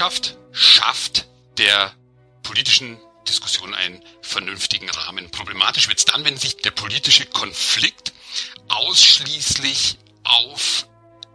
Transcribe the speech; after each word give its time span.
Wissenschaft 0.00 0.38
schafft 0.52 1.28
der 1.58 1.90
politischen 2.42 2.96
Diskussion 3.28 3.74
einen 3.74 4.02
vernünftigen 4.22 4.88
Rahmen. 4.88 5.30
Problematisch 5.30 5.88
wird 5.88 5.98
es 5.98 6.06
dann, 6.06 6.24
wenn 6.24 6.38
sich 6.38 6.56
der 6.56 6.70
politische 6.70 7.26
Konflikt 7.26 8.14
ausschließlich 8.70 9.98
auf 10.24 10.88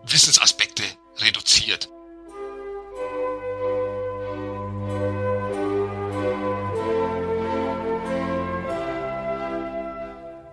Wissensaspekte 0.07 0.81
reduziert. 1.19 1.89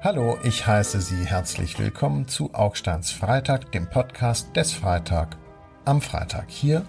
Hallo, 0.02 0.38
ich 0.42 0.66
heiße 0.66 1.00
Sie 1.00 1.24
herzlich 1.24 1.78
willkommen 1.78 2.28
zu 2.28 2.52
Augsteins 2.52 3.10
Freitag, 3.10 3.72
dem 3.72 3.88
Podcast 3.88 4.54
des 4.54 4.74
Freitag 4.74 5.38
am 5.86 6.02
Freitag. 6.02 6.50
Hier 6.50 6.86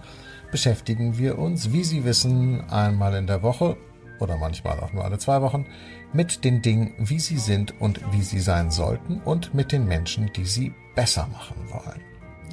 beschäftigen 0.53 1.17
wir 1.17 1.39
uns, 1.39 1.73
wie 1.73 1.83
Sie 1.83 2.05
wissen, 2.05 2.61
einmal 2.69 3.15
in 3.15 3.25
der 3.25 3.41
Woche 3.41 3.75
oder 4.19 4.37
manchmal 4.37 4.79
auch 4.79 4.93
nur 4.93 5.03
alle 5.03 5.17
zwei 5.17 5.41
Wochen 5.41 5.65
mit 6.13 6.43
den 6.43 6.61
Dingen, 6.61 6.93
wie 6.99 7.19
sie 7.19 7.39
sind 7.39 7.81
und 7.81 7.99
wie 8.13 8.21
sie 8.21 8.39
sein 8.39 8.69
sollten 8.69 9.19
und 9.25 9.55
mit 9.55 9.71
den 9.71 9.87
Menschen, 9.87 10.31
die 10.35 10.45
sie 10.45 10.71
besser 10.95 11.27
machen 11.27 11.55
wollen. 11.69 11.99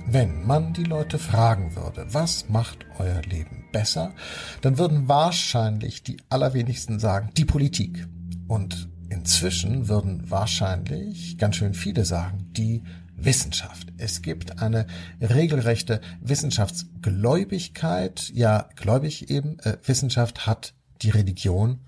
Wenn 0.07 0.47
man 0.47 0.73
die 0.73 0.85
Leute 0.85 1.19
fragen 1.19 1.77
würde, 1.77 2.07
was 2.11 2.49
macht 2.49 2.87
euer 2.99 3.21
Leben 3.21 3.67
besser, 3.71 4.15
dann 4.63 4.79
würden 4.79 5.07
wahrscheinlich 5.07 6.03
die 6.03 6.17
allerwenigsten 6.31 7.01
sagen, 7.01 7.29
die 7.37 7.45
Politik. 7.45 8.09
Und 8.49 8.89
Inzwischen 9.11 9.89
würden 9.89 10.31
wahrscheinlich 10.31 11.37
ganz 11.37 11.57
schön 11.57 11.75
viele 11.75 12.05
sagen, 12.05 12.47
die 12.57 12.85
Wissenschaft. 13.25 13.89
Es 13.99 14.23
gibt 14.23 14.63
eine 14.63 14.87
regelrechte 15.21 16.01
Wissenschaftsgläubigkeit. 16.21 18.31
Ja, 18.35 18.69
gläubig 18.77 19.31
eben. 19.31 19.59
Äh, 19.61 19.79
Wissenschaft 19.85 20.47
hat 20.47 20.75
die 21.03 21.11
Religion 21.11 21.81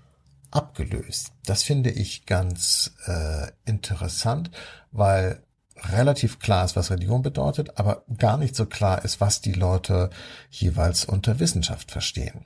abgelöst. 0.51 1.31
Das 1.45 1.63
finde 1.63 1.89
ich 1.89 2.25
ganz 2.25 2.93
äh, 3.05 3.47
interessant, 3.65 4.51
weil 4.91 5.43
relativ 5.75 6.39
klar 6.39 6.65
ist, 6.65 6.75
was 6.75 6.91
Religion 6.91 7.21
bedeutet, 7.21 7.77
aber 7.77 8.03
gar 8.17 8.37
nicht 8.37 8.55
so 8.55 8.65
klar 8.65 9.03
ist, 9.03 9.19
was 9.19 9.41
die 9.41 9.53
Leute 9.53 10.09
jeweils 10.49 11.05
unter 11.05 11.39
Wissenschaft 11.39 11.91
verstehen. 11.91 12.45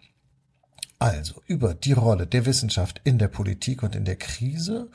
Also 1.00 1.42
über 1.46 1.74
die 1.74 1.94
Rolle 1.94 2.26
der 2.26 2.46
Wissenschaft 2.46 3.02
in 3.04 3.20
der 3.20 3.28
Politik 3.28 3.84
und 3.84 3.96
in 3.96 4.06
der 4.06 4.16
Krise, 4.16 4.90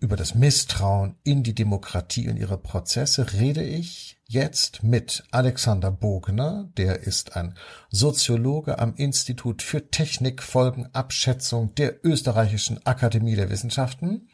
über 0.00 0.16
das 0.16 0.34
Misstrauen 0.34 1.16
in 1.22 1.42
die 1.42 1.54
Demokratie 1.54 2.28
und 2.28 2.38
ihre 2.38 2.58
Prozesse 2.58 3.34
rede 3.34 3.62
ich 3.62 4.18
jetzt 4.26 4.82
mit 4.82 5.24
Alexander 5.30 5.90
Bogner, 5.90 6.70
der 6.76 7.00
ist 7.00 7.36
ein 7.36 7.54
Soziologe 7.90 8.78
am 8.78 8.94
Institut 8.96 9.60
für 9.62 9.90
Technikfolgenabschätzung 9.90 11.74
der 11.74 12.02
Österreichischen 12.04 12.84
Akademie 12.86 13.36
der 13.36 13.50
Wissenschaften 13.50 14.28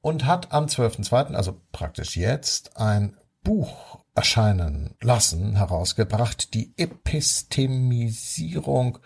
und 0.00 0.24
hat 0.24 0.52
am 0.52 0.64
12.2., 0.66 1.34
also 1.34 1.60
praktisch 1.72 2.16
jetzt, 2.16 2.78
ein 2.78 3.18
Buch 3.44 3.98
erscheinen 4.14 4.94
lassen, 5.00 5.56
herausgebracht, 5.56 6.54
die 6.54 6.72
Epistemisierung 6.76 8.98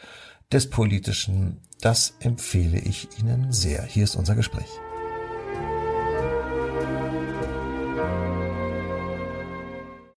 des 0.52 0.68
Politischen, 0.70 1.62
das 1.80 2.14
empfehle 2.20 2.78
ich 2.78 3.08
Ihnen 3.18 3.52
sehr. 3.52 3.82
Hier 3.82 4.04
ist 4.04 4.14
unser 4.14 4.36
Gespräch. 4.36 4.68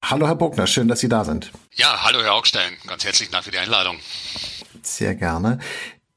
Hallo 0.09 0.25
Herr 0.25 0.36
Buckner, 0.36 0.66
schön, 0.66 0.88
dass 0.88 1.02
Sie 1.02 1.08
da 1.08 1.24
sind. 1.24 1.52
Ja, 1.75 2.03
hallo 2.03 2.24
Herr 2.24 2.34
Augstein, 2.34 2.74
ganz 2.88 3.06
herzlichen 3.06 3.31
Dank 3.31 3.44
für 3.44 3.52
die 3.52 3.59
Einladung. 3.59 3.97
Sehr 4.81 5.14
gerne. 5.14 5.59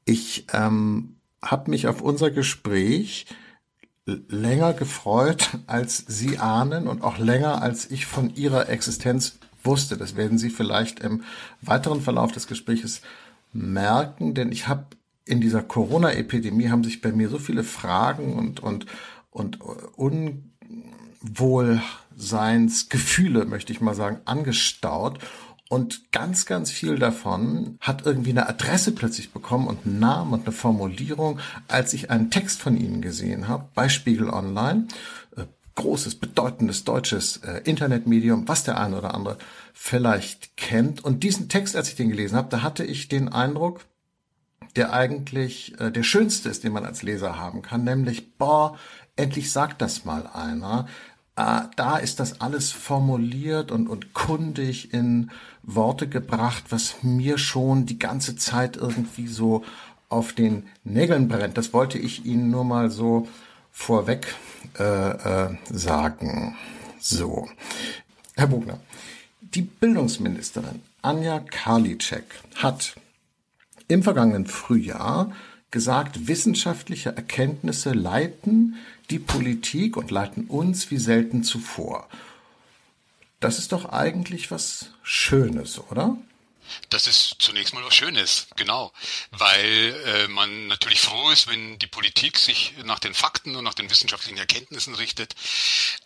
Ich 0.03 0.47
ähm, 0.51 1.17
habe 1.43 1.69
mich 1.69 1.85
auf 1.85 2.01
unser 2.01 2.31
Gespräch 2.31 3.27
länger 4.07 4.73
gefreut, 4.73 5.59
als 5.67 6.05
Sie 6.07 6.39
ahnen 6.39 6.87
und 6.87 7.03
auch 7.03 7.19
länger, 7.19 7.61
als 7.61 7.91
ich 7.91 8.07
von 8.07 8.33
Ihrer 8.33 8.67
Existenz 8.67 9.37
wusste. 9.63 9.95
Das 9.95 10.15
werden 10.15 10.39
Sie 10.39 10.49
vielleicht 10.49 10.99
im 10.99 11.23
weiteren 11.61 12.01
Verlauf 12.01 12.31
des 12.31 12.47
Gespräches 12.47 13.01
merken, 13.51 14.33
denn 14.33 14.51
ich 14.51 14.67
habe 14.67 14.87
in 15.25 15.39
dieser 15.39 15.61
Corona-Epidemie 15.61 16.69
haben 16.69 16.83
sich 16.83 16.99
bei 16.99 17.11
mir 17.11 17.29
so 17.29 17.37
viele 17.37 17.63
Fragen 17.63 18.33
und 18.39 18.59
und 18.59 18.87
und 19.43 19.59
Unwohlseinsgefühle, 22.13 23.45
möchte 23.45 23.73
ich 23.73 23.81
mal 23.81 23.95
sagen, 23.95 24.19
angestaut. 24.25 25.19
Und 25.69 26.11
ganz, 26.11 26.45
ganz 26.45 26.69
viel 26.69 26.99
davon 26.99 27.77
hat 27.79 28.05
irgendwie 28.05 28.29
eine 28.29 28.47
Adresse 28.47 28.91
plötzlich 28.91 29.31
bekommen 29.31 29.67
und 29.67 29.85
einen 29.85 29.99
Namen 29.99 30.33
und 30.33 30.45
eine 30.45 30.51
Formulierung, 30.51 31.39
als 31.67 31.93
ich 31.93 32.11
einen 32.11 32.29
Text 32.29 32.61
von 32.61 32.77
Ihnen 32.77 33.01
gesehen 33.01 33.47
habe 33.47 33.69
bei 33.73 33.89
Spiegel 33.89 34.29
Online. 34.29 34.87
Äh, 35.35 35.45
großes, 35.75 36.15
bedeutendes 36.15 36.83
deutsches 36.83 37.37
äh, 37.37 37.61
Internetmedium, 37.63 38.47
was 38.47 38.63
der 38.63 38.79
eine 38.79 38.97
oder 38.97 39.15
andere 39.15 39.37
vielleicht 39.73 40.57
kennt. 40.57 41.03
Und 41.03 41.23
diesen 41.23 41.49
Text, 41.49 41.75
als 41.75 41.89
ich 41.89 41.95
den 41.95 42.09
gelesen 42.09 42.37
habe, 42.37 42.49
da 42.49 42.61
hatte 42.61 42.83
ich 42.83 43.07
den 43.07 43.29
Eindruck, 43.29 43.81
der 44.75 44.93
eigentlich 44.93 45.79
äh, 45.79 45.91
der 45.91 46.03
schönste 46.03 46.49
ist, 46.49 46.63
den 46.63 46.73
man 46.73 46.85
als 46.85 47.01
Leser 47.01 47.37
haben 47.39 47.63
kann, 47.63 47.83
nämlich, 47.83 48.37
boah, 48.37 48.77
endlich 49.15 49.51
sagt 49.51 49.81
das 49.81 50.05
mal 50.05 50.27
einer. 50.27 50.87
Äh, 51.35 51.61
da 51.75 51.97
ist 51.97 52.19
das 52.19 52.41
alles 52.41 52.71
formuliert 52.71 53.71
und, 53.71 53.87
und 53.87 54.13
kundig 54.13 54.93
in 54.93 55.31
Worte 55.63 56.07
gebracht, 56.07 56.65
was 56.69 56.97
mir 57.01 57.37
schon 57.37 57.85
die 57.85 57.99
ganze 57.99 58.35
Zeit 58.35 58.77
irgendwie 58.77 59.27
so 59.27 59.63
auf 60.09 60.33
den 60.33 60.67
Nägeln 60.83 61.27
brennt. 61.27 61.57
Das 61.57 61.73
wollte 61.73 61.97
ich 61.97 62.25
Ihnen 62.25 62.51
nur 62.51 62.63
mal 62.63 62.91
so 62.91 63.27
vorweg 63.71 64.35
äh, 64.77 64.83
äh, 64.83 65.57
sagen. 65.71 66.55
So, 66.99 67.49
Herr 68.35 68.47
Bugner, 68.47 68.79
die 69.41 69.63
Bildungsministerin 69.63 70.81
Anja 71.01 71.39
Karliczek 71.39 72.23
hat 72.55 72.95
im 73.87 74.03
vergangenen 74.03 74.45
Frühjahr 74.45 75.31
gesagt, 75.73 76.27
wissenschaftliche 76.27 77.15
Erkenntnisse 77.15 77.93
leiten 77.93 78.75
die 79.09 79.19
Politik 79.19 79.97
und 79.97 80.11
leiten 80.11 80.45
uns 80.45 80.91
wie 80.91 80.97
selten 80.97 81.43
zuvor. 81.43 82.07
Das 83.39 83.57
ist 83.57 83.71
doch 83.73 83.85
eigentlich 83.85 84.51
was 84.51 84.91
Schönes, 85.01 85.81
oder? 85.89 86.15
Das 86.89 87.07
ist 87.07 87.35
zunächst 87.39 87.73
mal 87.73 87.83
was 87.83 87.95
Schönes, 87.95 88.47
genau, 88.55 88.93
weil 89.31 90.01
äh, 90.05 90.27
man 90.27 90.67
natürlich 90.67 91.01
froh 91.01 91.29
ist, 91.29 91.47
wenn 91.47 91.79
die 91.79 91.87
Politik 91.87 92.37
sich 92.37 92.73
nach 92.83 92.99
den 92.99 93.13
Fakten 93.13 93.55
und 93.55 93.63
nach 93.63 93.73
den 93.73 93.89
wissenschaftlichen 93.89 94.37
Erkenntnissen 94.37 94.95
richtet. 94.95 95.35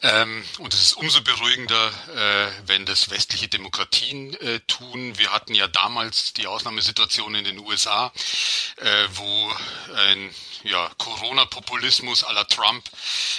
Ähm, 0.02 0.44
und 0.60 0.74
es 0.74 0.82
ist 0.82 0.94
umso 0.94 1.22
beruhigender, 1.22 1.92
äh, 2.16 2.68
wenn 2.68 2.86
das 2.86 3.10
westliche 3.10 3.48
Demokratien 3.48 4.34
äh, 4.36 4.60
tun. 4.62 5.18
Wir 5.18 5.32
hatten 5.32 5.54
ja 5.54 5.68
damals 5.68 6.34
die 6.34 6.48
Ausnahmesituation 6.48 7.36
in 7.36 7.46
den 7.46 7.60
USA, 7.60 8.12
äh, 8.78 9.08
wo 9.14 9.56
ein 9.96 10.34
ja, 10.64 10.90
Corona-Populismus 10.98 12.24
à 12.24 12.34
la 12.34 12.44
Trump 12.44 12.84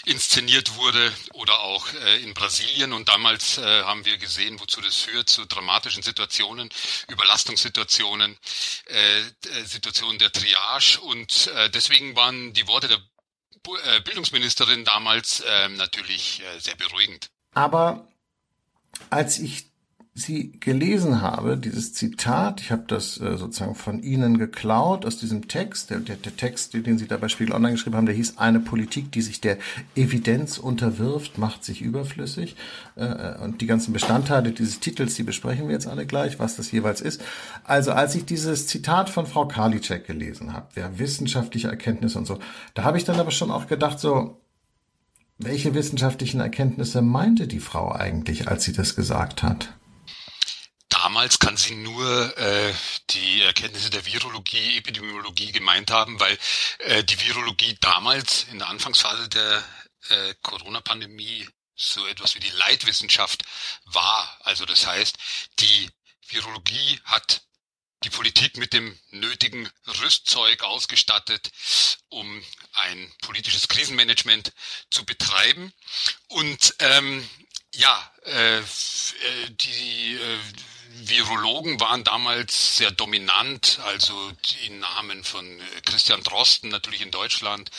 inszeniert 0.05 0.77
wurde 0.77 1.13
oder 1.33 1.61
auch 1.61 1.87
äh, 2.05 2.23
in 2.23 2.35
Brasilien. 2.35 2.93
Und 2.93 3.09
damals 3.09 3.59
äh, 3.59 3.83
haben 3.83 4.05
wir 4.05 4.19
gesehen, 4.19 4.59
wozu 4.61 4.81
das 4.81 4.97
führt, 4.97 5.29
zu 5.29 5.47
dramatischen 5.47 6.03
Situationen, 6.03 6.71
Überlastungssituationen, 7.09 8.37
äh, 8.87 9.23
Situationen 9.65 10.19
der 10.19 10.33
Triage. 10.33 11.01
Und 11.01 11.49
äh, 11.49 11.71
deswegen 11.71 12.17
waren 12.17 12.53
die 12.53 12.67
Worte 12.67 12.89
der 12.89 12.99
äh, 13.85 14.01
Bildungsministerin 14.01 14.85
damals 14.85 15.41
äh, 15.41 15.69
natürlich 15.69 16.43
äh, 16.43 16.59
sehr 16.61 16.77
beruhigend. 16.77 17.31
Aber 17.55 18.09
als 19.11 19.39
ich 19.39 19.68
sie 20.19 20.53
gelesen 20.61 21.23
habe, 21.23 21.57
dieses 21.57 21.95
Zitat, 21.95 22.61
ich 22.61 22.71
habe 22.71 22.85
das 22.87 23.21
äh, 23.21 23.37
sozusagen 23.37 23.75
von 23.75 24.03
Ihnen 24.03 24.39
geklaut 24.39 25.07
aus 25.07 25.19
diesem 25.19 25.49
Text, 25.49 25.91
der, 25.91 26.01
der, 26.01 26.17
der 26.17 26.37
Text, 26.37 26.75
den 26.75 26.99
Sie 26.99 27.07
da 27.07 27.17
bei 27.17 27.29
Spiegel 27.29 27.55
Online 27.55 27.75
geschrieben 27.75 27.97
haben, 27.97 28.07
der 28.07 28.15
hieß 28.15 28.39
eine 28.39 28.61
Politik, 28.61 29.13
die 29.13 29.23
sich 29.23 29.41
der 29.41 29.59
Evidenz 29.95 30.59
unterwirft, 30.59 31.39
macht 31.39 31.65
sich 31.65 31.81
überflüssig. 31.81 32.57
Äh, 32.97 33.05
äh, 33.05 33.39
und 33.43 33.61
die 33.61 33.67
ganzen 33.67 33.93
Bestandteile 33.93 34.53
dieses 34.53 34.81
Titels, 34.81 35.15
die 35.15 35.23
besprechen 35.23 35.69
wir 35.69 35.75
jetzt 35.75 35.87
alle 35.87 36.07
gleich, 36.07 36.39
was 36.39 36.57
das 36.57 36.71
jeweils 36.73 37.01
ist. 37.01 37.23
Also 37.65 37.93
als 37.93 38.15
ich 38.15 38.25
dieses 38.25 38.67
Zitat 38.67 39.11
von 39.11 39.27
Frau 39.27 39.47
Karliczek 39.47 40.07
gelesen 40.07 40.53
habe, 40.53 40.69
ja, 40.77 40.99
wissenschaftliche 40.99 41.69
Erkenntnisse 41.69 42.19
und 42.19 42.27
so, 42.27 42.39
da 42.75 42.85
habe 42.85 42.99
ich 42.99 43.05
dann 43.05 43.21
aber 43.21 43.31
schon 43.31 43.51
auch 43.51 43.67
gedacht, 43.67 44.01
so, 44.01 44.41
welche 45.39 45.75
wissenschaftlichen 45.75 46.41
Erkenntnisse 46.41 47.01
meinte 47.01 47.47
die 47.47 47.61
Frau 47.61 47.93
eigentlich, 47.93 48.49
als 48.49 48.65
sie 48.65 48.73
das 48.73 48.97
gesagt 48.97 49.45
hat? 49.45 49.78
Damals 51.03 51.39
kann 51.39 51.57
sie 51.57 51.77
nur 51.77 52.37
äh, 52.37 52.75
die 53.11 53.43
Erkenntnisse 53.43 53.89
der 53.89 54.05
Virologie, 54.05 54.79
Epidemiologie 54.79 55.53
gemeint 55.53 55.93
haben, 55.93 56.19
weil 56.19 56.37
äh, 56.81 57.05
die 57.05 57.21
Virologie 57.21 57.77
damals 57.81 58.47
in 58.51 58.59
der 58.59 58.69
Anfangsphase 58.69 59.29
der 59.29 59.65
äh, 60.09 60.35
Corona-Pandemie 60.43 61.49
so 61.77 62.05
etwas 62.09 62.35
wie 62.35 62.41
die 62.41 62.51
Leitwissenschaft 62.51 63.45
war. 63.85 64.39
Also 64.41 64.67
das 64.67 64.89
heißt, 64.89 65.17
die 65.61 65.89
Virologie 66.27 67.01
hat 67.05 67.43
die 68.03 68.11
Politik 68.11 68.57
mit 68.57 68.73
dem 68.73 68.99
nötigen 69.11 69.71
Rüstzeug 70.01 70.65
ausgestattet, 70.65 71.53
um 72.09 72.45
ein 72.73 73.13
politisches 73.23 73.69
Krisenmanagement 73.69 74.53
zu 74.91 75.05
betreiben. 75.05 75.73
Und 76.27 76.75
ähm, 76.81 77.29
ja, 77.75 78.13
äh, 78.25 78.59
äh 78.59 78.65
die 79.51 80.15
äh, 80.15 80.39
Virologen 80.91 81.81
waren 81.81 82.05
damals 82.05 82.77
sehr 82.77 82.91
dominant, 82.91 83.79
also 83.85 84.33
die 84.63 84.71
Namen 84.71 85.23
von 85.23 85.45
äh, 85.61 85.63
Christian 85.85 86.23
Drosten 86.23 86.71
natürlich 86.71 87.03
in 87.03 87.11
Deutschland, 87.11 87.71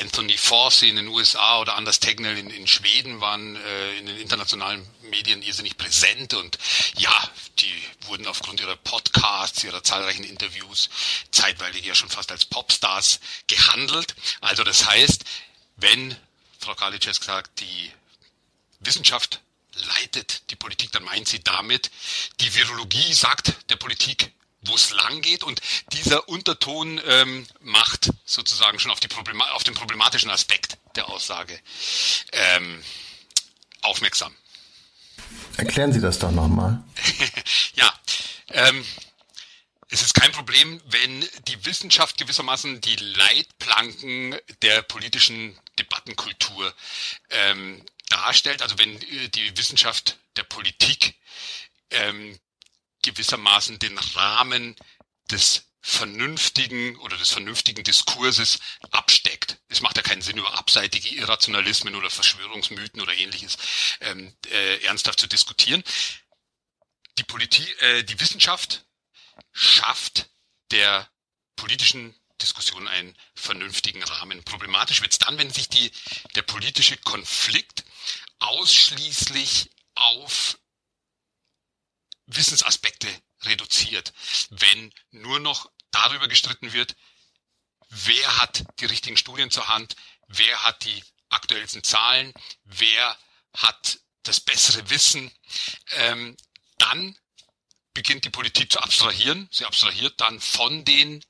Anthony 0.00 0.36
Fauci 0.36 0.88
in 0.88 0.96
den 0.96 1.08
USA 1.08 1.60
oder 1.60 1.76
Anders 1.76 2.00
Tegnell 2.00 2.38
in, 2.38 2.50
in 2.50 2.66
Schweden 2.66 3.20
waren 3.20 3.56
äh, 3.56 3.98
in 3.98 4.06
den 4.06 4.18
internationalen 4.18 4.86
Medien 5.02 5.42
irrsinnig 5.42 5.76
präsent 5.76 6.34
und 6.34 6.58
ja, 6.96 7.30
die 7.58 7.82
wurden 8.06 8.26
aufgrund 8.26 8.60
ihrer 8.60 8.76
Podcasts, 8.76 9.64
ihrer 9.64 9.82
zahlreichen 9.82 10.24
Interviews 10.24 10.88
zeitweilig 11.30 11.84
ja 11.84 11.94
schon 11.94 12.08
fast 12.08 12.30
als 12.30 12.44
Popstars 12.44 13.20
gehandelt. 13.46 14.14
Also 14.40 14.64
das 14.64 14.86
heißt, 14.86 15.24
wenn 15.76 16.16
Frau 16.58 16.74
Kalitschek 16.74 17.14
sagt, 17.14 17.60
die 17.60 17.92
Wissenschaft 18.80 19.40
leitet 19.74 20.50
die 20.50 20.56
Politik, 20.56 20.92
dann 20.92 21.04
meint 21.04 21.28
sie 21.28 21.42
damit, 21.42 21.90
die 22.40 22.54
Virologie 22.54 23.12
sagt 23.12 23.54
der 23.70 23.76
Politik, 23.76 24.32
wo 24.62 24.74
es 24.74 24.90
lang 24.90 25.20
geht 25.20 25.42
und 25.42 25.60
dieser 25.92 26.28
Unterton 26.28 27.00
ähm, 27.06 27.46
macht 27.60 28.10
sozusagen 28.24 28.78
schon 28.78 28.90
auf, 28.90 29.00
die 29.00 29.08
Problema 29.08 29.44
auf 29.52 29.64
den 29.64 29.74
problematischen 29.74 30.30
Aspekt 30.30 30.78
der 30.96 31.08
Aussage 31.08 31.58
ähm, 32.32 32.82
aufmerksam. 33.82 34.34
Erklären 35.56 35.92
Sie 35.92 36.00
das 36.00 36.18
doch 36.18 36.30
nochmal. 36.30 36.82
ja, 37.74 37.92
ähm, 38.48 38.84
es 39.90 40.02
ist 40.02 40.14
kein 40.14 40.32
Problem, 40.32 40.80
wenn 40.86 41.20
die 41.46 41.64
Wissenschaft 41.66 42.18
gewissermaßen 42.18 42.80
die 42.80 42.96
Leitplanken 42.96 44.36
der 44.62 44.82
politischen 44.82 45.56
Debattenkultur 45.78 46.74
ähm, 47.30 47.84
darstellt, 48.14 48.62
also 48.62 48.78
wenn 48.78 49.00
äh, 49.02 49.28
die 49.28 49.56
Wissenschaft 49.56 50.18
der 50.36 50.44
Politik 50.44 51.14
ähm, 51.90 52.38
gewissermaßen 53.02 53.78
den 53.78 53.98
Rahmen 53.98 54.76
des 55.30 55.64
vernünftigen 55.80 56.96
oder 57.00 57.16
des 57.18 57.30
vernünftigen 57.30 57.84
Diskurses 57.84 58.58
absteckt. 58.90 59.58
Es 59.68 59.82
macht 59.82 59.98
ja 59.98 60.02
keinen 60.02 60.22
Sinn, 60.22 60.38
über 60.38 60.56
abseitige 60.56 61.10
Irrationalismen 61.10 61.94
oder 61.94 62.08
Verschwörungsmythen 62.08 63.02
oder 63.02 63.12
ähnliches 63.12 63.58
ähm, 64.00 64.34
äh, 64.50 64.82
ernsthaft 64.84 65.20
zu 65.20 65.26
diskutieren. 65.26 65.84
Die 67.18 67.24
Politik, 67.24 67.82
äh, 67.82 68.02
die 68.02 68.18
Wissenschaft 68.18 68.86
schafft 69.52 70.30
der 70.70 71.08
politischen 71.56 72.14
Diskussion 72.40 72.88
einen 72.88 73.16
vernünftigen 73.34 74.02
Rahmen. 74.02 74.42
Problematisch 74.44 75.02
wird 75.02 75.12
es 75.12 75.18
dann, 75.18 75.38
wenn 75.38 75.50
sich 75.50 75.68
die, 75.68 75.90
der 76.34 76.42
politische 76.42 76.96
Konflikt 76.96 77.84
ausschließlich 78.38 79.70
auf 79.94 80.58
Wissensaspekte 82.26 83.08
reduziert, 83.42 84.12
wenn 84.50 84.92
nur 85.10 85.40
noch 85.40 85.70
darüber 85.90 86.28
gestritten 86.28 86.72
wird, 86.72 86.96
wer 87.88 88.38
hat 88.38 88.64
die 88.80 88.86
richtigen 88.86 89.16
Studien 89.16 89.50
zur 89.50 89.68
Hand, 89.68 89.96
wer 90.28 90.62
hat 90.64 90.84
die 90.84 91.04
aktuellsten 91.28 91.84
Zahlen, 91.84 92.32
wer 92.64 93.18
hat 93.56 94.00
das 94.22 94.40
bessere 94.40 94.88
Wissen, 94.90 95.30
ähm, 95.90 96.36
dann 96.78 97.16
beginnt 97.92 98.24
die 98.24 98.30
Politik 98.30 98.72
zu 98.72 98.80
abstrahieren. 98.80 99.48
Sie 99.52 99.64
abstrahiert 99.64 100.20
dann 100.20 100.40
von 100.40 100.84
den 100.84 101.24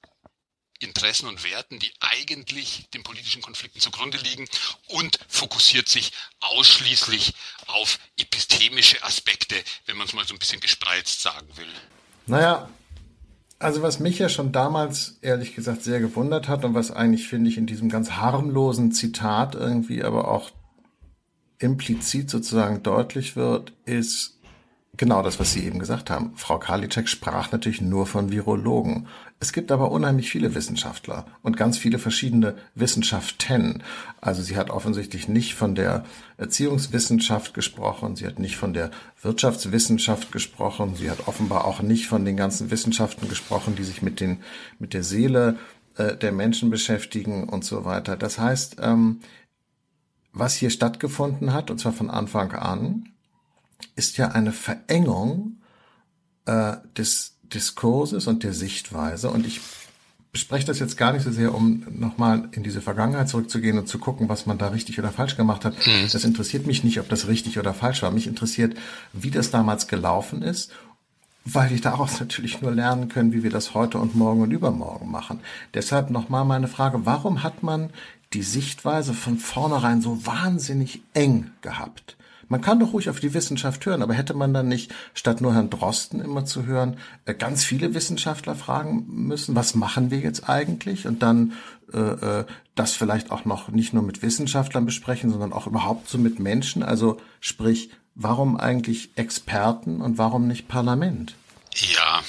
Interessen 0.84 1.26
und 1.28 1.42
Werten, 1.44 1.78
die 1.78 1.90
eigentlich 2.00 2.88
den 2.94 3.02
politischen 3.02 3.42
Konflikten 3.42 3.80
zugrunde 3.80 4.18
liegen 4.18 4.46
und 4.88 5.18
fokussiert 5.28 5.88
sich 5.88 6.12
ausschließlich 6.40 7.34
auf 7.66 7.98
epistemische 8.18 9.02
Aspekte, 9.02 9.56
wenn 9.86 9.96
man 9.96 10.06
es 10.06 10.12
mal 10.12 10.26
so 10.26 10.34
ein 10.34 10.38
bisschen 10.38 10.60
gespreizt 10.60 11.22
sagen 11.22 11.48
will. 11.56 11.68
Naja, 12.26 12.68
also 13.58 13.82
was 13.82 14.00
mich 14.00 14.18
ja 14.18 14.28
schon 14.28 14.52
damals 14.52 15.18
ehrlich 15.22 15.54
gesagt 15.54 15.82
sehr 15.82 16.00
gewundert 16.00 16.48
hat 16.48 16.64
und 16.64 16.74
was 16.74 16.90
eigentlich 16.90 17.28
finde 17.28 17.50
ich 17.50 17.56
in 17.56 17.66
diesem 17.66 17.88
ganz 17.88 18.12
harmlosen 18.12 18.92
Zitat 18.92 19.54
irgendwie 19.54 20.02
aber 20.02 20.28
auch 20.28 20.50
implizit 21.58 22.30
sozusagen 22.30 22.82
deutlich 22.82 23.36
wird, 23.36 23.72
ist, 23.86 24.33
Genau 24.96 25.22
das, 25.22 25.40
was 25.40 25.52
Sie 25.52 25.64
eben 25.64 25.80
gesagt 25.80 26.08
haben. 26.08 26.32
Frau 26.36 26.58
Karliczek 26.58 27.08
sprach 27.08 27.50
natürlich 27.50 27.80
nur 27.80 28.06
von 28.06 28.30
Virologen. 28.30 29.08
Es 29.40 29.52
gibt 29.52 29.72
aber 29.72 29.90
unheimlich 29.90 30.30
viele 30.30 30.54
Wissenschaftler 30.54 31.26
und 31.42 31.56
ganz 31.56 31.78
viele 31.78 31.98
verschiedene 31.98 32.54
Wissenschaften. 32.76 33.82
Also 34.20 34.42
sie 34.42 34.56
hat 34.56 34.70
offensichtlich 34.70 35.26
nicht 35.26 35.54
von 35.54 35.74
der 35.74 36.04
Erziehungswissenschaft 36.36 37.54
gesprochen, 37.54 38.14
sie 38.14 38.26
hat 38.26 38.38
nicht 38.38 38.56
von 38.56 38.72
der 38.72 38.90
Wirtschaftswissenschaft 39.20 40.30
gesprochen, 40.30 40.94
sie 40.94 41.10
hat 41.10 41.26
offenbar 41.26 41.64
auch 41.64 41.82
nicht 41.82 42.06
von 42.06 42.24
den 42.24 42.36
ganzen 42.36 42.70
Wissenschaften 42.70 43.28
gesprochen, 43.28 43.74
die 43.74 43.84
sich 43.84 44.00
mit 44.00 44.20
den 44.20 44.38
mit 44.78 44.94
der 44.94 45.02
Seele 45.02 45.58
äh, 45.96 46.16
der 46.16 46.30
Menschen 46.30 46.70
beschäftigen 46.70 47.48
und 47.48 47.64
so 47.64 47.84
weiter. 47.84 48.16
Das 48.16 48.38
heißt, 48.38 48.76
ähm, 48.80 49.20
was 50.32 50.54
hier 50.54 50.70
stattgefunden 50.70 51.52
hat, 51.52 51.70
und 51.70 51.78
zwar 51.78 51.92
von 51.92 52.10
Anfang 52.10 52.52
an, 52.52 53.13
ist 53.96 54.16
ja 54.16 54.28
eine 54.28 54.52
Verengung 54.52 55.58
äh, 56.46 56.76
des 56.96 57.36
Diskurses 57.42 58.26
und 58.26 58.42
der 58.42 58.52
Sichtweise. 58.52 59.30
Und 59.30 59.46
ich 59.46 59.60
bespreche 60.32 60.66
das 60.66 60.80
jetzt 60.80 60.96
gar 60.96 61.12
nicht 61.12 61.22
so 61.22 61.30
sehr, 61.30 61.54
um 61.54 61.86
nochmal 61.90 62.48
in 62.52 62.64
diese 62.64 62.80
Vergangenheit 62.80 63.28
zurückzugehen 63.28 63.78
und 63.78 63.86
zu 63.86 63.98
gucken, 63.98 64.28
was 64.28 64.46
man 64.46 64.58
da 64.58 64.68
richtig 64.68 64.98
oder 64.98 65.12
falsch 65.12 65.36
gemacht 65.36 65.64
hat. 65.64 65.74
Mhm. 65.86 66.08
Das 66.10 66.24
interessiert 66.24 66.66
mich 66.66 66.82
nicht, 66.82 66.98
ob 66.98 67.08
das 67.08 67.28
richtig 67.28 67.58
oder 67.58 67.72
falsch 67.72 68.02
war. 68.02 68.10
Mich 68.10 68.26
interessiert, 68.26 68.76
wie 69.12 69.30
das 69.30 69.52
damals 69.52 69.86
gelaufen 69.86 70.42
ist, 70.42 70.72
weil 71.44 71.70
wir 71.70 71.80
daraus 71.80 72.18
natürlich 72.20 72.60
nur 72.60 72.72
lernen 72.72 73.08
können, 73.08 73.32
wie 73.32 73.44
wir 73.44 73.50
das 73.50 73.74
heute 73.74 73.98
und 73.98 74.16
morgen 74.16 74.42
und 74.42 74.50
übermorgen 74.50 75.10
machen. 75.10 75.38
Deshalb 75.72 76.10
nochmal 76.10 76.44
meine 76.44 76.68
Frage, 76.68 77.06
warum 77.06 77.44
hat 77.44 77.62
man 77.62 77.90
die 78.32 78.42
Sichtweise 78.42 79.14
von 79.14 79.38
vornherein 79.38 80.02
so 80.02 80.26
wahnsinnig 80.26 81.02
eng 81.14 81.52
gehabt? 81.60 82.16
Man 82.54 82.60
kann 82.60 82.78
doch 82.78 82.92
ruhig 82.92 83.10
auf 83.10 83.18
die 83.18 83.34
Wissenschaft 83.34 83.84
hören, 83.84 84.00
aber 84.00 84.14
hätte 84.14 84.32
man 84.32 84.54
dann 84.54 84.68
nicht, 84.68 84.94
statt 85.12 85.40
nur 85.40 85.54
Herrn 85.54 85.70
Drosten 85.70 86.20
immer 86.20 86.44
zu 86.44 86.66
hören, 86.66 87.00
äh, 87.24 87.34
ganz 87.34 87.64
viele 87.64 87.94
Wissenschaftler 87.94 88.54
fragen 88.54 89.06
müssen, 89.08 89.56
was 89.56 89.74
machen 89.74 90.12
wir 90.12 90.20
jetzt 90.20 90.48
eigentlich? 90.48 91.08
Und 91.08 91.24
dann 91.24 91.54
äh, 91.92 91.98
äh, 91.98 92.44
das 92.76 92.92
vielleicht 92.92 93.32
auch 93.32 93.44
noch 93.44 93.70
nicht 93.70 93.92
nur 93.92 94.04
mit 94.04 94.22
Wissenschaftlern 94.22 94.86
besprechen, 94.86 95.30
sondern 95.30 95.52
auch 95.52 95.66
überhaupt 95.66 96.08
so 96.08 96.16
mit 96.16 96.38
Menschen. 96.38 96.84
Also 96.84 97.20
sprich, 97.40 97.90
warum 98.14 98.56
eigentlich 98.56 99.10
Experten 99.16 100.00
und 100.00 100.16
warum 100.16 100.46
nicht 100.46 100.68
Parlament? 100.68 101.34
Ja. 101.74 102.22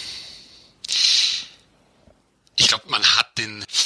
Ich 2.55 2.67
glaube, 2.67 2.86
man 2.89 3.03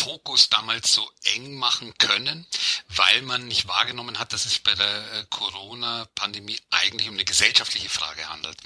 Fokus 0.10 0.50
damals 0.50 0.92
so 0.92 1.08
eng 1.36 1.54
machen 1.54 1.94
können, 2.00 2.48
weil 2.88 3.22
man 3.22 3.48
nicht 3.48 3.68
wahrgenommen 3.68 4.18
hat, 4.18 4.34
dass 4.34 4.48
es 4.48 4.58
bei 4.58 4.74
der 4.74 5.14
äh, 5.14 5.26
Corona-Pandemie 5.30 6.60
eigentlich 6.72 7.08
um 7.10 7.14
eine 7.14 7.26
gesellschaftliche 7.26 7.90
Frage 7.90 8.28
handelt. 8.28 8.58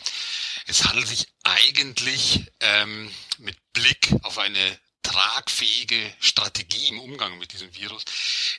Es 0.68 0.86
handelt 0.86 1.06
sich 1.06 1.28
eigentlich 1.44 2.46
ähm, 2.62 3.12
mit 3.40 3.58
Blick 3.74 4.10
auf 4.22 4.38
eine 4.38 4.80
tragfähige 5.02 6.16
Strategie 6.22 6.88
im 6.88 7.02
Umgang 7.02 7.38
mit 7.40 7.52
diesem 7.52 7.76
Virus. 7.76 8.06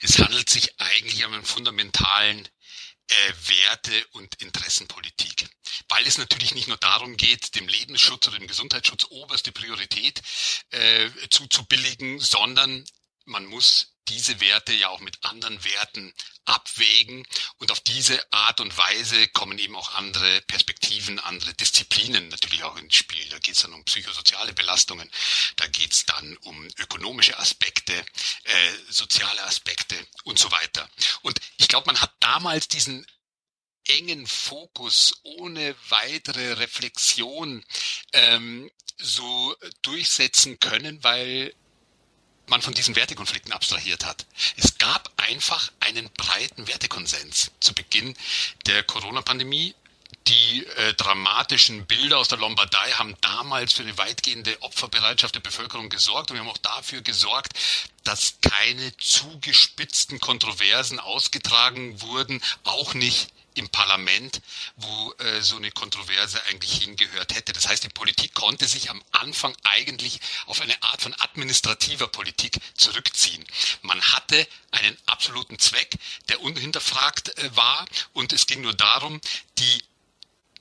Es 0.03 0.19
handelt 0.19 0.50
sich 0.50 0.79
eigentlich 0.79 1.25
um 1.25 1.33
einen 1.33 1.47
fundamentalen 1.47 2.47
Werte- 3.08 4.06
und 4.12 4.34
Interessenpolitik. 4.40 5.49
Weil 5.88 6.06
es 6.06 6.18
natürlich 6.18 6.54
nicht 6.54 6.68
nur 6.68 6.76
darum 6.78 7.16
geht, 7.16 7.54
dem 7.54 7.68
Lebensschutz 7.68 8.26
oder 8.28 8.38
dem 8.38 8.49
Gesundheitsschutz 8.49 9.06
oberste 9.11 9.52
Priorität 9.52 10.23
äh, 10.70 11.11
zuzubilligen, 11.30 12.18
sondern 12.18 12.84
man 13.25 13.44
muss 13.46 13.93
diese 14.08 14.40
Werte 14.40 14.73
ja 14.73 14.88
auch 14.88 15.00
mit 15.00 15.25
anderen 15.25 15.62
Werten 15.64 16.12
abwägen 16.44 17.26
und 17.58 17.70
auf 17.70 17.80
diese 17.80 18.20
Art 18.32 18.61
und 18.61 18.76
Weise 18.76 19.28
kommen 19.28 19.58
eben 19.58 19.76
auch 19.76 19.94
andere 19.94 20.42
Perspektiven, 20.42 21.18
andere 21.18 21.54
Disziplinen 21.54 22.28
natürlich 22.28 22.62
auch 22.64 22.76
ins 22.76 22.96
Spiel. 22.96 23.26
Da 23.30 23.38
geht 23.38 23.54
es 23.54 23.62
dann 23.62 23.73
um 23.73 23.84
psychosoziale 23.84 24.52
Belastungen, 24.52 25.11
da 25.56 25.66
geht 25.68 25.92
es 25.92 26.04
dann 26.06 26.37
um 26.38 26.68
ökonomische 26.78 27.38
Aspekte, 27.38 27.94
äh, 27.94 28.73
soziale 28.88 29.42
Aspekte 29.44 29.96
und 30.25 30.38
so 30.38 30.50
weiter. 30.50 30.88
Und 31.23 31.40
ich 31.56 31.68
glaube, 31.68 31.87
man 31.87 32.00
hat 32.00 32.12
damals 32.20 32.68
diesen 32.68 33.06
engen 33.87 34.26
Fokus 34.26 35.20
ohne 35.23 35.75
weitere 35.88 36.54
Reflexion 36.54 37.64
ähm, 38.12 38.70
so 38.99 39.54
durchsetzen 39.82 40.58
können, 40.58 41.02
weil 41.02 41.54
man 42.46 42.62
von 42.62 42.74
diesen 42.74 42.96
Wertekonflikten 42.96 43.52
abstrahiert 43.52 44.04
hat. 44.04 44.26
Es 44.56 44.78
gab 44.78 45.10
einfach 45.16 45.72
einen 45.80 46.10
breiten 46.10 46.66
Wertekonsens 46.66 47.52
zu 47.60 47.74
Beginn 47.74 48.14
der 48.66 48.82
Corona-Pandemie, 48.82 49.74
die 50.26 50.64
äh, 50.64 50.94
dramatischen 50.94 51.84
Bilder 51.86 52.18
aus 52.18 52.28
der 52.28 52.38
Lombardei 52.38 52.92
haben 52.92 53.14
damals 53.20 53.74
für 53.74 53.82
eine 53.82 53.98
weitgehende 53.98 54.56
Opferbereitschaft 54.62 55.34
der 55.34 55.40
Bevölkerung 55.40 55.90
gesorgt 55.90 56.30
und 56.30 56.36
wir 56.36 56.40
haben 56.40 56.50
auch 56.50 56.58
dafür 56.58 57.02
gesorgt, 57.02 57.52
dass 58.04 58.38
keine 58.40 58.96
zugespitzten 58.96 60.20
Kontroversen 60.20 60.98
ausgetragen 60.98 62.00
wurden, 62.00 62.40
auch 62.64 62.94
nicht 62.94 63.34
im 63.54 63.68
Parlament, 63.68 64.40
wo 64.76 65.14
äh, 65.18 65.40
so 65.40 65.56
eine 65.56 65.70
Kontroverse 65.70 66.42
eigentlich 66.46 66.82
hingehört 66.82 67.34
hätte. 67.34 67.52
Das 67.52 67.68
heißt, 67.68 67.84
die 67.84 67.88
Politik 67.88 68.34
konnte 68.34 68.66
sich 68.66 68.90
am 68.90 69.02
Anfang 69.12 69.56
eigentlich 69.62 70.20
auf 70.46 70.61
eine 70.61 70.80
Art 70.82 71.02
von 71.02 71.14
administrativer 71.18 72.08
Politik 72.08 72.58
zurückziehen. 72.75 73.44
Man 73.82 74.00
hatte 74.00 74.46
einen 74.70 74.96
absoluten 75.06 75.58
Zweck, 75.58 75.96
der 76.28 76.40
unhinterfragt 76.40 77.37
äh, 77.38 77.56
war 77.56 77.84
und 78.12 78.32
es 78.32 78.46
ging 78.46 78.61
nur 78.61 78.75
darum, 78.75 79.20
die 79.58 79.82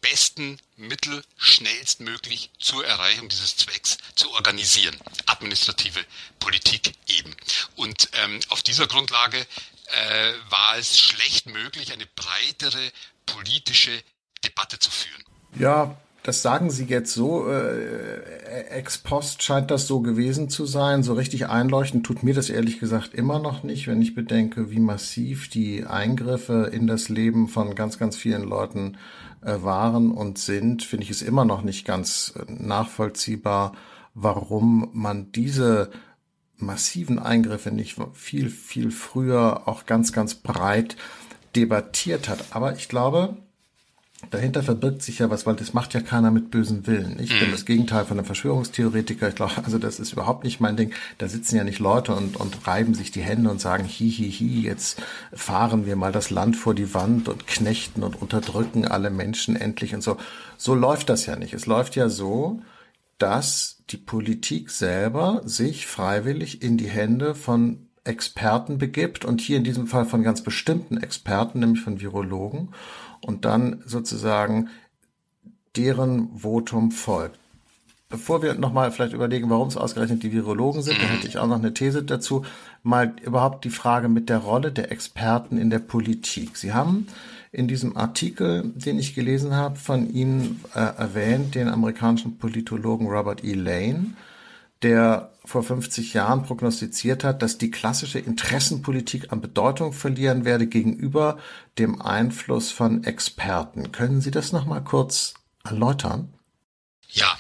besten 0.04 0.60
Mittel 0.76 1.24
schnellstmöglich 1.38 2.52
zur 2.60 2.86
Erreichung 2.86 3.30
dieses 3.30 3.56
Zwecks 3.56 3.98
zu 4.16 4.32
organisieren. 4.34 4.96
Administrative 5.26 6.06
Politik 6.40 6.94
eben. 7.08 7.34
Und 7.78 8.10
ähm, 8.14 8.40
auf 8.50 8.62
dieser 8.62 8.86
Grundlage 8.86 9.48
äh, 9.88 10.34
war 10.50 10.78
es 10.78 11.00
schlecht 11.00 11.48
möglich, 11.48 11.94
eine 11.94 12.06
breitere 12.16 12.92
politische 13.26 13.92
Debatte 14.44 14.80
zu 14.80 14.92
führen. 14.92 15.24
Ja, 15.58 15.98
das 16.24 16.42
sagen 16.42 16.70
Sie 16.70 16.86
jetzt 16.86 17.14
so, 17.14 17.50
äh, 17.50 18.68
ex 18.70 18.98
post 18.98 19.44
scheint 19.44 19.70
das 19.70 19.88
so 19.88 20.00
gewesen 20.00 20.50
zu 20.50 20.66
sein. 20.66 21.04
So 21.04 21.14
richtig 21.14 21.48
einleuchten 21.48 22.02
tut 22.02 22.24
mir 22.24 22.34
das 22.34 22.50
ehrlich 22.50 22.80
gesagt 22.80 23.14
immer 23.14 23.40
noch 23.40 23.64
nicht, 23.64 23.88
wenn 23.88 24.02
ich 24.02 24.16
bedenke, 24.16 24.72
wie 24.72 24.80
massiv 24.80 25.50
die 25.50 25.86
Eingriffe 25.86 26.70
in 26.72 26.88
das 26.88 27.10
Leben 27.10 27.50
von 27.50 27.76
ganz, 27.76 28.00
ganz 28.00 28.16
vielen 28.16 28.44
Leuten 28.44 28.98
äh, 29.42 29.62
waren 29.62 30.12
und 30.12 30.38
sind, 30.38 30.84
finde 30.84 31.04
ich 31.04 31.10
es 31.10 31.22
immer 31.22 31.44
noch 31.44 31.62
nicht 31.62 31.86
ganz 31.86 32.34
äh, 32.38 32.52
nachvollziehbar, 32.52 33.74
warum 34.14 34.90
man 34.94 35.32
diese 35.34 35.92
massiven 36.66 37.20
Eingriffe 37.20 37.72
nicht 37.72 37.98
viel, 38.14 38.50
viel 38.50 38.92
früher 38.92 39.68
auch 39.68 39.86
ganz, 39.86 40.12
ganz 40.12 40.36
breit 40.36 40.96
debattiert 41.56 42.30
hat. 42.30 42.44
Aber 42.52 42.76
ich 42.76 42.90
glaube, 42.90 43.38
dahinter 44.32 44.64
verbirgt 44.64 45.02
sich 45.02 45.20
ja 45.20 45.30
was, 45.30 45.46
weil 45.46 45.56
das 45.56 45.74
macht 45.74 45.94
ja 45.94 46.02
keiner 46.02 46.32
mit 46.32 46.52
bösen 46.52 46.88
Willen. 46.88 47.20
Ich 47.20 47.38
bin 47.38 47.50
mhm. 47.50 47.52
das 47.52 47.66
Gegenteil 47.66 48.06
von 48.06 48.18
einem 48.18 48.26
Verschwörungstheoretiker. 48.26 49.30
Ich 49.30 49.36
glaube, 49.36 49.54
also 49.64 49.78
das 49.78 50.00
ist 50.00 50.14
überhaupt 50.14 50.44
nicht 50.44 50.60
mein 50.60 50.78
Ding. 50.78 50.94
Da 51.18 51.28
sitzen 51.28 51.56
ja 51.56 51.64
nicht 51.64 51.80
Leute 51.80 52.16
und, 52.16 52.38
und 52.38 52.68
reiben 52.68 52.94
sich 52.94 53.12
die 53.12 53.22
Hände 53.22 53.50
und 53.50 53.62
sagen, 53.62 53.86
hi, 53.86 54.10
hi, 54.12 54.32
hi, 54.32 54.62
jetzt 54.62 55.02
fahren 55.34 55.86
wir 55.86 55.96
mal 55.96 56.12
das 56.12 56.30
Land 56.30 56.56
vor 56.56 56.74
die 56.74 56.94
Wand 56.94 57.30
und 57.30 57.48
knechten 57.48 58.04
und 58.04 58.22
unterdrücken 58.22 58.88
alle 58.88 59.10
Menschen 59.10 59.56
endlich 59.56 59.94
und 59.94 60.02
so. 60.02 60.18
So 60.58 60.76
läuft 60.76 61.10
das 61.10 61.26
ja 61.26 61.36
nicht. 61.36 61.54
Es 61.54 61.66
läuft 61.66 61.96
ja 61.96 62.10
so, 62.10 62.62
dass 63.24 63.82
die 63.90 63.96
Politik 63.96 64.70
selber 64.70 65.44
sich 65.46 65.88
freiwillig 65.88 66.62
in 66.62 66.76
die 66.76 66.90
Hände 66.90 67.36
von 67.36 67.88
Experten 68.04 68.78
begibt 68.78 69.24
und 69.24 69.40
hier 69.40 69.56
in 69.56 69.64
diesem 69.64 69.88
Fall 69.88 70.04
von 70.06 70.24
ganz 70.24 70.42
bestimmten 70.42 70.98
Experten, 70.98 71.62
nämlich 71.62 71.80
von 71.80 72.02
Virologen 72.02 72.74
und 73.22 73.46
dann 73.46 73.82
sozusagen 73.86 74.68
deren 75.78 76.38
Votum 76.38 76.92
folgt. 76.92 77.40
Bevor 78.10 78.44
wir 78.44 78.56
nochmal 78.56 78.92
vielleicht 78.92 79.14
überlegen, 79.14 79.50
warum 79.50 79.70
es 79.70 79.78
ausgerechnet 79.78 80.22
die 80.22 80.34
Virologen 80.34 80.82
sind, 80.82 81.02
da 81.02 81.06
hätte 81.06 81.26
ich 81.26 81.38
auch 81.38 81.48
noch 81.48 81.60
eine 81.60 81.74
These 81.74 82.04
dazu, 82.04 82.44
mal 82.84 83.16
überhaupt 83.24 83.64
die 83.64 83.70
Frage 83.70 84.10
mit 84.10 84.28
der 84.28 84.40
Rolle 84.40 84.74
der 84.74 84.92
Experten 84.92 85.58
in 85.58 85.70
der 85.70 85.80
Politik. 85.80 86.58
Sie 86.58 86.74
haben 86.74 87.08
in 87.54 87.68
diesem 87.68 87.96
Artikel, 87.96 88.64
den 88.74 88.98
ich 88.98 89.14
gelesen 89.14 89.56
habe, 89.56 89.78
von 89.78 90.12
Ihnen 90.12 90.60
äh, 90.74 90.80
erwähnt, 90.80 91.54
den 91.54 91.70
amerikanischen 91.70 92.40
Politologen 92.40 93.08
Robert 93.08 93.44
E. 93.44 93.54
Lane, 93.54 94.16
der 94.82 95.32
vor 95.46 95.64
50 95.64 96.16
Jahren 96.16 96.44
prognostiziert 96.44 97.24
hat, 97.24 97.44
dass 97.44 97.60
die 97.60 97.70
klassische 97.70 98.18
Interessenpolitik 98.18 99.32
an 99.32 99.40
Bedeutung 99.40 99.94
verlieren 99.94 100.46
werde 100.46 100.66
gegenüber 100.66 101.38
dem 101.78 102.02
Einfluss 102.02 102.72
von 102.72 103.04
Experten. 103.04 103.92
Können 103.92 104.20
Sie 104.20 104.32
das 104.32 104.52
noch 104.52 104.66
mal 104.66 104.84
kurz 104.84 105.36
erläutern? 105.64 106.34
Ja. 107.10 107.38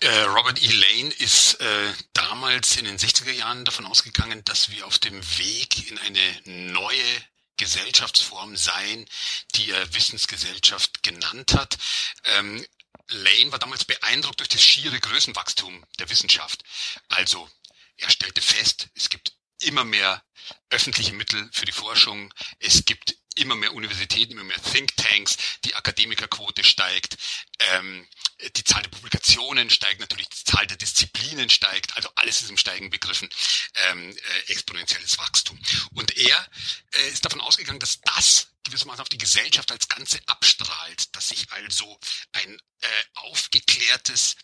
Äh, 0.00 0.22
Robert 0.36 0.62
E. 0.62 0.66
Lane 0.66 1.14
ist 1.18 1.54
äh, 1.62 1.64
damals 2.12 2.76
in 2.76 2.84
den 2.84 2.98
60er 2.98 3.32
Jahren 3.32 3.64
davon 3.64 3.86
ausgegangen, 3.86 4.42
dass 4.44 4.70
wir 4.70 4.86
auf 4.86 4.98
dem 4.98 5.14
Weg 5.38 5.90
in 5.90 5.96
eine 5.96 6.72
neue 6.72 6.92
Gesellschaftsform 7.56 8.56
seien, 8.56 9.08
die 9.54 9.70
er 9.70 9.94
Wissensgesellschaft 9.94 11.02
genannt 11.02 11.54
hat. 11.54 11.78
Ähm, 12.24 12.64
Lane 13.08 13.52
war 13.52 13.58
damals 13.58 13.84
beeindruckt 13.84 14.40
durch 14.40 14.48
das 14.48 14.62
schiere 14.62 14.98
Größenwachstum 14.98 15.84
der 15.98 16.08
Wissenschaft. 16.10 16.62
Also, 17.08 17.48
er 17.96 18.10
stellte 18.10 18.40
fest, 18.40 18.88
es 18.94 19.10
gibt 19.10 19.32
immer 19.60 19.84
mehr 19.84 20.22
öffentliche 20.70 21.12
Mittel 21.12 21.48
für 21.52 21.66
die 21.66 21.72
Forschung. 21.72 22.32
Es 22.58 22.84
gibt 22.84 23.16
immer 23.36 23.54
mehr 23.54 23.74
Universitäten, 23.74 24.32
immer 24.32 24.44
mehr 24.44 24.62
Thinktanks, 24.62 25.36
die 25.64 25.74
Akademikerquote 25.74 26.64
steigt, 26.64 27.16
ähm, 27.58 28.06
die 28.56 28.64
Zahl 28.64 28.82
der 28.82 28.90
Publikationen 28.90 29.70
steigt 29.70 30.00
natürlich, 30.00 30.28
die 30.28 30.44
Zahl 30.44 30.66
der 30.66 30.76
Disziplinen 30.76 31.48
steigt, 31.48 31.96
also 31.96 32.08
alles 32.16 32.42
ist 32.42 32.50
im 32.50 32.56
Steigen 32.56 32.90
begriffen, 32.90 33.28
ähm, 33.88 34.10
äh, 34.10 34.52
exponentielles 34.52 35.18
Wachstum. 35.18 35.58
Und 35.94 36.16
er 36.16 36.46
äh, 36.92 37.08
ist 37.08 37.24
davon 37.24 37.40
ausgegangen, 37.40 37.78
dass 37.78 38.00
das 38.00 38.48
gewissermaßen 38.64 39.02
auf 39.02 39.08
die 39.08 39.18
Gesellschaft 39.18 39.70
als 39.70 39.88
Ganze 39.88 40.20
abstrahlt, 40.26 41.14
dass 41.14 41.28
sich 41.28 41.50
also 41.52 41.98
ein 42.32 42.60
äh, 42.80 42.88
aufgeklärtes, 43.14 44.36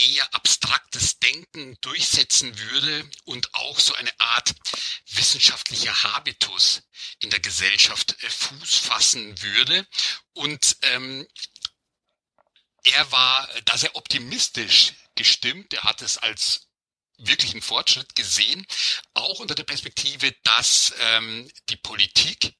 eher 0.00 0.34
abstraktes 0.34 1.18
Denken 1.18 1.78
durchsetzen 1.80 2.58
würde 2.58 3.08
und 3.24 3.54
auch 3.54 3.78
so 3.78 3.94
eine 3.94 4.10
Art 4.18 4.54
wissenschaftlicher 5.12 6.02
Habitus 6.02 6.82
in 7.20 7.30
der 7.30 7.40
Gesellschaft 7.40 8.16
äh, 8.22 8.30
Fuß 8.30 8.76
fassen 8.76 9.40
würde. 9.42 9.86
Und 10.32 10.76
ähm, 10.82 11.26
er 12.84 13.12
war 13.12 13.48
da 13.66 13.76
sehr 13.76 13.94
optimistisch 13.94 14.94
gestimmt. 15.14 15.74
Er 15.74 15.84
hat 15.84 16.02
es 16.02 16.18
als 16.18 16.68
wirklichen 17.18 17.60
Fortschritt 17.60 18.14
gesehen, 18.14 18.66
auch 19.12 19.40
unter 19.40 19.54
der 19.54 19.64
Perspektive, 19.64 20.34
dass 20.42 20.94
ähm, 20.98 21.50
die 21.68 21.76
Politik 21.76 22.54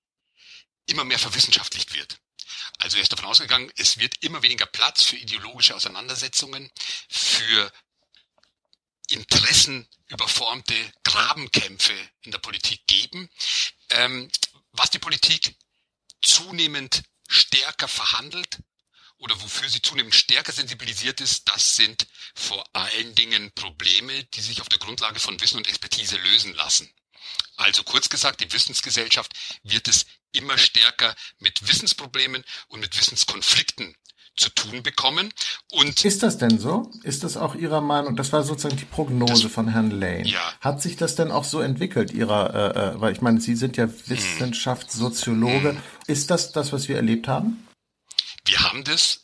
immer 0.86 1.04
mehr 1.04 1.18
verwissenschaftlicht 1.18 1.94
wird. 1.94 2.18
Also 2.80 2.96
er 2.96 3.02
ist 3.02 3.12
davon 3.12 3.26
ausgegangen, 3.26 3.70
es 3.76 3.98
wird 3.98 4.14
immer 4.22 4.42
weniger 4.42 4.66
Platz 4.66 5.02
für 5.02 5.16
ideologische 5.16 5.74
Auseinandersetzungen, 5.74 6.70
für 7.08 7.72
interessenüberformte 9.08 10.74
Grabenkämpfe 11.04 11.94
in 12.22 12.32
der 12.32 12.38
Politik 12.38 12.86
geben, 12.86 13.28
ähm, 13.90 14.30
was 14.72 14.90
die 14.90 14.98
Politik 14.98 15.56
zunehmend 16.22 17.02
stärker 17.28 17.88
verhandelt 17.88 18.58
oder 19.18 19.38
wofür 19.42 19.68
sie 19.68 19.82
zunehmend 19.82 20.14
stärker 20.14 20.52
sensibilisiert 20.52 21.20
ist, 21.20 21.48
das 21.48 21.76
sind 21.76 22.06
vor 22.34 22.64
allen 22.74 23.14
Dingen 23.14 23.52
Probleme, 23.52 24.24
die 24.24 24.40
sich 24.40 24.60
auf 24.60 24.68
der 24.68 24.78
Grundlage 24.78 25.20
von 25.20 25.38
Wissen 25.40 25.58
und 25.58 25.68
Expertise 25.68 26.16
lösen 26.16 26.54
lassen. 26.54 26.90
Also 27.56 27.82
kurz 27.82 28.08
gesagt, 28.08 28.40
die 28.40 28.50
Wissensgesellschaft 28.52 29.32
wird 29.62 29.86
es 29.88 30.06
immer 30.32 30.58
stärker 30.58 31.14
mit 31.38 31.66
Wissensproblemen 31.68 32.44
und 32.68 32.80
mit 32.80 32.98
Wissenskonflikten 32.98 33.94
zu 34.36 34.48
tun 34.50 34.82
bekommen. 34.82 35.32
Und 35.70 36.04
ist 36.04 36.22
das 36.22 36.38
denn 36.38 36.58
so? 36.58 36.90
Ist 37.02 37.24
das 37.24 37.36
auch 37.36 37.54
Ihrer 37.54 37.80
Meinung? 37.80 38.16
Das 38.16 38.32
war 38.32 38.42
sozusagen 38.42 38.76
die 38.76 38.84
Prognose 38.84 39.44
das, 39.44 39.52
von 39.52 39.68
Herrn 39.68 39.90
Lane. 39.90 40.26
Ja. 40.26 40.40
Hat 40.60 40.80
sich 40.80 40.96
das 40.96 41.14
denn 41.14 41.30
auch 41.30 41.44
so 41.44 41.60
entwickelt, 41.60 42.12
Ihrer? 42.12 42.54
Äh, 42.54 42.96
äh 42.96 43.00
weil 43.00 43.12
ich 43.12 43.20
meine, 43.20 43.40
Sie 43.40 43.54
sind 43.54 43.76
ja 43.76 43.84
hm. 43.84 43.94
Wissenschaftssoziologe. 44.06 45.70
Hm. 45.70 45.82
Ist 46.06 46.30
das 46.30 46.52
das, 46.52 46.72
was 46.72 46.88
wir 46.88 46.96
erlebt 46.96 47.28
haben? 47.28 47.66
Wir 48.46 48.60
haben 48.60 48.82
das 48.84 49.20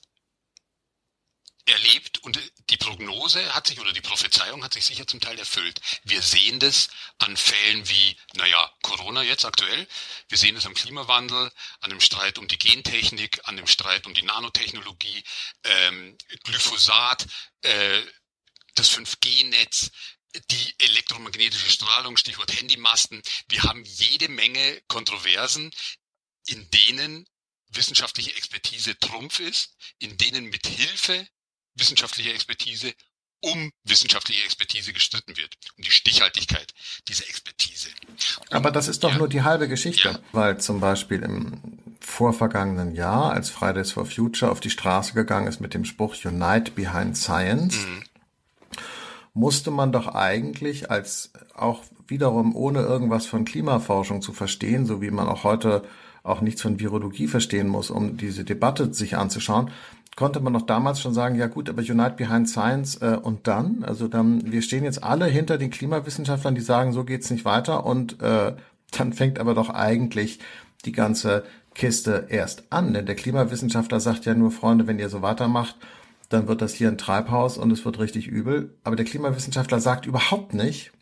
erlebt 1.66 2.22
und 2.22 2.38
die 2.70 2.76
Prognose 2.76 3.54
hat 3.54 3.66
sich 3.66 3.78
oder 3.80 3.92
die 3.92 4.00
Prophezeiung 4.00 4.64
hat 4.64 4.72
sich 4.72 4.84
sicher 4.84 5.06
zum 5.06 5.20
Teil 5.20 5.38
erfüllt. 5.38 5.80
Wir 6.04 6.20
sehen 6.20 6.58
das 6.58 6.88
an 7.18 7.36
Fällen 7.36 7.88
wie, 7.88 8.16
naja, 8.34 8.72
Corona 8.82 9.22
jetzt 9.22 9.44
aktuell. 9.44 9.86
Wir 10.28 10.38
sehen 10.38 10.56
es 10.56 10.66
am 10.66 10.74
Klimawandel, 10.74 11.52
an 11.80 11.90
dem 11.90 12.00
Streit 12.00 12.38
um 12.38 12.48
die 12.48 12.58
Gentechnik, 12.58 13.40
an 13.44 13.56
dem 13.56 13.66
Streit 13.66 14.06
um 14.06 14.14
die 14.14 14.22
Nanotechnologie, 14.22 15.22
ähm, 15.64 16.18
Glyphosat, 16.44 17.26
äh, 17.62 18.02
das 18.74 18.90
5G-Netz, 18.90 19.90
die 20.50 20.74
elektromagnetische 20.78 21.70
Strahlung, 21.70 22.16
Stichwort 22.16 22.52
Handymasten. 22.52 23.22
Wir 23.48 23.62
haben 23.62 23.84
jede 23.84 24.28
Menge 24.28 24.82
Kontroversen, 24.88 25.70
in 26.46 26.68
denen 26.70 27.26
wissenschaftliche 27.68 28.34
Expertise 28.34 28.98
Trumpf 28.98 29.40
ist, 29.40 29.76
in 29.98 30.16
denen 30.18 30.46
mit 30.46 30.66
Hilfe 30.66 31.26
wissenschaftlicher 31.76 32.32
Expertise 32.32 32.92
um 33.42 33.70
wissenschaftliche 33.84 34.44
Expertise 34.44 34.92
gestritten 34.92 35.36
wird, 35.36 35.54
um 35.76 35.84
die 35.84 35.90
Stichhaltigkeit 35.90 36.72
dieser 37.08 37.28
Expertise. 37.28 37.90
Und, 38.08 38.52
Aber 38.52 38.70
das 38.70 38.88
ist 38.88 39.04
doch 39.04 39.12
ja, 39.12 39.18
nur 39.18 39.28
die 39.28 39.42
halbe 39.42 39.68
Geschichte, 39.68 40.08
ja. 40.08 40.18
weil 40.32 40.58
zum 40.58 40.80
Beispiel 40.80 41.22
im 41.22 41.78
vorvergangenen 42.00 42.94
Jahr, 42.94 43.32
als 43.32 43.50
Fridays 43.50 43.92
for 43.92 44.06
Future 44.06 44.50
auf 44.50 44.60
die 44.60 44.70
Straße 44.70 45.14
gegangen 45.14 45.46
ist 45.46 45.60
mit 45.60 45.74
dem 45.74 45.84
Spruch 45.84 46.16
Unite 46.24 46.72
Behind 46.72 47.16
Science, 47.16 47.76
mhm. 47.76 48.02
musste 49.34 49.70
man 49.70 49.92
doch 49.92 50.08
eigentlich 50.08 50.90
als 50.90 51.32
auch 51.54 51.84
wiederum 52.08 52.54
ohne 52.54 52.80
irgendwas 52.80 53.26
von 53.26 53.44
Klimaforschung 53.44 54.22
zu 54.22 54.32
verstehen, 54.32 54.86
so 54.86 55.02
wie 55.02 55.10
man 55.10 55.28
auch 55.28 55.44
heute 55.44 55.84
auch 56.22 56.40
nichts 56.40 56.62
von 56.62 56.80
Virologie 56.80 57.28
verstehen 57.28 57.68
muss, 57.68 57.90
um 57.90 58.16
diese 58.16 58.44
Debatte 58.44 58.92
sich 58.92 59.16
anzuschauen, 59.16 59.70
konnte 60.16 60.40
man 60.40 60.52
noch 60.52 60.62
damals 60.62 61.00
schon 61.00 61.14
sagen, 61.14 61.36
ja 61.36 61.46
gut, 61.46 61.68
aber 61.68 61.82
Unite 61.82 62.14
Behind 62.16 62.48
Science 62.48 62.96
äh, 63.02 63.18
und 63.22 63.46
dann, 63.46 63.84
also 63.84 64.08
dann, 64.08 64.50
wir 64.50 64.62
stehen 64.62 64.82
jetzt 64.82 65.04
alle 65.04 65.26
hinter 65.26 65.58
den 65.58 65.70
Klimawissenschaftlern, 65.70 66.54
die 66.54 66.62
sagen, 66.62 66.92
so 66.92 67.04
geht's 67.04 67.30
nicht 67.30 67.44
weiter 67.44 67.84
und 67.84 68.20
äh, 68.22 68.54
dann 68.92 69.12
fängt 69.12 69.38
aber 69.38 69.54
doch 69.54 69.70
eigentlich 69.70 70.38
die 70.84 70.92
ganze 70.92 71.44
Kiste 71.74 72.26
erst 72.30 72.64
an, 72.70 72.94
denn 72.94 73.04
der 73.04 73.14
Klimawissenschaftler 73.14 74.00
sagt 74.00 74.24
ja 74.24 74.34
nur, 74.34 74.50
Freunde, 74.50 74.86
wenn 74.86 74.98
ihr 74.98 75.10
so 75.10 75.20
weitermacht, 75.20 75.76
dann 76.30 76.48
wird 76.48 76.62
das 76.62 76.72
hier 76.72 76.88
ein 76.88 76.98
Treibhaus 76.98 77.58
und 77.58 77.70
es 77.70 77.84
wird 77.84 77.98
richtig 77.98 78.26
übel. 78.26 78.74
Aber 78.82 78.96
der 78.96 79.04
Klimawissenschaftler 79.04 79.80
sagt 79.80 80.06
überhaupt 80.06 80.54
nicht, 80.54 80.92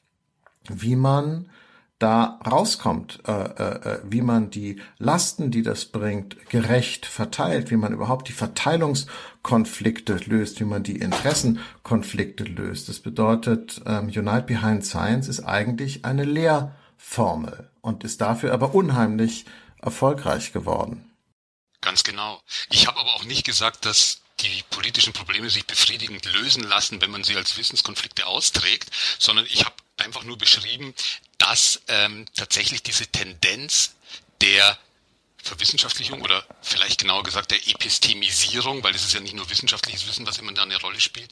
wie 0.68 0.96
man 0.96 1.48
da 1.98 2.40
rauskommt, 2.46 3.20
äh, 3.26 3.32
äh, 3.32 3.88
äh, 3.88 4.00
wie 4.04 4.20
man 4.20 4.50
die 4.50 4.80
Lasten, 4.98 5.50
die 5.50 5.62
das 5.62 5.86
bringt, 5.86 6.48
gerecht 6.48 7.06
verteilt, 7.06 7.70
wie 7.70 7.76
man 7.76 7.92
überhaupt 7.92 8.28
die 8.28 8.32
Verteilungskonflikte 8.32 10.16
löst, 10.26 10.60
wie 10.60 10.64
man 10.64 10.82
die 10.82 10.96
Interessenkonflikte 10.96 12.44
löst. 12.44 12.88
Das 12.88 13.00
bedeutet, 13.00 13.80
ähm, 13.86 14.06
Unite 14.06 14.42
Behind 14.42 14.84
Science 14.84 15.28
ist 15.28 15.44
eigentlich 15.44 16.04
eine 16.04 16.24
Lehrformel 16.24 17.70
und 17.80 18.02
ist 18.02 18.20
dafür 18.20 18.52
aber 18.52 18.74
unheimlich 18.74 19.46
erfolgreich 19.80 20.52
geworden. 20.52 21.10
Ganz 21.80 22.02
genau. 22.02 22.40
Ich 22.70 22.86
habe 22.86 22.98
aber 22.98 23.14
auch 23.14 23.24
nicht 23.24 23.44
gesagt, 23.44 23.84
dass 23.84 24.20
die 24.40 24.64
politischen 24.70 25.12
Probleme 25.12 25.48
sich 25.48 25.66
befriedigend 25.66 26.24
lösen 26.32 26.64
lassen, 26.64 27.00
wenn 27.00 27.10
man 27.10 27.22
sie 27.22 27.36
als 27.36 27.56
Wissenskonflikte 27.56 28.26
austrägt, 28.26 28.90
sondern 29.18 29.46
ich 29.46 29.64
habe 29.64 29.74
einfach 30.04 30.22
nur 30.24 30.38
beschrieben, 30.38 30.94
dass 31.38 31.80
ähm, 31.88 32.26
tatsächlich 32.36 32.82
diese 32.82 33.06
Tendenz 33.06 33.94
der 34.40 34.78
Verwissenschaftlichung 35.42 36.22
oder 36.22 36.46
vielleicht 36.62 37.00
genauer 37.00 37.22
gesagt 37.22 37.50
der 37.50 37.68
Epistemisierung, 37.68 38.82
weil 38.82 38.94
es 38.94 39.04
ist 39.04 39.12
ja 39.12 39.20
nicht 39.20 39.34
nur 39.34 39.48
wissenschaftliches 39.50 40.06
Wissen, 40.06 40.26
was 40.26 40.38
immer 40.38 40.52
da 40.52 40.62
eine 40.62 40.80
Rolle 40.80 41.00
spielt, 41.00 41.30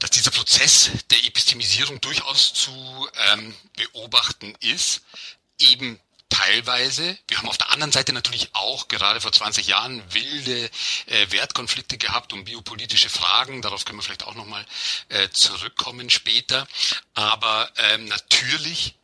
dass 0.00 0.10
dieser 0.10 0.30
Prozess 0.30 0.90
der 1.10 1.24
Epistemisierung 1.24 2.00
durchaus 2.00 2.52
zu 2.52 3.08
ähm, 3.32 3.54
beobachten 3.76 4.54
ist, 4.60 5.02
eben 5.58 5.98
teilweise. 6.32 7.18
Wir 7.28 7.38
haben 7.38 7.48
auf 7.48 7.58
der 7.58 7.70
anderen 7.70 7.92
Seite 7.92 8.12
natürlich 8.12 8.48
auch 8.54 8.88
gerade 8.88 9.20
vor 9.20 9.32
20 9.32 9.66
Jahren 9.66 10.02
wilde 10.14 10.70
äh, 11.06 11.30
Wertkonflikte 11.30 11.98
gehabt 11.98 12.32
um 12.32 12.44
biopolitische 12.44 13.10
Fragen. 13.10 13.60
Darauf 13.60 13.84
können 13.84 13.98
wir 13.98 14.02
vielleicht 14.02 14.24
auch 14.26 14.34
nochmal 14.34 14.64
äh, 15.08 15.28
zurückkommen 15.30 16.08
später. 16.08 16.66
Aber 17.14 17.70
ähm, 17.76 18.06
natürlich 18.06 18.94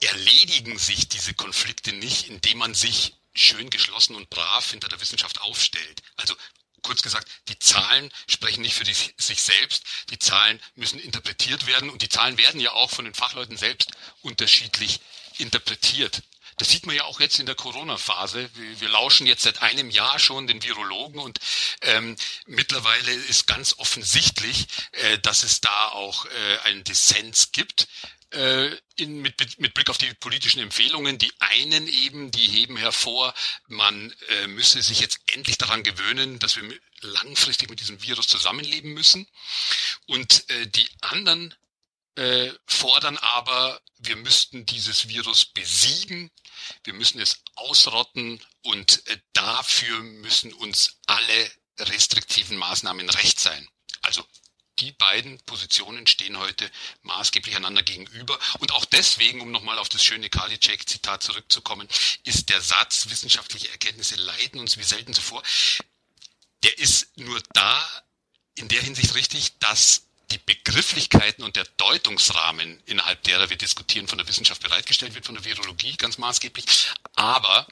erledigen 0.00 0.78
sich 0.78 1.08
diese 1.08 1.34
Konflikte 1.34 1.92
nicht, 1.92 2.28
indem 2.28 2.58
man 2.58 2.74
sich 2.74 3.14
schön 3.34 3.68
geschlossen 3.68 4.16
und 4.16 4.30
brav 4.30 4.70
hinter 4.70 4.88
der 4.88 5.00
Wissenschaft 5.00 5.42
aufstellt. 5.42 6.02
Also 6.16 6.34
kurz 6.82 7.02
gesagt, 7.02 7.28
die 7.48 7.58
Zahlen 7.58 8.10
sprechen 8.26 8.62
nicht 8.62 8.74
für 8.74 8.84
die, 8.84 8.94
sich 8.94 9.42
selbst. 9.42 9.84
Die 10.08 10.18
Zahlen 10.18 10.58
müssen 10.76 10.98
interpretiert 10.98 11.66
werden 11.66 11.90
und 11.90 12.00
die 12.00 12.08
Zahlen 12.08 12.38
werden 12.38 12.60
ja 12.60 12.72
auch 12.72 12.90
von 12.90 13.04
den 13.04 13.14
Fachleuten 13.14 13.58
selbst 13.58 13.90
unterschiedlich 14.22 15.00
interpretiert. 15.36 16.22
Das 16.60 16.68
sieht 16.68 16.84
man 16.84 16.94
ja 16.94 17.04
auch 17.04 17.20
jetzt 17.20 17.38
in 17.38 17.46
der 17.46 17.54
Corona-Phase. 17.54 18.50
Wir, 18.52 18.80
wir, 18.82 18.88
lauschen 18.90 19.26
jetzt 19.26 19.44
seit 19.44 19.62
einem 19.62 19.88
Jahr 19.88 20.18
schon 20.18 20.46
den 20.46 20.62
Virologen 20.62 21.18
und 21.18 21.40
ähm, 21.80 22.16
mittlerweile 22.44 23.12
ist 23.12 23.46
ganz 23.46 23.78
offensichtlich, 23.78 24.66
äh, 24.92 25.18
dass 25.20 25.42
es 25.42 25.62
da 25.62 25.88
auch 25.88 26.26
äh, 26.26 26.58
einen 26.64 26.84
Dissens 26.84 27.52
gibt. 27.52 27.88
Äh, 28.32 28.76
in, 28.96 29.22
mit, 29.22 29.58
mit 29.58 29.72
Blick 29.72 29.88
auf 29.88 29.96
die 29.96 30.12
politischen 30.12 30.60
Empfehlungen. 30.60 31.16
Die 31.16 31.32
einen 31.38 31.88
eben, 31.88 32.30
die 32.30 32.46
heben 32.46 32.76
hervor, 32.76 33.32
man 33.66 34.14
äh, 34.28 34.46
müsse 34.46 34.82
sich 34.82 35.00
jetzt 35.00 35.18
endlich 35.32 35.56
daran 35.56 35.82
gewöhnen, 35.82 36.38
dass 36.40 36.56
wir 36.56 36.78
langfristig 37.00 37.70
mit 37.70 37.80
diesem 37.80 38.02
Virus 38.02 38.28
zusammenleben 38.28 38.92
müssen. 38.92 39.26
Und 40.06 40.48
äh, 40.50 40.66
die 40.66 40.86
anderen 41.00 41.54
äh, 42.16 42.52
fordern 42.66 43.16
aber, 43.16 43.80
wir 43.98 44.16
müssten 44.16 44.66
dieses 44.66 45.08
Virus 45.08 45.46
besiegen, 45.46 46.30
wir 46.84 46.94
müssen 46.94 47.20
es 47.20 47.42
ausrotten 47.54 48.40
und 48.62 49.06
äh, 49.08 49.18
dafür 49.32 50.00
müssen 50.00 50.52
uns 50.54 50.98
alle 51.06 51.50
restriktiven 51.78 52.56
Maßnahmen 52.56 53.08
recht 53.10 53.40
sein. 53.40 53.68
Also 54.02 54.24
die 54.80 54.92
beiden 54.92 55.38
Positionen 55.42 56.06
stehen 56.06 56.38
heute 56.38 56.70
maßgeblich 57.02 57.54
einander 57.56 57.82
gegenüber. 57.82 58.38
Und 58.60 58.72
auch 58.72 58.86
deswegen, 58.86 59.40
um 59.42 59.50
nochmal 59.50 59.78
auf 59.78 59.90
das 59.90 60.02
schöne 60.02 60.30
Karliczek-Zitat 60.30 61.22
zurückzukommen, 61.22 61.86
ist 62.24 62.48
der 62.48 62.62
Satz, 62.62 63.10
wissenschaftliche 63.10 63.70
Erkenntnisse 63.70 64.16
leiten 64.16 64.58
uns 64.58 64.78
wie 64.78 64.82
selten 64.82 65.12
zuvor, 65.12 65.42
der 66.62 66.78
ist 66.78 67.16
nur 67.18 67.40
da 67.52 68.02
in 68.54 68.68
der 68.68 68.82
Hinsicht 68.82 69.14
richtig, 69.14 69.58
dass 69.58 70.06
die 70.30 70.38
Begrifflichkeiten 70.38 71.44
und 71.44 71.56
der 71.56 71.64
Deutungsrahmen, 71.76 72.80
innerhalb 72.86 73.22
derer 73.24 73.50
wir 73.50 73.56
diskutieren, 73.56 74.08
von 74.08 74.18
der 74.18 74.28
Wissenschaft 74.28 74.62
bereitgestellt 74.62 75.14
wird, 75.14 75.26
von 75.26 75.34
der 75.34 75.44
Virologie 75.44 75.96
ganz 75.96 76.18
maßgeblich. 76.18 76.66
Aber 77.14 77.66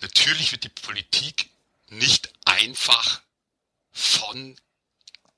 natürlich 0.00 0.52
wird 0.52 0.64
die 0.64 0.68
Politik 0.68 1.50
nicht 1.88 2.32
einfach 2.44 3.20
von 3.92 4.56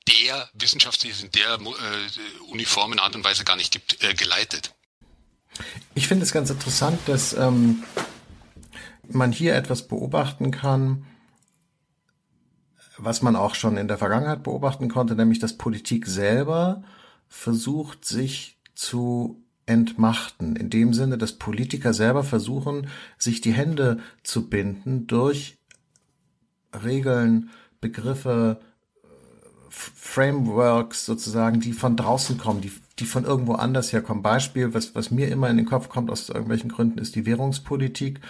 der 0.08 0.50
Wissenschaft, 0.54 1.02
die 1.02 1.10
es 1.10 1.22
in 1.22 1.30
der 1.32 1.54
äh, 1.54 2.50
uniformen 2.50 2.98
Art 2.98 3.14
und 3.14 3.24
Weise 3.24 3.44
gar 3.44 3.56
nicht 3.56 3.72
gibt, 3.72 4.02
äh, 4.02 4.14
geleitet. 4.14 4.74
Ich 5.94 6.08
finde 6.08 6.24
es 6.24 6.32
ganz 6.32 6.50
interessant, 6.50 7.00
dass 7.06 7.32
ähm, 7.34 7.84
man 9.08 9.32
hier 9.32 9.54
etwas 9.54 9.86
beobachten 9.86 10.50
kann, 10.50 11.06
was 13.04 13.22
man 13.22 13.36
auch 13.36 13.54
schon 13.54 13.76
in 13.76 13.88
der 13.88 13.98
Vergangenheit 13.98 14.42
beobachten 14.42 14.88
konnte, 14.88 15.16
nämlich 15.16 15.38
dass 15.38 15.58
Politik 15.58 16.06
selber 16.06 16.82
versucht, 17.28 18.04
sich 18.04 18.58
zu 18.74 19.42
entmachten. 19.66 20.56
In 20.56 20.70
dem 20.70 20.94
Sinne, 20.94 21.18
dass 21.18 21.34
Politiker 21.34 21.94
selber 21.94 22.24
versuchen, 22.24 22.88
sich 23.18 23.40
die 23.40 23.52
Hände 23.52 23.98
zu 24.22 24.48
binden 24.48 25.06
durch 25.06 25.58
Regeln, 26.84 27.50
Begriffe, 27.80 28.60
Frameworks 29.68 31.06
sozusagen, 31.06 31.60
die 31.60 31.72
von 31.72 31.96
draußen 31.96 32.38
kommen, 32.38 32.60
die, 32.60 32.72
die 32.98 33.06
von 33.06 33.24
irgendwo 33.24 33.54
anders 33.54 33.92
herkommen. 33.92 34.22
Beispiel, 34.22 34.74
was, 34.74 34.94
was 34.94 35.10
mir 35.10 35.28
immer 35.28 35.48
in 35.48 35.56
den 35.56 35.66
Kopf 35.66 35.88
kommt 35.88 36.10
aus 36.10 36.28
irgendwelchen 36.28 36.70
Gründen, 36.70 36.98
ist 36.98 37.16
die 37.16 37.26
Währungspolitik 37.26 38.20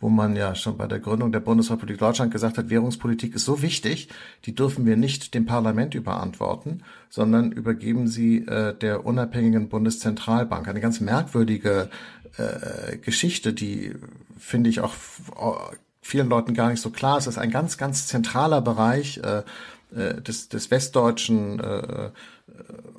wo 0.00 0.08
man 0.08 0.36
ja 0.36 0.54
schon 0.54 0.76
bei 0.76 0.86
der 0.86 1.00
Gründung 1.00 1.32
der 1.32 1.40
Bundesrepublik 1.40 1.98
Deutschland 1.98 2.32
gesagt 2.32 2.56
hat, 2.56 2.70
Währungspolitik 2.70 3.34
ist 3.34 3.44
so 3.44 3.62
wichtig, 3.62 4.08
die 4.44 4.54
dürfen 4.54 4.86
wir 4.86 4.96
nicht 4.96 5.34
dem 5.34 5.44
Parlament 5.44 5.94
überantworten, 5.94 6.84
sondern 7.10 7.50
übergeben 7.50 8.06
sie 8.06 8.46
äh, 8.46 8.74
der 8.74 9.04
unabhängigen 9.04 9.68
Bundeszentralbank. 9.68 10.68
Eine 10.68 10.80
ganz 10.80 11.00
merkwürdige 11.00 11.90
äh, 12.36 12.96
Geschichte, 12.98 13.52
die 13.52 13.94
finde 14.38 14.70
ich 14.70 14.80
auch 14.80 14.94
vielen 16.00 16.28
Leuten 16.28 16.54
gar 16.54 16.70
nicht 16.70 16.80
so 16.80 16.90
klar. 16.90 17.18
Es 17.18 17.26
ist 17.26 17.38
ein 17.38 17.50
ganz, 17.50 17.76
ganz 17.76 18.06
zentraler 18.06 18.60
Bereich 18.60 19.18
äh, 19.18 19.42
äh 19.94 20.20
des, 20.22 20.48
des 20.48 20.70
westdeutschen 20.70 21.58
äh, 21.60 22.10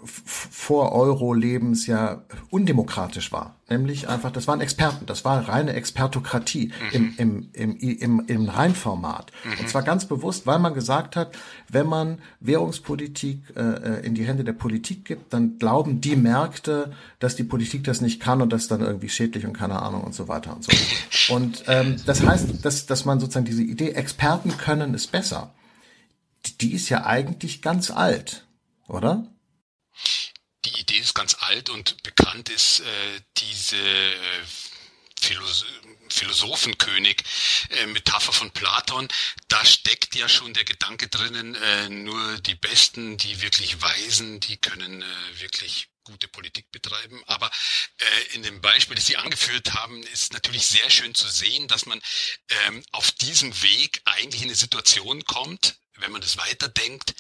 vor 0.06 0.92
Euro-Lebens 0.94 1.88
ja 1.88 2.24
undemokratisch 2.50 3.32
war. 3.32 3.56
Nämlich 3.70 4.08
einfach, 4.08 4.32
das 4.32 4.48
waren 4.48 4.62
Experten, 4.62 5.06
das 5.06 5.26
war 5.26 5.48
reine 5.48 5.74
Expertokratie 5.74 6.72
mhm. 6.92 7.16
im, 7.18 7.50
im, 7.54 7.78
im, 7.78 7.98
im, 8.00 8.24
im 8.28 8.50
Reinformat. 8.50 9.32
Mhm. 9.44 9.60
Und 9.60 9.70
zwar 9.70 9.84
ganz 9.84 10.06
bewusst, 10.06 10.48
weil 10.48 10.60
man 10.60 10.74
gesagt 10.74 11.16
hat, 11.16 11.36
wenn 11.68 11.88
man 11.88 12.20
Währungspolitik 12.40 13.54
äh, 13.56 14.06
in 14.06 14.16
die 14.16 14.26
Hände 14.26 14.44
der 14.44 14.54
Politik 14.54 15.06
gibt, 15.06 15.34
dann 15.34 15.60
glauben 15.60 16.02
die 16.02 16.16
Märkte, 16.16 16.94
dass 17.20 17.36
die 17.36 17.44
Politik 17.44 17.84
das 17.84 18.02
nicht 18.02 18.20
kann 18.20 18.42
und 18.42 18.52
das 18.54 18.68
dann 18.68 18.82
irgendwie 18.82 19.10
schädlich 19.10 19.46
und 19.46 19.54
keine 19.54 19.82
Ahnung 19.82 20.04
und 20.04 20.16
so 20.16 20.28
weiter 20.28 20.56
und 20.56 20.64
so. 20.64 21.34
Und 21.34 21.64
ähm, 21.68 21.98
das 22.06 22.26
heißt, 22.26 22.66
dass, 22.66 22.86
dass 22.86 23.06
man 23.06 23.20
sozusagen 23.20 23.46
diese 23.46 23.64
Idee, 23.64 23.92
Experten 23.92 24.58
können 24.58 24.94
es 24.94 25.08
besser, 25.08 25.54
die 26.62 26.74
ist 26.74 26.90
ja 26.90 27.06
eigentlich 27.06 27.62
ganz 27.62 27.92
alt, 27.92 28.46
oder? 28.88 29.28
Die 30.66 30.80
Idee 30.80 30.98
ist 30.98 31.16
ganz 31.16 31.36
alt 31.40 31.70
und 31.70 32.04
bekannt 32.04 32.50
ist 32.50 32.82
äh, 32.82 33.22
diese 33.38 33.78
äh, 33.78 34.44
Philos 35.20 35.66
Philosophenkönig 36.12 37.24
äh, 37.70 37.86
Metapher 37.86 38.34
von 38.34 38.52
Platon. 38.52 39.08
Da 39.48 39.64
steckt 39.64 40.16
ja 40.16 40.28
schon 40.28 40.54
der 40.54 40.64
Gedanke 40.64 41.08
drinnen, 41.08 41.56
äh, 41.56 41.90
nur 41.90 42.40
die 42.40 42.56
Besten, 42.56 43.18
die 43.18 43.42
wirklich 43.42 43.82
Weisen, 43.82 44.40
die 44.40 44.58
können 44.58 45.04
äh, 45.04 45.40
wirklich 45.40 45.90
gute 46.04 46.28
Politik 46.28 46.72
betreiben. 46.72 47.22
Aber 47.28 47.52
äh, 47.98 48.36
in 48.36 48.44
dem 48.44 48.62
Beispiel, 48.62 48.96
das 48.96 49.06
Sie 49.06 49.18
angeführt 49.18 49.74
haben, 49.74 50.02
ist 50.04 50.34
natürlich 50.34 50.66
sehr 50.66 50.90
schön 50.90 51.14
zu 51.14 51.28
sehen, 51.28 51.68
dass 51.68 51.86
man 51.86 52.02
ähm, 52.66 52.84
auf 52.92 53.12
diesem 53.12 53.62
Weg 53.62 54.02
eigentlich 54.06 54.42
in 54.42 54.48
eine 54.48 54.56
Situation 54.56 55.24
kommt, 55.26 55.78
wenn 55.98 56.12
man 56.12 56.22
das 56.22 56.38
weiterdenkt, 56.38 57.14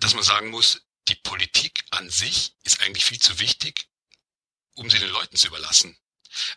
dass 0.00 0.14
man 0.14 0.24
sagen 0.24 0.50
muss, 0.50 0.82
die 1.08 1.14
Politik 1.14 1.84
an 1.90 2.10
sich 2.10 2.54
ist 2.64 2.80
eigentlich 2.80 3.04
viel 3.04 3.20
zu 3.20 3.38
wichtig, 3.38 3.88
um 4.74 4.90
sie 4.90 4.98
den 4.98 5.10
Leuten 5.10 5.36
zu 5.36 5.46
überlassen. 5.46 5.96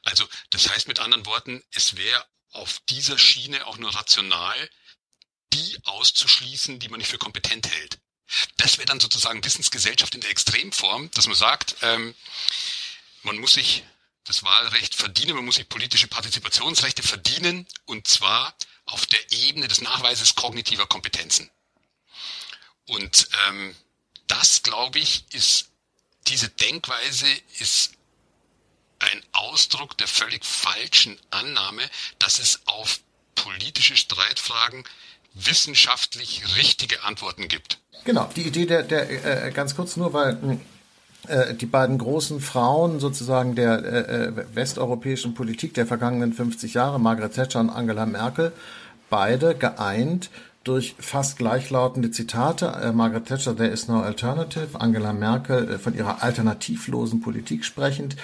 Also 0.04 0.28
das 0.50 0.70
heißt 0.70 0.88
mit 0.88 1.00
anderen 1.00 1.26
Worten, 1.26 1.64
es 1.72 1.96
wäre 1.96 2.26
auf 2.52 2.80
dieser 2.90 3.18
Schiene 3.18 3.66
auch 3.68 3.78
nur 3.78 3.94
rational, 3.96 4.70
die 5.54 5.80
auszuschließen, 5.86 6.80
die 6.80 6.90
man 6.90 7.00
nicht 7.00 7.10
für 7.10 7.18
kompetent 7.18 7.68
hält. 7.68 8.00
Das 8.58 8.78
wäre 8.78 8.86
dann 8.86 9.00
sozusagen 9.00 9.44
Wissensgesellschaft 9.44 10.14
in 10.16 10.22
der 10.22 10.30
Extremform, 10.30 11.10
dass 11.12 11.28
man 11.28 11.36
sagt, 11.36 11.78
ähm, 11.82 12.16
man 13.24 13.38
muss 13.38 13.54
sich 13.54 13.84
das 14.26 14.44
Wahlrecht 14.44 14.96
verdienen, 14.96 15.36
man 15.36 15.46
muss 15.46 15.56
sich 15.56 15.68
politische 15.68 16.08
Partizipationsrechte 16.08 17.02
verdienen 17.02 17.68
und 17.86 18.08
zwar 18.08 18.56
auf 18.86 19.06
der 19.08 19.32
Ebene 19.32 19.68
des 19.68 19.82
Nachweises 19.82 20.36
kognitiver 20.36 20.86
Kompetenzen. 20.86 21.50
Und 22.86 23.28
ähm, 23.48 23.76
das, 24.30 24.64
glaube 24.64 25.00
ich, 25.00 25.26
ist, 25.34 25.70
diese 26.28 26.48
Denkweise 26.48 27.28
ist 27.60 27.92
ein 29.00 29.22
Ausdruck 29.32 29.98
der 29.98 30.08
völlig 30.08 30.46
falschen 30.46 31.18
Annahme, 31.32 31.82
dass 32.20 32.40
es 32.40 32.62
auf 32.66 33.00
politische 33.36 33.96
Streitfragen 33.96 34.84
wissenschaftlich 35.34 36.44
richtige 36.58 37.04
Antworten 37.04 37.48
gibt. 37.48 37.80
Genau, 38.06 38.30
die 38.36 38.44
Idee 38.44 38.66
der, 38.66 38.84
der 38.84 39.46
äh, 39.46 39.52
ganz 39.52 39.76
kurz 39.76 39.96
nur, 39.96 40.14
weil 40.14 40.60
äh, 41.28 41.54
die 41.54 41.66
beiden 41.66 41.98
großen 41.98 42.42
Frauen 42.42 43.00
sozusagen 43.00 43.56
der 43.56 43.84
äh, 43.84 44.26
äh 44.26 44.56
westeuropäischen 44.56 45.34
Politik 45.34 45.74
der 45.74 45.86
vergangenen 45.86 46.34
50 46.34 46.74
Jahre, 46.74 47.00
Margaret 47.00 47.36
Thatcher 47.36 47.60
und 47.60 47.70
Angela 47.70 48.06
Merkel, 48.06 48.54
beide 49.10 49.56
geeint 49.56 50.30
durch 50.64 50.96
fast 51.00 51.38
gleichlautende 51.38 52.12
Zitate. 52.12 52.68
Äh, 52.68 52.92
Margaret 52.92 53.28
Thatcher, 53.28 53.56
there 53.56 53.70
is 53.70 53.88
no 53.88 54.02
alternative. 54.02 54.80
Angela 54.80 55.14
Merkel 55.14 55.70
äh, 55.70 55.78
von 55.78 55.96
ihrer 55.96 56.22
alternativlosen 56.22 57.22
Politik 57.22 57.66
sprechend. 57.66 58.16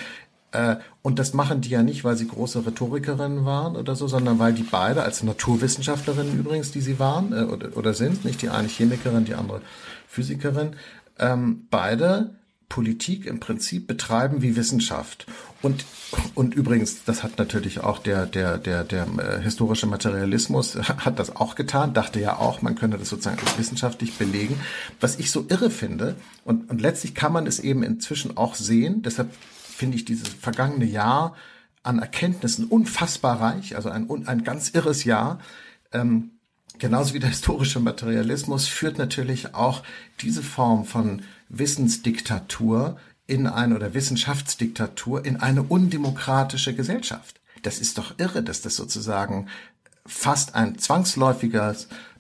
Äh, 0.52 0.78
und 1.02 1.20
das 1.20 1.34
machen 1.34 1.62
die 1.62 1.70
ja 1.70 1.84
nicht, 1.84 2.04
weil 2.04 2.16
sie 2.16 2.28
große 2.28 2.66
Rhetorikerinnen 2.66 3.46
waren 3.46 3.76
oder 3.76 3.96
so, 3.96 4.08
sondern 4.08 4.40
weil 4.40 4.54
die 4.54 4.64
beide 4.64 5.04
als 5.04 5.24
Naturwissenschaftlerinnen 5.24 6.40
übrigens, 6.40 6.72
die 6.72 6.82
sie 6.82 7.00
waren 7.00 7.34
äh, 7.34 7.44
oder, 7.44 7.94
sind, 7.94 8.26
nicht 8.26 8.42
die 8.42 8.50
eine 8.50 8.68
Chemikerin, 8.68 9.26
die 9.26 9.36
andere 9.36 9.62
Physikerin, 10.08 10.76
ähm, 11.20 11.68
beide 11.70 12.36
Politik 12.70 13.26
im 13.26 13.40
Prinzip 13.40 13.88
betreiben 13.88 14.42
wie 14.42 14.56
Wissenschaft. 14.56 15.28
Und, 15.62 15.86
und 16.34 16.54
übrigens, 16.54 17.04
das 17.06 17.24
hat 17.24 17.38
natürlich 17.38 17.80
auch 17.82 18.00
der, 18.00 18.26
der, 18.26 18.58
der, 18.58 18.84
der 18.84 19.08
äh, 19.18 19.42
historische 19.42 19.88
Materialismus 19.88 20.76
hat 20.98 21.20
das 21.20 21.36
auch 21.36 21.56
getan, 21.56 21.94
dachte 21.94 22.20
ja 22.20 22.38
auch, 22.38 22.62
man 22.62 22.76
könne 22.76 22.98
das 22.98 23.10
sozusagen 23.10 23.40
als 23.40 23.58
wissenschaftlich 23.58 24.18
belegen. 24.18 24.60
Was 25.00 25.18
ich 25.20 25.32
so 25.32 25.46
irre 25.50 25.70
finde, 25.70 26.16
und, 26.44 26.70
und 26.70 26.82
letztlich 26.82 27.16
kann 27.16 27.34
man 27.34 27.48
es 27.48 27.60
eben 27.60 27.84
inzwischen 27.84 28.38
auch 28.38 28.56
sehen, 28.56 29.02
deshalb 29.02 29.30
finde 29.76 29.98
ich 29.98 30.06
dieses 30.06 30.28
vergangene 30.30 30.86
Jahr 30.86 31.36
an 31.84 32.00
Erkenntnissen 32.00 32.66
unfassbar 32.66 33.42
reich, 33.42 33.76
also 33.76 33.90
ein, 33.90 34.10
ein 34.28 34.44
ganz 34.44 34.72
irres 34.72 35.04
Jahr. 35.04 35.40
Ähm, 35.92 36.32
genauso 36.80 37.14
wie 37.14 37.20
der 37.20 37.30
historische 37.30 37.80
Materialismus 37.80 38.68
führt 38.68 38.98
natürlich 38.98 39.54
auch 39.54 39.84
diese 40.22 40.42
Form 40.42 40.86
von 40.86 41.22
Wissensdiktatur 41.50 42.98
in 43.28 43.48
eine 43.48 43.76
oder 43.76 43.94
Wissenschaftsdiktatur 43.94 45.26
in 45.26 45.38
eine 45.38 45.64
undemokratische 45.64 46.76
Gesellschaft. 46.76 47.40
Das 47.64 47.80
ist 47.80 47.98
doch 47.98 48.14
irre, 48.18 48.44
dass 48.44 48.62
das 48.62 48.76
sozusagen 48.76 49.48
fast 50.06 50.54
ein 50.56 50.78
zwangsläufiger 50.78 51.76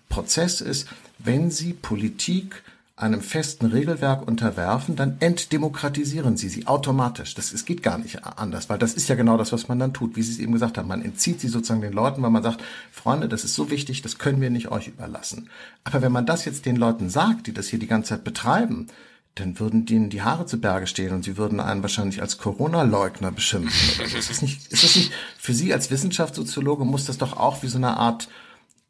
Prozess 0.10 0.62
ist, 0.62 0.88
wenn 1.20 1.52
Sie 1.52 1.74
Politik 1.74 2.64
einem 2.98 3.22
festen 3.22 3.66
Regelwerk 3.66 4.26
unterwerfen, 4.26 4.96
dann 4.96 5.18
entdemokratisieren 5.20 6.38
sie 6.38 6.48
sie 6.48 6.66
automatisch. 6.66 7.36
Das, 7.36 7.52
es 7.52 7.66
geht 7.66 7.84
gar 7.84 7.98
nicht 7.98 8.24
anders, 8.24 8.70
weil 8.70 8.78
das 8.78 8.94
ist 8.94 9.10
ja 9.10 9.16
genau 9.16 9.38
das, 9.38 9.52
was 9.52 9.68
man 9.68 9.80
dann 9.80 9.94
tut, 9.94 10.16
wie 10.16 10.22
Sie 10.22 10.32
es 10.32 10.40
eben 10.40 10.54
gesagt 10.54 10.78
haben. 10.78 10.88
Man 10.88 11.02
entzieht 11.02 11.42
sie 11.42 11.50
sozusagen 11.50 11.82
den 11.82 11.92
Leuten, 11.92 12.22
weil 12.22 12.30
man 12.30 12.44
sagt, 12.44 12.64
Freunde, 12.94 13.28
das 13.28 13.44
ist 13.44 13.54
so 13.54 13.70
wichtig, 13.70 14.02
das 14.02 14.18
können 14.18 14.40
wir 14.40 14.50
nicht 14.50 14.70
euch 14.72 14.88
überlassen. 14.88 15.50
Aber 15.84 16.02
wenn 16.02 16.14
man 16.14 16.26
das 16.26 16.46
jetzt 16.46 16.66
den 16.66 16.78
Leuten 16.78 17.10
sagt, 17.10 17.48
die 17.48 17.54
das 17.54 17.68
hier 17.68 17.80
die 17.80 17.88
ganze 17.88 18.10
Zeit 18.10 18.24
betreiben, 18.24 18.88
dann 19.36 19.60
würden 19.60 19.86
denen 19.86 20.10
die 20.10 20.21
Haare 20.21 20.45
zu 20.45 20.60
Berge 20.60 20.88
stehen 20.88 21.13
und 21.13 21.24
sie 21.24 21.38
würden 21.38 21.60
einen 21.60 21.82
wahrscheinlich 21.82 22.21
als 22.21 22.38
Corona-Leugner 22.38 23.32
beschimpfen. 23.32 24.00
Oder 24.00 24.10
so. 24.10 24.17
Ist, 24.17 24.30
das 24.30 24.41
nicht, 24.41 24.71
ist 24.71 24.84
das 24.84 24.95
nicht, 24.95 25.12
für 25.38 25.54
Sie 25.54 25.74
als 25.74 25.91
Wissenschaftssoziologe 25.91 26.86
muss 26.86 27.06
das 27.06 27.17
doch 27.17 27.36
auch 27.36 27.62
wie 27.62 27.67
so 27.67 27.78
eine 27.78 27.98
Art, 27.98 28.30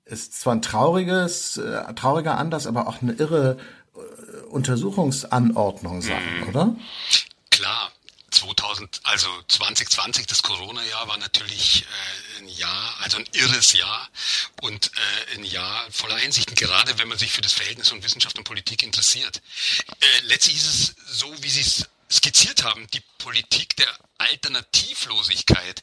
ist 0.06 0.40
zwar 0.40 0.54
ein 0.54 0.62
trauriges, 0.62 1.58
äh, 1.58 1.94
trauriger 1.96 2.38
Anlass, 2.38 2.68
aber 2.68 2.88
auch 2.88 3.02
eine 3.02 3.14
irre 3.14 3.58
Untersuchungsanordnung 4.50 6.02
sein, 6.02 6.22
mhm. 6.42 6.50
oder? 6.50 6.76
Klar. 7.52 7.92
2000, 8.36 9.02
also 9.04 9.28
2020, 9.48 10.28
das 10.28 10.44
Corona-Jahr 10.44 11.08
war 11.08 11.18
natürlich 11.18 11.84
äh, 11.84 12.40
ein 12.40 12.48
Jahr, 12.50 12.96
also 13.02 13.18
ein 13.18 13.28
irres 13.34 13.74
Jahr 13.74 14.10
und 14.62 14.92
äh, 14.96 15.36
ein 15.36 15.44
Jahr 15.44 15.92
voller 15.92 16.16
Einsichten, 16.16 16.56
gerade 16.56 16.98
wenn 16.98 17.08
man 17.08 17.18
sich 17.18 17.32
für 17.32 17.42
das 17.42 17.54
Verhältnis 17.54 17.90
von 17.90 18.04
Wissenschaft 18.04 18.38
und 18.38 18.44
Politik 18.44 18.84
interessiert. 18.84 19.42
Äh, 20.00 20.20
letztlich 20.24 20.58
ist 20.58 20.66
es 20.66 20.96
so, 21.20 21.34
wie 21.42 21.50
Sie 21.50 21.62
es 21.62 21.86
skizziert 22.12 22.64
haben, 22.64 22.88
die 22.92 23.02
Politik 23.18 23.76
der 23.78 23.98
Alternativlosigkeit 24.18 25.82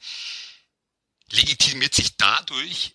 legitimiert 1.31 1.95
sich 1.95 2.17
dadurch, 2.17 2.93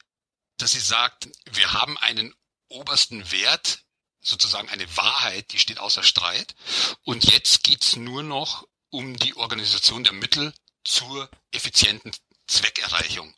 dass 0.57 0.71
sie 0.71 0.79
sagt, 0.79 1.27
wir 1.51 1.73
haben 1.73 1.97
einen 1.97 2.33
obersten 2.69 3.31
Wert, 3.31 3.83
sozusagen 4.21 4.69
eine 4.69 4.97
Wahrheit, 4.97 5.51
die 5.51 5.59
steht 5.59 5.79
außer 5.79 6.03
Streit. 6.03 6.55
Und 7.03 7.25
jetzt 7.25 7.63
geht's 7.63 7.95
nur 7.95 8.23
noch 8.23 8.67
um 8.89 9.15
die 9.17 9.35
Organisation 9.35 10.03
der 10.03 10.13
Mittel 10.13 10.53
zur 10.83 11.29
effizienten 11.51 12.11
Zweckerreichung. 12.47 13.33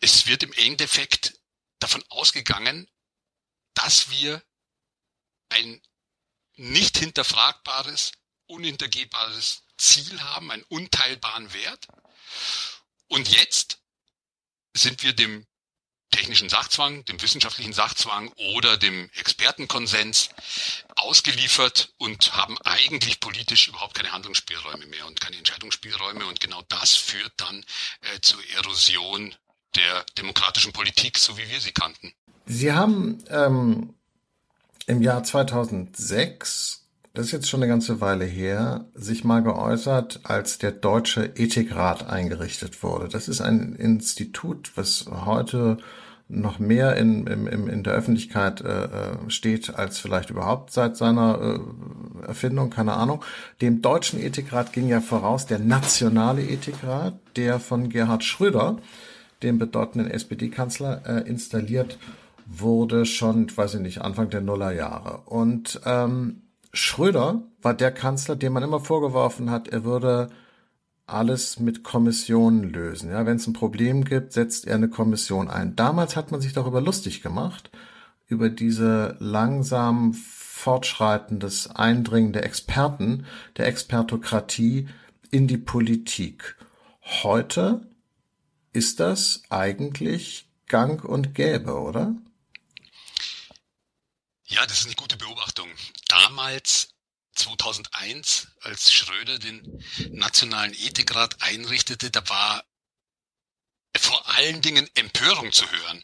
Es 0.00 0.26
wird 0.26 0.42
im 0.42 0.52
Endeffekt 0.54 1.38
davon 1.78 2.02
ausgegangen, 2.08 2.90
dass 3.74 4.10
wir 4.10 4.42
ein 5.50 5.80
nicht 6.54 6.98
hinterfragbares, 6.98 8.12
unhintergehbares 8.46 9.62
Ziel 9.76 10.20
haben, 10.20 10.50
einen 10.50 10.64
unteilbaren 10.64 11.52
Wert. 11.52 11.86
Und 13.06 13.28
jetzt 13.28 13.80
sind 14.74 15.02
wir 15.02 15.12
dem 15.12 15.46
technischen 16.10 16.48
Sachzwang, 16.48 17.04
dem 17.04 17.20
wissenschaftlichen 17.20 17.72
Sachzwang 17.72 18.32
oder 18.54 18.76
dem 18.76 19.10
Expertenkonsens 19.18 20.30
ausgeliefert 20.96 21.92
und 21.98 22.34
haben 22.34 22.58
eigentlich 22.64 23.20
politisch 23.20 23.68
überhaupt 23.68 23.94
keine 23.94 24.12
Handlungsspielräume 24.12 24.86
mehr 24.86 25.06
und 25.06 25.20
keine 25.20 25.36
Entscheidungsspielräume. 25.36 26.26
Und 26.26 26.40
genau 26.40 26.62
das 26.68 26.94
führt 26.94 27.32
dann 27.36 27.64
äh, 28.00 28.20
zur 28.20 28.40
Erosion 28.56 29.34
der 29.76 30.04
demokratischen 30.16 30.72
Politik, 30.72 31.18
so 31.18 31.36
wie 31.36 31.48
wir 31.48 31.60
sie 31.60 31.72
kannten. 31.72 32.12
Sie 32.46 32.72
haben 32.72 33.22
ähm, 33.28 33.94
im 34.86 35.02
Jahr 35.02 35.22
2006 35.22 36.87
das 37.14 37.26
ist 37.26 37.32
jetzt 37.32 37.48
schon 37.48 37.62
eine 37.62 37.70
ganze 37.70 38.00
Weile 38.00 38.24
her, 38.24 38.86
sich 38.94 39.24
mal 39.24 39.42
geäußert, 39.42 40.20
als 40.24 40.58
der 40.58 40.72
Deutsche 40.72 41.24
Ethikrat 41.36 42.08
eingerichtet 42.08 42.82
wurde. 42.82 43.08
Das 43.08 43.28
ist 43.28 43.40
ein 43.40 43.74
Institut, 43.74 44.72
was 44.76 45.06
heute 45.24 45.78
noch 46.28 46.58
mehr 46.58 46.96
in, 46.96 47.26
in, 47.26 47.46
in 47.46 47.82
der 47.82 47.94
Öffentlichkeit 47.94 48.60
äh, 48.60 48.84
äh, 48.84 48.88
steht 49.28 49.74
als 49.74 49.98
vielleicht 49.98 50.28
überhaupt 50.28 50.72
seit 50.72 50.96
seiner 50.96 51.58
äh, 52.22 52.26
Erfindung, 52.26 52.68
keine 52.68 52.92
Ahnung. 52.92 53.24
Dem 53.62 53.80
deutschen 53.80 54.20
Ethikrat 54.20 54.74
ging 54.74 54.88
ja 54.88 55.00
voraus 55.00 55.46
der 55.46 55.58
nationale 55.58 56.42
Ethikrat, 56.42 57.14
der 57.36 57.58
von 57.58 57.88
Gerhard 57.88 58.24
Schröder, 58.24 58.76
dem 59.42 59.58
bedeutenden 59.58 60.10
SPD-Kanzler, 60.10 61.02
äh, 61.06 61.28
installiert 61.28 61.98
wurde, 62.44 63.06
schon, 63.06 63.54
weiß 63.56 63.74
ich 63.74 63.80
nicht, 63.80 64.02
Anfang 64.02 64.28
der 64.28 64.42
Nullerjahre. 64.42 65.22
Und 65.24 65.80
ähm, 65.86 66.42
Schröder 66.78 67.42
war 67.60 67.74
der 67.74 67.90
Kanzler, 67.90 68.36
dem 68.36 68.52
man 68.52 68.62
immer 68.62 68.80
vorgeworfen 68.80 69.50
hat, 69.50 69.68
er 69.68 69.84
würde 69.84 70.30
alles 71.06 71.58
mit 71.58 71.82
Kommissionen 71.82 72.70
lösen. 72.70 73.10
Ja, 73.10 73.26
wenn 73.26 73.36
es 73.36 73.46
ein 73.46 73.52
Problem 73.52 74.04
gibt, 74.04 74.32
setzt 74.32 74.66
er 74.66 74.76
eine 74.76 74.88
Kommission 74.88 75.48
ein. 75.48 75.74
Damals 75.74 76.16
hat 76.16 76.30
man 76.30 76.40
sich 76.40 76.52
darüber 76.52 76.80
lustig 76.80 77.22
gemacht, 77.22 77.70
über 78.26 78.50
diese 78.50 79.16
langsam 79.18 80.14
fortschreitendes 80.14 81.70
Eindringen 81.70 82.32
der 82.32 82.44
Experten, 82.44 83.24
der 83.56 83.66
Expertokratie 83.66 84.88
in 85.30 85.48
die 85.48 85.58
Politik. 85.58 86.56
Heute 87.22 87.88
ist 88.72 89.00
das 89.00 89.42
eigentlich 89.48 90.48
gang 90.66 91.04
und 91.04 91.34
gäbe, 91.34 91.80
oder? 91.80 92.14
Ja, 94.50 94.66
das 94.66 94.80
ist 94.80 94.86
eine 94.86 94.94
gute 94.94 95.18
Beobachtung. 95.18 95.70
Damals 96.08 96.94
2001, 97.34 98.48
als 98.62 98.90
Schröder 98.90 99.38
den 99.38 99.84
Nationalen 100.10 100.72
Ethikrat 100.72 101.42
einrichtete, 101.42 102.10
da 102.10 102.26
war 102.30 102.64
vor 103.94 104.26
allen 104.28 104.62
Dingen 104.62 104.88
Empörung 104.94 105.52
zu 105.52 105.70
hören. 105.70 106.02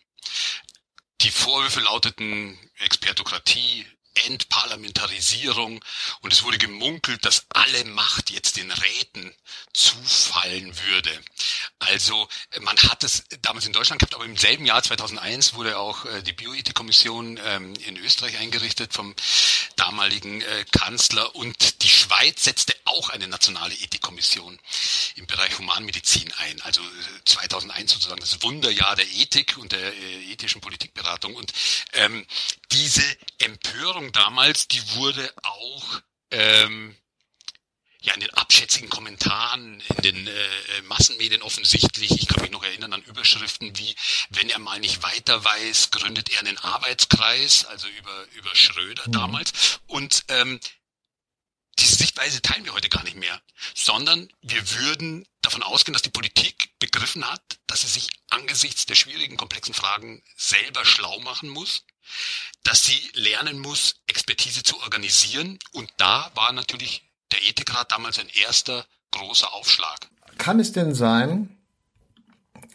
Die 1.22 1.30
Vorwürfe 1.30 1.80
lauteten 1.80 2.58
Expertokratie, 2.76 3.86
Entparlamentarisierung 4.26 5.84
und 6.20 6.32
es 6.32 6.42
wurde 6.42 6.58
gemunkelt, 6.58 7.24
dass 7.24 7.46
alle 7.50 7.84
Macht 7.84 8.30
jetzt 8.30 8.56
den 8.56 8.70
Räten 8.70 9.34
zufallen 9.72 10.74
würde. 10.88 11.20
Also 11.80 12.28
man 12.60 12.76
hat 12.78 13.04
es 13.04 13.24
damals 13.42 13.66
in 13.66 13.72
Deutschland 13.72 14.00
gehabt, 14.00 14.14
aber 14.14 14.24
im 14.24 14.36
selben 14.36 14.66
Jahr 14.66 14.82
2001 14.82 15.54
wurde 15.54 15.78
auch 15.78 16.04
äh, 16.06 16.22
die 16.22 16.32
Bioethikkommission 16.32 17.38
ähm, 17.44 17.74
in 17.86 17.96
Österreich 17.96 18.38
eingerichtet 18.38 18.92
vom 18.92 19.14
damaligen 19.76 20.40
äh, 20.40 20.64
Kanzler 20.70 21.34
und 21.34 21.82
die 21.82 21.88
Schweiz 21.88 22.44
setzte 22.44 22.74
auch 22.84 23.10
eine 23.10 23.28
nationale 23.28 23.74
Ethikkommission 23.74 24.58
im 25.16 25.26
Bereich 25.26 25.58
Humanmedizin 25.58 26.32
ein. 26.38 26.60
Also 26.62 26.80
2001 27.24 27.90
äh, 27.90 27.94
sozusagen 27.94 28.20
das 28.20 28.42
Wunderjahr 28.42 28.96
der 28.96 29.08
Ethik 29.08 29.56
und 29.58 29.72
der 29.72 29.94
ethischen 30.30 30.60
Politikberatung 30.60 31.34
und 31.34 31.52
ähm, 31.94 32.26
diese 32.72 33.04
Empörung 33.38 34.03
damals, 34.12 34.68
die 34.68 34.82
wurde 34.94 35.32
auch 35.42 36.00
ähm, 36.30 36.96
ja 38.04 38.12
in 38.14 38.20
den 38.20 38.30
abschätzigen 38.34 38.90
Kommentaren 38.90 39.82
in 39.96 40.02
den 40.02 40.26
äh, 40.26 40.82
Massenmedien 40.82 41.42
offensichtlich. 41.42 42.10
Ich 42.10 42.28
kann 42.28 42.42
mich 42.42 42.50
noch 42.50 42.62
erinnern 42.62 42.92
an 42.92 43.02
Überschriften 43.02 43.76
wie, 43.78 43.94
wenn 44.30 44.50
er 44.50 44.58
mal 44.58 44.78
nicht 44.78 45.02
weiter 45.02 45.42
weiß, 45.42 45.90
gründet 45.90 46.30
er 46.30 46.40
einen 46.40 46.58
Arbeitskreis, 46.58 47.64
also 47.64 47.88
über, 47.88 48.26
über 48.34 48.54
Schröder 48.54 49.04
mhm. 49.06 49.12
damals. 49.12 49.80
Und 49.86 50.24
ähm, 50.28 50.60
diese 51.78 51.96
Sichtweise 51.96 52.42
teilen 52.42 52.64
wir 52.64 52.74
heute 52.74 52.88
gar 52.88 53.02
nicht 53.04 53.16
mehr, 53.16 53.40
sondern 53.74 54.30
wir 54.42 54.70
würden 54.72 55.26
davon 55.40 55.62
ausgehen, 55.62 55.92
dass 55.92 56.02
die 56.02 56.10
Politik 56.10 56.63
begriffen 56.94 57.24
hat, 57.24 57.58
dass 57.66 57.80
sie 57.80 57.88
sich 57.88 58.08
angesichts 58.30 58.86
der 58.86 58.94
schwierigen, 58.94 59.36
komplexen 59.36 59.74
Fragen 59.74 60.22
selber 60.36 60.84
schlau 60.84 61.18
machen 61.20 61.48
muss, 61.48 61.84
dass 62.62 62.84
sie 62.84 63.00
lernen 63.14 63.58
muss, 63.58 63.96
Expertise 64.06 64.62
zu 64.62 64.80
organisieren. 64.80 65.58
Und 65.72 65.90
da 65.96 66.30
war 66.34 66.52
natürlich 66.52 67.02
der 67.32 67.42
Ethikrat 67.42 67.90
damals 67.90 68.18
ein 68.20 68.28
erster 68.42 68.86
großer 69.10 69.52
Aufschlag. 69.54 70.08
Kann 70.38 70.60
es 70.60 70.72
denn 70.72 70.94
sein, 70.94 71.56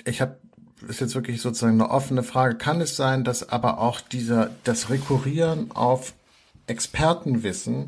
ich 0.06 0.22
habe 0.22 0.40
ist 0.88 1.02
jetzt 1.02 1.14
wirklich 1.14 1.42
sozusagen 1.42 1.74
eine 1.74 1.92
offene 1.92 2.24
Frage, 2.24 2.58
kann 2.58 2.80
es 2.80 2.96
sein, 2.96 3.26
dass 3.26 3.50
aber 3.50 3.80
auch 3.80 4.00
dieser 4.00 4.50
das 4.64 4.90
Rekurrieren 4.90 5.72
auf 5.72 6.14
Expertenwissen 6.68 7.86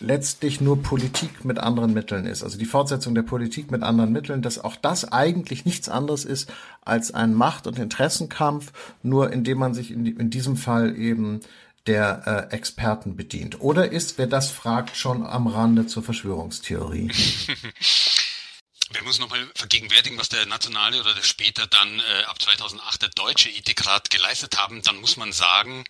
letztlich 0.00 0.60
nur 0.60 0.82
Politik 0.82 1.44
mit 1.44 1.58
anderen 1.58 1.94
Mitteln 1.94 2.26
ist. 2.26 2.42
Also 2.42 2.58
die 2.58 2.66
Fortsetzung 2.66 3.14
der 3.14 3.22
Politik 3.22 3.70
mit 3.70 3.82
anderen 3.82 4.12
Mitteln, 4.12 4.42
dass 4.42 4.58
auch 4.58 4.76
das 4.76 5.10
eigentlich 5.10 5.64
nichts 5.64 5.88
anderes 5.88 6.24
ist 6.26 6.52
als 6.82 7.12
ein 7.12 7.32
Macht- 7.34 7.66
und 7.66 7.78
Interessenkampf, 7.78 8.72
nur 9.02 9.32
indem 9.32 9.58
man 9.58 9.72
sich 9.72 9.90
in, 9.90 10.04
in 10.06 10.30
diesem 10.30 10.56
Fall 10.56 10.96
eben 10.96 11.40
der 11.86 12.48
äh, 12.50 12.54
Experten 12.54 13.16
bedient. 13.16 13.60
Oder 13.60 13.90
ist, 13.90 14.18
wer 14.18 14.26
das 14.26 14.50
fragt, 14.50 14.96
schon 14.96 15.24
am 15.24 15.46
Rande 15.46 15.86
zur 15.86 16.02
Verschwörungstheorie? 16.02 17.10
Wir 18.92 19.02
müssen 19.04 19.22
nochmal 19.22 19.50
vergegenwärtigen, 19.54 20.18
was 20.18 20.28
der 20.28 20.44
nationale 20.44 21.00
oder 21.00 21.14
der 21.14 21.22
später 21.22 21.66
dann 21.66 21.98
äh, 21.98 22.24
ab 22.24 22.40
2008 22.42 23.00
der 23.00 23.08
deutsche 23.08 23.48
Ethikrat 23.48 24.10
geleistet 24.10 24.58
haben. 24.58 24.82
Dann 24.82 25.00
muss 25.00 25.16
man 25.16 25.32
sagen, 25.32 25.84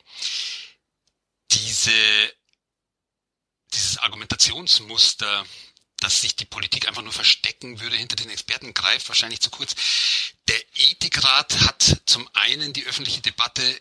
diese 1.50 1.90
dieses 3.74 3.98
Argumentationsmuster, 3.98 5.44
dass 6.00 6.20
sich 6.20 6.34
die 6.34 6.44
Politik 6.44 6.88
einfach 6.88 7.02
nur 7.02 7.12
verstecken 7.12 7.80
würde 7.80 7.96
hinter 7.96 8.16
den 8.16 8.30
Experten, 8.30 8.74
greift 8.74 9.08
wahrscheinlich 9.08 9.40
zu 9.40 9.50
kurz. 9.50 9.74
Der 10.48 10.60
Ethikrat 10.74 11.60
hat 11.60 12.02
zum 12.06 12.28
einen 12.34 12.72
die 12.72 12.84
öffentliche 12.84 13.20
Debatte 13.20 13.80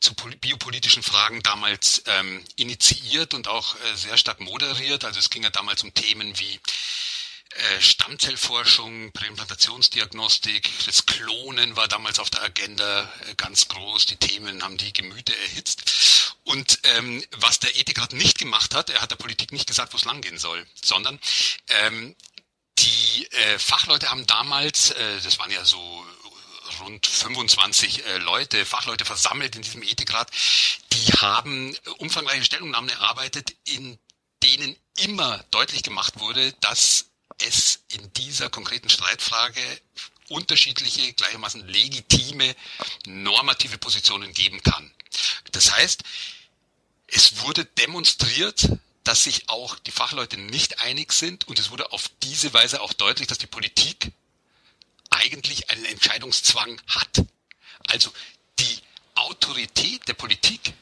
zu 0.00 0.14
biopolitischen 0.14 1.02
Fragen 1.02 1.42
damals 1.42 2.02
ähm, 2.06 2.44
initiiert 2.56 3.34
und 3.34 3.48
auch 3.48 3.74
äh, 3.74 3.96
sehr 3.96 4.16
stark 4.16 4.40
moderiert. 4.40 5.04
Also 5.04 5.18
es 5.18 5.28
ging 5.28 5.42
ja 5.42 5.50
damals 5.50 5.82
um 5.82 5.92
Themen 5.92 6.38
wie 6.38 6.60
äh, 7.58 7.80
Stammzellforschung, 7.80 9.12
Präimplantationsdiagnostik, 9.12 10.70
das 10.86 11.06
Klonen 11.06 11.76
war 11.76 11.88
damals 11.88 12.18
auf 12.18 12.30
der 12.30 12.42
Agenda 12.42 13.02
äh, 13.02 13.34
ganz 13.36 13.68
groß. 13.68 14.06
Die 14.06 14.16
Themen 14.16 14.62
haben 14.62 14.76
die 14.76 14.92
Gemüter 14.92 15.36
erhitzt. 15.36 16.34
Und 16.44 16.78
ähm, 16.84 17.22
was 17.32 17.58
der 17.58 17.76
Ethikrat 17.76 18.12
nicht 18.12 18.38
gemacht 18.38 18.74
hat, 18.74 18.90
er 18.90 19.02
hat 19.02 19.10
der 19.10 19.16
Politik 19.16 19.52
nicht 19.52 19.66
gesagt, 19.66 19.92
wo 19.92 19.96
es 19.98 20.04
langgehen 20.04 20.38
soll, 20.38 20.66
sondern 20.82 21.18
ähm, 21.68 22.16
die 22.78 23.26
äh, 23.32 23.58
Fachleute 23.58 24.10
haben 24.10 24.26
damals, 24.26 24.92
äh, 24.92 25.20
das 25.20 25.38
waren 25.38 25.50
ja 25.50 25.64
so 25.64 26.06
rund 26.80 27.06
25 27.06 28.06
äh, 28.06 28.18
Leute, 28.18 28.64
Fachleute 28.64 29.04
versammelt 29.04 29.56
in 29.56 29.62
diesem 29.62 29.82
Ethikrat, 29.82 30.30
die 30.92 31.12
haben 31.14 31.76
umfangreiche 31.98 32.44
Stellungnahmen 32.44 32.90
erarbeitet, 32.90 33.54
in 33.64 33.98
denen 34.42 34.76
immer 34.96 35.44
deutlich 35.50 35.82
gemacht 35.82 36.20
wurde, 36.20 36.52
dass 36.60 37.07
es 37.46 37.80
in 37.88 38.12
dieser 38.14 38.50
konkreten 38.50 38.88
Streitfrage 38.88 39.60
unterschiedliche, 40.28 41.12
gleichermaßen 41.14 41.66
legitime, 41.66 42.54
normative 43.06 43.78
Positionen 43.78 44.32
geben 44.32 44.62
kann. 44.62 44.92
Das 45.52 45.72
heißt, 45.72 46.02
es 47.06 47.40
wurde 47.40 47.64
demonstriert, 47.64 48.68
dass 49.04 49.24
sich 49.24 49.48
auch 49.48 49.78
die 49.78 49.90
Fachleute 49.90 50.36
nicht 50.36 50.80
einig 50.80 51.12
sind 51.12 51.48
und 51.48 51.58
es 51.58 51.70
wurde 51.70 51.92
auf 51.92 52.10
diese 52.22 52.52
Weise 52.52 52.82
auch 52.82 52.92
deutlich, 52.92 53.26
dass 53.26 53.38
die 53.38 53.46
Politik 53.46 54.12
eigentlich 55.08 55.70
einen 55.70 55.86
Entscheidungszwang 55.86 56.78
hat. 56.86 57.24
Also 57.86 58.12
die 58.58 58.78
Autorität 59.14 60.06
der 60.08 60.14
Politik 60.14 60.74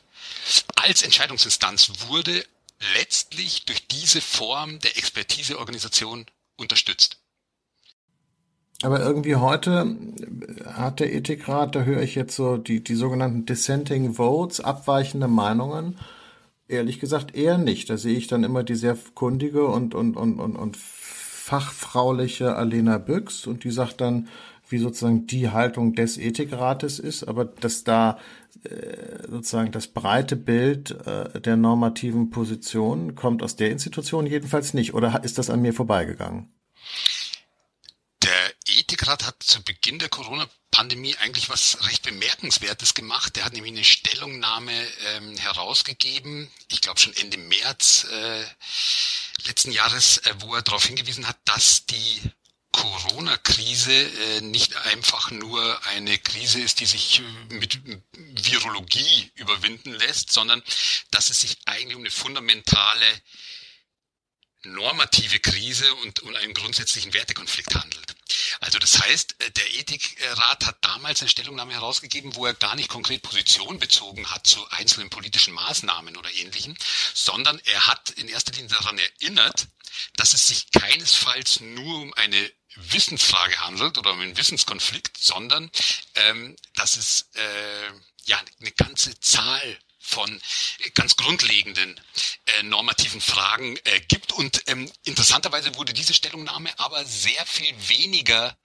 als 0.74 1.02
Entscheidungsinstanz 1.02 1.92
wurde 2.08 2.44
letztlich 2.94 3.64
durch 3.64 3.86
diese 3.86 4.20
Form 4.20 4.80
der 4.80 4.96
Expertiseorganisation 4.96 6.26
unterstützt. 6.56 7.18
Aber 8.82 9.00
irgendwie 9.00 9.36
heute 9.36 9.96
hat 10.66 11.00
der 11.00 11.14
Ethikrat, 11.14 11.74
da 11.74 11.82
höre 11.82 12.02
ich 12.02 12.14
jetzt 12.14 12.36
so 12.36 12.58
die, 12.58 12.84
die 12.84 12.94
sogenannten 12.94 13.46
Dissenting 13.46 14.14
Votes, 14.14 14.60
abweichende 14.60 15.28
Meinungen. 15.28 15.98
Ehrlich 16.68 17.00
gesagt 17.00 17.34
eher 17.34 17.56
nicht. 17.56 17.88
Da 17.88 17.96
sehe 17.96 18.18
ich 18.18 18.26
dann 18.26 18.44
immer 18.44 18.64
die 18.64 18.74
sehr 18.74 18.96
kundige 19.14 19.66
und, 19.66 19.94
und, 19.94 20.16
und, 20.16 20.38
und, 20.38 20.56
und 20.56 20.76
fachfrauliche 20.76 22.56
Alena 22.56 22.98
Büchs 22.98 23.46
und 23.46 23.64
die 23.64 23.70
sagt 23.70 24.00
dann, 24.00 24.28
wie 24.68 24.78
sozusagen 24.78 25.26
die 25.26 25.50
Haltung 25.50 25.94
des 25.94 26.18
Ethikrates 26.18 26.98
ist, 26.98 27.24
aber 27.24 27.44
dass 27.44 27.84
da 27.84 28.18
äh, 28.64 29.28
sozusagen 29.28 29.72
das 29.72 29.88
breite 29.88 30.36
Bild 30.36 30.90
äh, 31.06 31.40
der 31.40 31.56
normativen 31.56 32.30
Position 32.30 33.14
kommt 33.14 33.42
aus 33.42 33.56
der 33.56 33.70
Institution 33.70 34.26
jedenfalls 34.26 34.74
nicht. 34.74 34.94
Oder 34.94 35.22
ist 35.24 35.38
das 35.38 35.50
an 35.50 35.62
mir 35.62 35.72
vorbeigegangen? 35.72 36.52
Der 38.22 38.54
Ethikrat 38.66 39.24
hat 39.26 39.42
zu 39.42 39.62
Beginn 39.62 39.98
der 39.98 40.08
Corona-Pandemie 40.08 41.14
eigentlich 41.22 41.48
was 41.48 41.86
recht 41.86 42.02
Bemerkenswertes 42.02 42.94
gemacht. 42.94 43.36
Der 43.36 43.44
hat 43.44 43.52
nämlich 43.52 43.72
eine 43.72 43.84
Stellungnahme 43.84 44.72
ähm, 45.14 45.36
herausgegeben, 45.36 46.50
ich 46.68 46.80
glaube 46.80 46.98
schon 46.98 47.14
Ende 47.16 47.38
März 47.38 48.06
äh, 48.10 48.44
letzten 49.46 49.70
Jahres, 49.70 50.18
äh, 50.18 50.34
wo 50.40 50.54
er 50.54 50.62
darauf 50.62 50.84
hingewiesen 50.84 51.28
hat, 51.28 51.36
dass 51.44 51.86
die 51.86 52.20
Corona-Krise 52.76 53.92
äh, 53.92 54.40
nicht 54.42 54.76
einfach 54.76 55.30
nur 55.30 55.86
eine 55.86 56.18
Krise 56.18 56.60
ist, 56.60 56.80
die 56.80 56.86
sich 56.86 57.20
äh, 57.20 57.54
mit 57.54 57.80
Virologie 58.12 59.30
überwinden 59.34 59.94
lässt, 59.94 60.30
sondern 60.30 60.62
dass 61.10 61.30
es 61.30 61.40
sich 61.40 61.56
eigentlich 61.64 61.96
um 61.96 62.02
eine 62.02 62.10
fundamentale 62.10 63.06
normative 64.62 65.38
Krise 65.40 65.94
und 65.96 66.22
um 66.22 66.34
einen 66.34 66.52
grundsätzlichen 66.52 67.14
Wertekonflikt 67.14 67.74
handelt. 67.74 68.14
Also 68.60 68.78
das 68.78 69.00
heißt, 69.00 69.36
äh, 69.38 69.50
der 69.52 69.74
Ethikrat 69.74 70.66
hat 70.66 70.76
damals 70.82 71.22
eine 71.22 71.30
Stellungnahme 71.30 71.72
herausgegeben, 71.72 72.34
wo 72.34 72.44
er 72.44 72.54
gar 72.54 72.74
nicht 72.74 72.90
konkret 72.90 73.22
Position 73.22 73.78
bezogen 73.78 74.30
hat 74.30 74.46
zu 74.46 74.68
einzelnen 74.70 75.08
politischen 75.08 75.54
Maßnahmen 75.54 76.16
oder 76.16 76.32
ähnlichem, 76.34 76.76
sondern 77.14 77.58
er 77.64 77.86
hat 77.86 78.10
in 78.10 78.28
erster 78.28 78.52
Linie 78.52 78.68
daran 78.68 78.98
erinnert, 78.98 79.68
dass 80.16 80.34
es 80.34 80.48
sich 80.48 80.70
keinesfalls 80.72 81.60
nur 81.60 82.02
um 82.02 82.14
eine 82.14 82.52
Wissensfrage 82.76 83.60
handelt 83.60 83.98
oder 83.98 84.12
um 84.12 84.20
einen 84.20 84.36
Wissenskonflikt, 84.36 85.16
sondern 85.18 85.70
ähm, 86.14 86.56
dass 86.74 86.96
es 86.96 87.30
äh, 87.34 87.90
ja 88.24 88.40
eine 88.60 88.72
ganze 88.72 89.18
Zahl 89.20 89.78
von 90.06 90.40
ganz 90.94 91.16
grundlegenden 91.16 92.00
äh, 92.46 92.62
normativen 92.62 93.20
Fragen 93.20 93.76
äh, 93.84 94.00
gibt. 94.06 94.32
Und 94.32 94.62
ähm, 94.68 94.90
interessanterweise 95.04 95.74
wurde 95.74 95.92
diese 95.92 96.14
Stellungnahme 96.14 96.70
aber 96.78 97.04
sehr 97.04 97.44
viel 97.44 97.74
weniger 97.88 98.56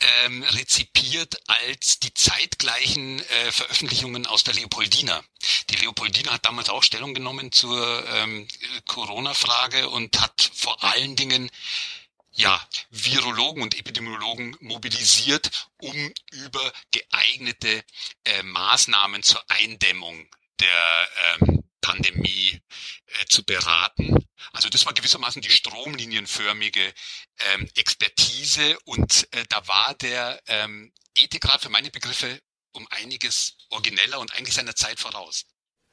ähm, 0.00 0.42
rezipiert 0.42 1.38
als 1.48 2.00
die 2.00 2.12
zeitgleichen 2.12 3.20
äh, 3.20 3.52
Veröffentlichungen 3.52 4.26
aus 4.26 4.42
der 4.42 4.54
Leopoldina. 4.54 5.22
Die 5.70 5.76
Leopoldina 5.76 6.32
hat 6.32 6.44
damals 6.44 6.68
auch 6.68 6.82
Stellung 6.82 7.14
genommen 7.14 7.52
zur 7.52 8.06
ähm, 8.08 8.48
Corona-Frage 8.86 9.88
und 9.88 10.20
hat 10.20 10.50
vor 10.54 10.82
allen 10.82 11.14
Dingen 11.14 11.50
ja, 12.34 12.60
Virologen 12.90 13.62
und 13.62 13.78
Epidemiologen 13.78 14.56
mobilisiert, 14.60 15.68
um 15.80 16.12
über 16.32 16.72
geeignete 16.90 17.84
äh, 18.24 18.42
Maßnahmen 18.42 19.22
zur 19.22 19.42
Eindämmung 19.48 20.28
der 20.60 21.08
ähm, 21.40 21.64
Pandemie 21.80 22.60
äh, 23.06 23.26
zu 23.28 23.44
beraten. 23.44 24.16
Also 24.52 24.68
das 24.68 24.84
war 24.86 24.94
gewissermaßen 24.94 25.42
die 25.42 25.50
stromlinienförmige 25.50 26.92
ähm, 27.52 27.68
Expertise 27.76 28.78
und 28.84 29.28
äh, 29.32 29.44
da 29.48 29.66
war 29.68 29.94
der 29.94 30.40
ähm, 30.46 30.92
Ethikrat 31.14 31.62
für 31.62 31.68
meine 31.68 31.90
Begriffe 31.90 32.40
um 32.72 32.86
einiges 32.90 33.56
origineller 33.70 34.18
und 34.18 34.34
eigentlich 34.34 34.54
seiner 34.54 34.74
Zeit 34.74 34.98
voraus. 34.98 35.44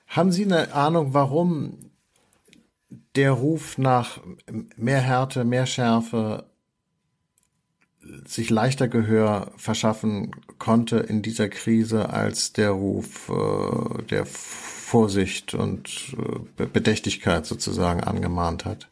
Haben 0.08 0.32
Sie 0.32 0.44
eine 0.44 0.74
Ahnung, 0.74 1.14
warum 1.14 1.91
der 3.16 3.32
Ruf 3.32 3.78
nach 3.78 4.20
mehr 4.76 5.02
Härte, 5.02 5.44
mehr 5.44 5.66
Schärfe 5.66 6.46
sich 8.26 8.50
leichter 8.50 8.88
Gehör 8.88 9.52
verschaffen 9.58 10.32
konnte 10.58 10.98
in 10.98 11.22
dieser 11.22 11.50
Krise 11.50 12.10
als 12.10 12.54
der 12.54 12.72
Ruf 12.72 13.30
äh, 13.30 14.04
der 14.04 14.26
Vorsicht 14.26 15.54
und 15.54 16.16
äh, 16.58 16.66
Bedächtigkeit 16.66 17.46
sozusagen 17.46 18.04
angemahnt 18.04 18.66
hat. 18.66 18.88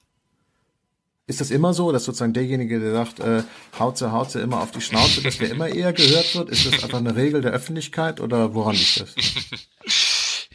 Ist 1.25 1.41
das 1.41 1.51
immer 1.51 1.73
so, 1.73 1.91
dass 1.91 2.05
sozusagen 2.05 2.33
derjenige, 2.33 2.79
der 2.79 2.93
sagt, 2.93 3.19
äh, 3.19 3.43
haut 3.77 3.97
sie 3.97 4.39
immer 4.39 4.61
auf 4.61 4.71
die 4.71 4.81
Schnauze, 4.81 5.21
dass 5.21 5.37
der 5.37 5.51
immer 5.51 5.69
eher 5.69 5.93
gehört 5.93 6.33
wird? 6.35 6.49
Ist 6.49 6.65
das 6.65 6.83
einfach 6.83 6.97
eine 6.97 7.15
Regel 7.15 7.41
der 7.41 7.51
Öffentlichkeit 7.51 8.19
oder 8.19 8.53
woran 8.55 8.75
liegt 8.75 9.01
das? 9.01 9.15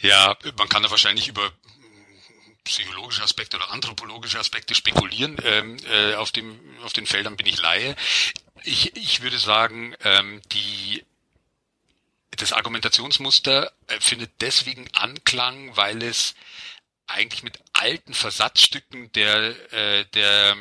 Ja, 0.00 0.36
man 0.58 0.68
kann 0.68 0.82
da 0.82 0.90
wahrscheinlich 0.90 1.28
über 1.28 1.50
psychologische 2.64 3.22
Aspekte 3.22 3.56
oder 3.56 3.70
anthropologische 3.70 4.38
Aspekte 4.38 4.74
spekulieren. 4.74 5.36
Ähm, 5.44 5.76
äh, 5.86 6.14
auf, 6.14 6.32
dem, 6.32 6.58
auf 6.82 6.92
den 6.92 7.06
Feldern 7.06 7.36
bin 7.36 7.46
ich 7.46 7.60
Laie. 7.60 7.94
Ich, 8.64 8.96
ich 8.96 9.22
würde 9.22 9.38
sagen, 9.38 9.94
ähm, 10.02 10.40
die, 10.52 11.04
das 12.30 12.52
Argumentationsmuster 12.52 13.72
äh, 13.86 14.00
findet 14.00 14.32
deswegen 14.40 14.88
Anklang, 14.94 15.76
weil 15.76 16.02
es 16.02 16.34
eigentlich 17.06 17.42
mit 17.42 17.58
alten 17.74 18.14
Versatzstücken 18.14 19.12
der, 19.12 19.72
äh, 19.72 20.06
der 20.06 20.56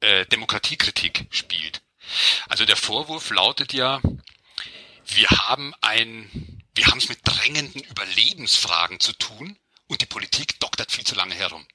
äh, 0.00 0.26
Demokratiekritik 0.26 1.26
spielt. 1.30 1.80
Also 2.48 2.66
der 2.66 2.76
Vorwurf 2.76 3.30
lautet 3.30 3.72
ja, 3.72 4.02
wir 5.06 5.28
haben 5.30 5.74
ein, 5.80 6.62
wir 6.74 6.86
haben 6.86 6.98
es 6.98 7.08
mit 7.08 7.20
drängenden 7.24 7.82
Überlebensfragen 7.82 9.00
zu 9.00 9.12
tun 9.14 9.56
und 9.92 10.00
die 10.00 10.06
Politik 10.06 10.58
doktert 10.58 10.90
viel 10.90 11.04
zu 11.04 11.14
lange 11.14 11.34
herum. 11.34 11.66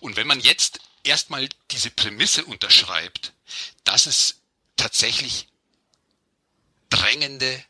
Und 0.00 0.16
wenn 0.16 0.26
man 0.26 0.40
jetzt 0.40 0.80
erstmal 1.04 1.48
diese 1.70 1.90
Prämisse 1.92 2.44
unterschreibt, 2.44 3.32
dass 3.84 4.06
es 4.06 4.40
tatsächlich 4.76 5.46
drängende, 6.90 7.64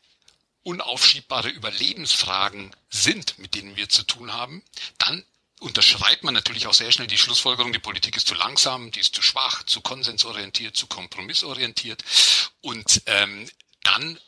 unaufschiebbare 0.63 1.49
Überlebensfragen 1.49 2.75
sind, 2.89 3.37
mit 3.37 3.53
denen 3.53 3.75
wir 3.75 3.89
zu 3.89 4.01
tun 4.01 4.33
haben, 4.33 4.63
dann 4.97 5.23
unterschreibt 5.59 6.23
man 6.23 6.33
natürlich 6.33 6.65
auch 6.65 6.73
sehr 6.73 6.91
schnell 6.91 7.07
die 7.07 7.19
Schlussfolgerung, 7.19 7.71
die 7.71 7.77
Politik 7.77 8.17
ist 8.17 8.27
zu 8.27 8.33
langsam, 8.33 8.91
die 8.91 9.01
ist 9.01 9.13
zu 9.13 9.21
schwach, 9.21 9.61
zu 9.63 9.81
konsensorientiert, 9.81 10.75
zu 10.75 10.87
kompromissorientiert. 10.87 12.03
Und 12.61 13.03
ähm, 13.05 13.47
dann 13.83 14.19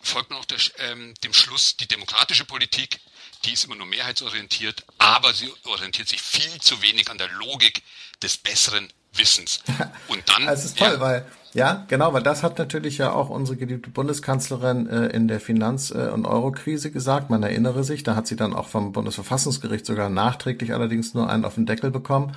folgt 0.00 0.30
man 0.30 0.40
auch 0.40 0.44
der, 0.44 0.58
ähm, 0.78 1.14
dem 1.22 1.34
Schluss, 1.34 1.76
die 1.76 1.86
demokratische 1.86 2.44
Politik, 2.44 2.98
die 3.44 3.52
ist 3.52 3.64
immer 3.64 3.76
nur 3.76 3.86
mehrheitsorientiert, 3.86 4.84
aber 4.98 5.32
sie 5.32 5.52
orientiert 5.64 6.08
sich 6.08 6.20
viel 6.20 6.60
zu 6.60 6.82
wenig 6.82 7.10
an 7.10 7.18
der 7.18 7.28
Logik 7.28 7.82
des 8.22 8.36
besseren 8.36 8.88
Wissens. 9.14 9.60
Und 10.08 10.22
dann. 10.28 10.46
Das 10.46 10.64
ist 10.64 10.78
toll, 10.78 10.94
ja, 10.94 11.00
weil, 11.00 11.26
ja, 11.54 11.84
genau, 11.88 12.12
weil 12.12 12.22
das 12.22 12.42
hat 12.42 12.58
natürlich 12.58 12.98
ja 12.98 13.12
auch 13.12 13.30
unsere 13.30 13.56
geliebte 13.56 13.90
Bundeskanzlerin 13.90 14.88
äh, 14.88 15.06
in 15.06 15.28
der 15.28 15.40
Finanz- 15.40 15.90
äh, 15.90 16.10
und 16.12 16.26
Eurokrise 16.26 16.90
gesagt. 16.90 17.30
Man 17.30 17.42
erinnere 17.42 17.84
sich, 17.84 18.02
da 18.02 18.14
hat 18.14 18.26
sie 18.26 18.36
dann 18.36 18.54
auch 18.54 18.68
vom 18.68 18.92
Bundesverfassungsgericht 18.92 19.86
sogar 19.86 20.10
nachträglich 20.10 20.74
allerdings 20.74 21.14
nur 21.14 21.28
einen 21.30 21.44
auf 21.44 21.54
den 21.54 21.66
Deckel 21.66 21.90
bekommen, 21.90 22.36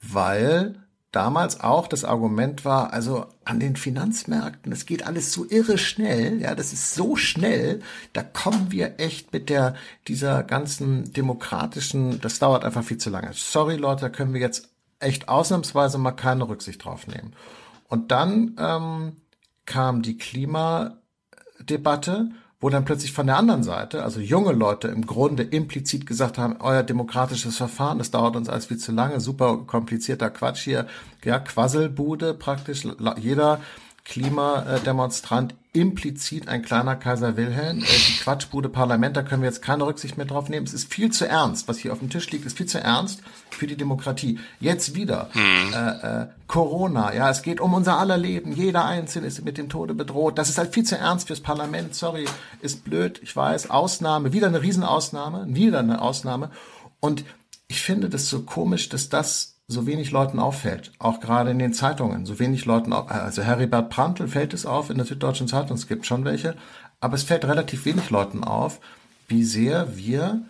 weil 0.00 0.85
damals 1.12 1.60
auch 1.60 1.88
das 1.88 2.04
Argument 2.04 2.64
war, 2.64 2.92
also 2.92 3.26
an 3.44 3.60
den 3.60 3.76
Finanzmärkten, 3.76 4.72
es 4.72 4.86
geht 4.86 5.06
alles 5.06 5.32
so 5.32 5.46
irre 5.48 5.78
schnell, 5.78 6.40
ja, 6.40 6.54
das 6.54 6.72
ist 6.72 6.94
so 6.94 7.16
schnell, 7.16 7.80
da 8.12 8.22
kommen 8.22 8.70
wir 8.70 8.98
echt 8.98 9.32
mit 9.32 9.48
der, 9.48 9.74
dieser 10.08 10.42
ganzen 10.42 11.12
demokratischen, 11.12 12.20
das 12.20 12.38
dauert 12.38 12.64
einfach 12.64 12.84
viel 12.84 12.98
zu 12.98 13.10
lange. 13.10 13.30
Sorry 13.32 13.76
Leute, 13.76 14.02
da 14.02 14.08
können 14.10 14.34
wir 14.34 14.40
jetzt 14.40 14.68
echt 14.98 15.28
ausnahmsweise 15.28 15.98
mal 15.98 16.12
keine 16.12 16.48
Rücksicht 16.48 16.84
drauf 16.84 17.06
nehmen. 17.06 17.32
Und 17.88 18.10
dann 18.10 18.56
ähm, 18.58 19.16
kam 19.64 20.02
die 20.02 20.18
Klimadebatte, 20.18 22.30
wo 22.60 22.70
dann 22.70 22.84
plötzlich 22.84 23.12
von 23.12 23.26
der 23.26 23.36
anderen 23.36 23.62
Seite, 23.62 24.02
also 24.02 24.20
junge 24.20 24.52
Leute 24.52 24.88
im 24.88 25.06
Grunde 25.06 25.42
implizit 25.42 26.06
gesagt 26.06 26.38
haben, 26.38 26.56
euer 26.60 26.82
demokratisches 26.82 27.56
Verfahren, 27.56 27.98
das 27.98 28.10
dauert 28.10 28.36
uns 28.36 28.48
alles 28.48 28.66
viel 28.66 28.78
zu 28.78 28.92
lange, 28.92 29.20
super 29.20 29.58
komplizierter 29.66 30.30
Quatsch 30.30 30.64
hier, 30.64 30.86
ja, 31.24 31.38
Quasselbude 31.38 32.32
praktisch, 32.34 32.86
jeder 33.18 33.60
Klimademonstrant 34.04 35.54
implizit 35.76 36.48
ein 36.48 36.62
kleiner 36.62 36.96
Kaiser 36.96 37.36
Wilhelm. 37.36 37.80
Äh, 37.80 37.82
die 37.82 38.18
Quatschbude 38.20 38.70
Parlament, 38.70 39.16
da 39.16 39.22
können 39.22 39.42
wir 39.42 39.48
jetzt 39.48 39.60
keine 39.60 39.86
Rücksicht 39.86 40.16
mehr 40.16 40.24
drauf 40.24 40.48
nehmen. 40.48 40.66
Es 40.66 40.72
ist 40.72 40.92
viel 40.92 41.12
zu 41.12 41.28
ernst. 41.28 41.68
Was 41.68 41.78
hier 41.78 41.92
auf 41.92 41.98
dem 41.98 42.08
Tisch 42.08 42.30
liegt, 42.30 42.46
ist 42.46 42.56
viel 42.56 42.66
zu 42.66 42.80
ernst 42.80 43.20
für 43.50 43.66
die 43.66 43.76
Demokratie. 43.76 44.40
Jetzt 44.58 44.94
wieder 44.94 45.28
hm. 45.32 45.74
äh, 45.74 46.22
äh, 46.22 46.26
Corona. 46.46 47.14
Ja, 47.14 47.28
es 47.30 47.42
geht 47.42 47.60
um 47.60 47.74
unser 47.74 47.98
aller 47.98 48.16
Leben. 48.16 48.52
Jeder 48.52 48.86
Einzelne 48.86 49.26
ist 49.26 49.44
mit 49.44 49.58
dem 49.58 49.68
Tode 49.68 49.92
bedroht. 49.92 50.38
Das 50.38 50.48
ist 50.48 50.56
halt 50.56 50.72
viel 50.72 50.84
zu 50.84 50.96
ernst 50.96 51.26
fürs 51.26 51.40
Parlament. 51.40 51.94
Sorry, 51.94 52.24
ist 52.62 52.84
blöd. 52.84 53.20
Ich 53.22 53.36
weiß. 53.36 53.68
Ausnahme. 53.68 54.32
Wieder 54.32 54.46
eine 54.46 54.62
Riesenausnahme. 54.62 55.46
Wieder 55.48 55.80
eine 55.80 56.00
Ausnahme. 56.00 56.50
Und 57.00 57.24
ich 57.68 57.82
finde 57.82 58.08
das 58.08 58.30
so 58.30 58.42
komisch, 58.42 58.88
dass 58.88 59.10
das 59.10 59.55
so 59.68 59.86
wenig 59.86 60.12
Leuten 60.12 60.38
auffällt, 60.38 60.92
auch 60.98 61.20
gerade 61.20 61.50
in 61.50 61.58
den 61.58 61.72
Zeitungen, 61.72 62.24
so 62.24 62.38
wenig 62.38 62.64
Leuten, 62.66 62.92
also 62.92 63.42
Heribert 63.42 63.90
Prantl 63.90 64.28
fällt 64.28 64.54
es 64.54 64.64
auf 64.64 64.90
in 64.90 64.96
der 64.96 65.06
Süddeutschen 65.06 65.48
Zeitung, 65.48 65.76
es 65.76 65.88
gibt 65.88 66.06
schon 66.06 66.24
welche, 66.24 66.54
aber 67.00 67.14
es 67.14 67.24
fällt 67.24 67.44
relativ 67.44 67.84
wenig 67.84 68.10
Leuten 68.10 68.44
auf, 68.44 68.80
wie 69.28 69.42
sehr 69.42 69.96
wir 69.96 70.42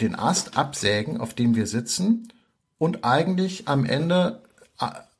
den 0.00 0.14
Ast 0.14 0.56
absägen, 0.56 1.20
auf 1.20 1.34
dem 1.34 1.56
wir 1.56 1.66
sitzen 1.66 2.32
und 2.78 3.04
eigentlich 3.04 3.66
am 3.66 3.84
Ende 3.84 4.40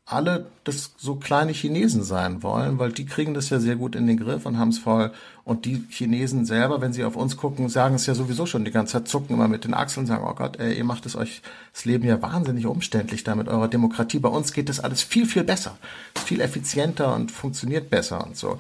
alle 0.07 0.47
das 0.64 0.92
so 0.99 1.16
kleine 1.16 1.53
Chinesen 1.53 2.03
sein 2.03 2.42
wollen, 2.42 2.79
weil 2.79 2.92
die 2.92 3.07
kriegen 3.07 3.35
das 3.35 3.51
ja 3.51 3.59
sehr 3.59 3.77
gut 3.77 3.97
in 3.97 4.07
den 4.07 4.18
Griff 4.18 4.47
und 4.47 4.59
haben 4.59 4.68
es 4.68 4.79
voll. 4.79 5.12
Und 5.45 5.67
die 5.67 5.85
Chinesen 5.91 6.47
selber, 6.47 6.81
wenn 6.81 6.95
sie 6.95 7.05
auf 7.05 7.17
uns 7.17 7.37
gucken, 7.37 7.69
sagen 7.69 7.97
es 7.97 8.07
ja 8.07 8.15
sowieso 8.15 8.47
schon 8.47 8.65
die 8.65 8.71
ganze 8.71 8.95
Zeit, 8.95 9.09
zucken 9.09 9.37
immer 9.37 9.47
mit 9.47 9.65
den 9.65 9.75
Achseln, 9.75 10.07
sagen, 10.07 10.25
oh 10.27 10.35
Gott, 10.35 10.59
ey, 10.59 10.75
ihr 10.75 10.85
macht 10.85 11.05
es 11.05 11.17
euch 11.17 11.42
das 11.75 11.85
Leben 11.85 12.09
ja 12.09 12.23
wahnsinnig 12.23 12.65
umständlich 12.65 13.25
da 13.25 13.35
mit 13.35 13.49
eurer 13.49 13.69
Demokratie. 13.69 14.21
Bei 14.21 14.31
uns 14.31 14.55
geht 14.55 14.71
das 14.71 14.81
alles 14.81 15.03
viel, 15.03 15.27
viel 15.27 15.45
besser, 15.45 15.77
viel 16.25 16.40
effizienter 16.40 17.15
und 17.15 17.31
funktioniert 17.31 17.90
besser 17.90 18.25
und 18.25 18.38
so. 18.38 18.57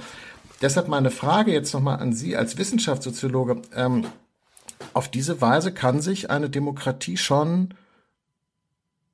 Deshalb 0.60 0.88
meine 0.88 1.10
Frage 1.10 1.52
jetzt 1.52 1.72
nochmal 1.72 2.00
an 2.00 2.12
Sie 2.12 2.36
als 2.36 2.58
Wissenschaftssoziologe. 2.58 3.62
Ähm, 3.74 4.04
auf 4.92 5.08
diese 5.08 5.40
Weise 5.40 5.72
kann 5.72 6.02
sich 6.02 6.30
eine 6.30 6.50
Demokratie 6.50 7.16
schon 7.16 7.72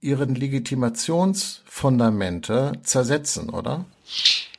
ihren 0.01 0.35
Legitimationsfundamente 0.35 2.73
zersetzen, 2.83 3.51
oder? 3.51 3.85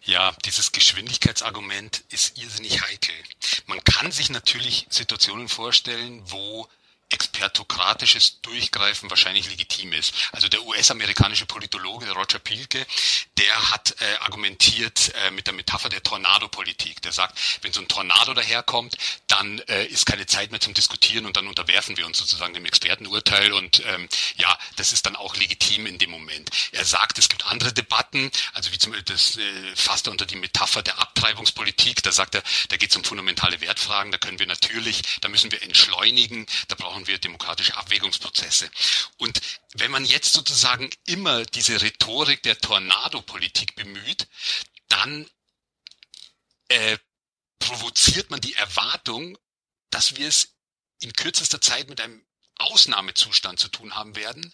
Ja, 0.04 0.34
dieses 0.46 0.72
Geschwindigkeitsargument 0.72 2.04
ist 2.10 2.38
irrsinnig 2.40 2.82
heikel. 2.82 3.14
Man 3.68 3.84
kann 3.84 4.12
sich 4.12 4.32
natürlich 4.32 4.88
Situationen 4.90 5.48
vorstellen, 5.48 6.22
wo 6.26 6.68
expertokratisches 7.12 8.42
Durchgreifen 8.42 9.10
wahrscheinlich 9.10 9.50
legitim 9.50 9.94
ist. 9.94 10.14
Also 10.32 10.48
der 10.48 10.64
US-amerikanische 10.64 11.46
Politologe 11.46 12.10
Roger 12.12 12.40
Pielke, 12.40 12.86
der 13.38 13.72
hat 13.72 13.96
äh, 14.00 14.16
argumentiert 14.22 15.14
äh, 15.16 15.32
mit 15.32 15.48
der 15.48 15.54
Metapher 15.54 15.90
der 15.90 16.04
Tornado-Politik. 16.04 17.02
Der 17.02 17.12
sagt, 17.12 17.38
wenn 17.62 17.74
so 17.74 17.82
ein 17.82 17.88
Tornado 17.88 18.34
daherkommt, 18.34 18.96
dann 19.28 19.60
äh, 19.68 19.86
ist 19.86 20.06
keine 20.06 20.26
Zeit 20.26 20.52
mehr 20.52 20.60
zum 20.60 20.74
Diskutieren 20.74 21.26
und 21.26 21.38
dann 21.38 21.48
unterwerfen 21.48 21.98
wir 21.98 22.06
uns 22.06 22.18
sozusagen 22.18 22.54
dem 22.54 22.66
Expertenurteil 22.66 23.52
und 23.54 23.84
ähm, 23.86 24.08
ja, 24.38 24.58
das 24.76 24.94
ist 24.94 25.06
dann 25.06 25.16
auch 25.16 25.36
legitim 25.36 25.86
in 25.86 25.98
dem 25.98 26.10
Moment. 26.10 26.50
Er 26.72 26.86
sagt, 26.86 27.18
es 27.18 27.30
gibt 27.30 27.46
andere 27.46 27.74
Debatten, 27.74 28.32
also 28.54 28.72
wie 28.72 28.78
zum 28.78 28.92
Beispiel 28.92 29.14
das 29.14 29.38
äh, 29.38 29.76
fasst 29.76 30.08
er 30.08 30.12
unter 30.12 30.26
die 30.26 30.36
Metapher 30.36 30.82
der 30.82 31.00
Abtreibungspolitik. 31.00 32.04
Da 32.04 32.12
sagt 32.12 32.36
er, 32.36 32.44
da 32.70 32.78
geht 32.78 32.92
es 32.92 32.98
um 32.98 33.04
fundamentale 33.04 33.62
Wertfragen, 33.62 34.12
da 34.12 34.18
können 34.18 34.40
wir 34.40 34.48
natürlich, 34.48 35.02
da 35.22 35.30
müssen 35.30 35.52
wir 35.52 35.62
entschleunigen, 35.64 36.46
da 36.68 36.76
brauchen 36.76 37.01
wir 37.08 37.18
demokratische 37.18 37.76
Abwägungsprozesse. 37.76 38.70
Und 39.18 39.40
wenn 39.74 39.92
man 39.92 40.06
jetzt 40.06 40.34
sozusagen 40.34 40.90
immer 41.06 41.46
diese 41.46 41.82
Rhetorik 41.82 42.44
der 42.44 42.58
Tornado-Politik 42.58 43.76
bemüht, 43.76 44.28
dann 44.88 45.30
äh, 46.70 46.98
provoziert 47.60 48.30
man 48.30 48.42
die 48.42 48.56
Erwartung, 48.56 49.38
dass 49.90 50.16
wir 50.16 50.28
es 50.28 50.56
in 51.00 51.14
kürzester 51.14 51.62
Zeit 51.62 51.90
mit 51.90 52.02
einem 52.02 52.26
Ausnahmezustand 52.58 53.60
zu 53.60 53.70
tun 53.70 53.96
haben 53.96 54.16
werden, 54.16 54.54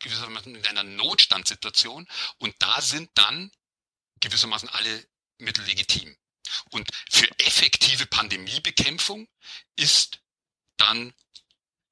gewissermaßen 0.00 0.52
mit 0.52 0.66
einer 0.66 0.82
Notstandssituation. 0.82 2.06
Und 2.38 2.54
da 2.58 2.80
sind 2.80 3.10
dann 3.14 3.50
gewissermaßen 4.20 4.68
alle 4.68 5.06
Mittel 5.38 5.64
legitim. 5.64 6.16
Und 6.70 6.88
für 7.10 7.28
effektive 7.40 8.06
Pandemiebekämpfung 8.06 9.28
ist 9.76 10.20
dann 10.76 11.14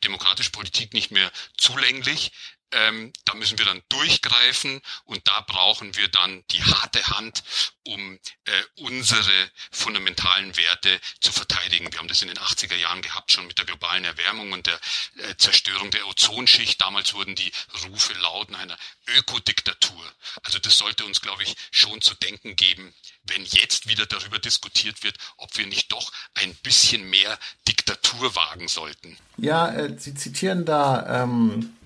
demokratische 0.04 0.50
Politik 0.50 0.94
nicht 0.94 1.10
mehr 1.10 1.30
zulänglich. 1.56 2.32
Ähm, 2.72 3.12
da 3.24 3.34
müssen 3.34 3.58
wir 3.58 3.66
dann 3.66 3.82
durchgreifen 3.88 4.80
und 5.04 5.26
da 5.28 5.40
brauchen 5.42 5.94
wir 5.96 6.08
dann 6.08 6.44
die 6.50 6.62
harte 6.62 7.06
Hand, 7.08 7.42
um 7.84 8.18
äh, 8.44 8.62
unsere 8.76 9.50
fundamentalen 9.70 10.56
Werte 10.56 11.00
zu 11.20 11.32
verteidigen. 11.32 11.92
Wir 11.92 11.98
haben 11.98 12.08
das 12.08 12.22
in 12.22 12.28
den 12.28 12.38
80er 12.38 12.76
Jahren 12.76 13.02
gehabt, 13.02 13.32
schon 13.32 13.46
mit 13.46 13.58
der 13.58 13.66
globalen 13.66 14.04
Erwärmung 14.04 14.52
und 14.52 14.66
der 14.66 14.80
äh, 15.18 15.36
Zerstörung 15.36 15.90
der 15.90 16.06
Ozonschicht. 16.06 16.80
Damals 16.80 17.14
wurden 17.14 17.34
die 17.34 17.52
Rufe 17.84 18.12
laut 18.14 18.50
nach 18.50 18.60
einer 18.60 18.78
Ökodiktatur. 19.18 20.04
Also 20.42 20.58
das 20.58 20.78
sollte 20.78 21.04
uns, 21.04 21.20
glaube 21.20 21.42
ich, 21.42 21.56
schon 21.70 22.00
zu 22.00 22.14
denken 22.14 22.56
geben, 22.56 22.94
wenn 23.24 23.44
jetzt 23.44 23.88
wieder 23.88 24.06
darüber 24.06 24.38
diskutiert 24.38 25.02
wird, 25.02 25.16
ob 25.36 25.56
wir 25.56 25.66
nicht 25.66 25.92
doch 25.92 26.12
ein 26.34 26.54
bisschen 26.56 27.08
mehr 27.08 27.38
Diktatur 27.68 28.34
wagen 28.34 28.68
sollten. 28.68 29.16
Ja, 29.36 29.72
äh, 29.72 29.98
Sie 29.98 30.14
zitieren 30.14 30.64
da 30.64 31.22
ähm, 31.22 31.76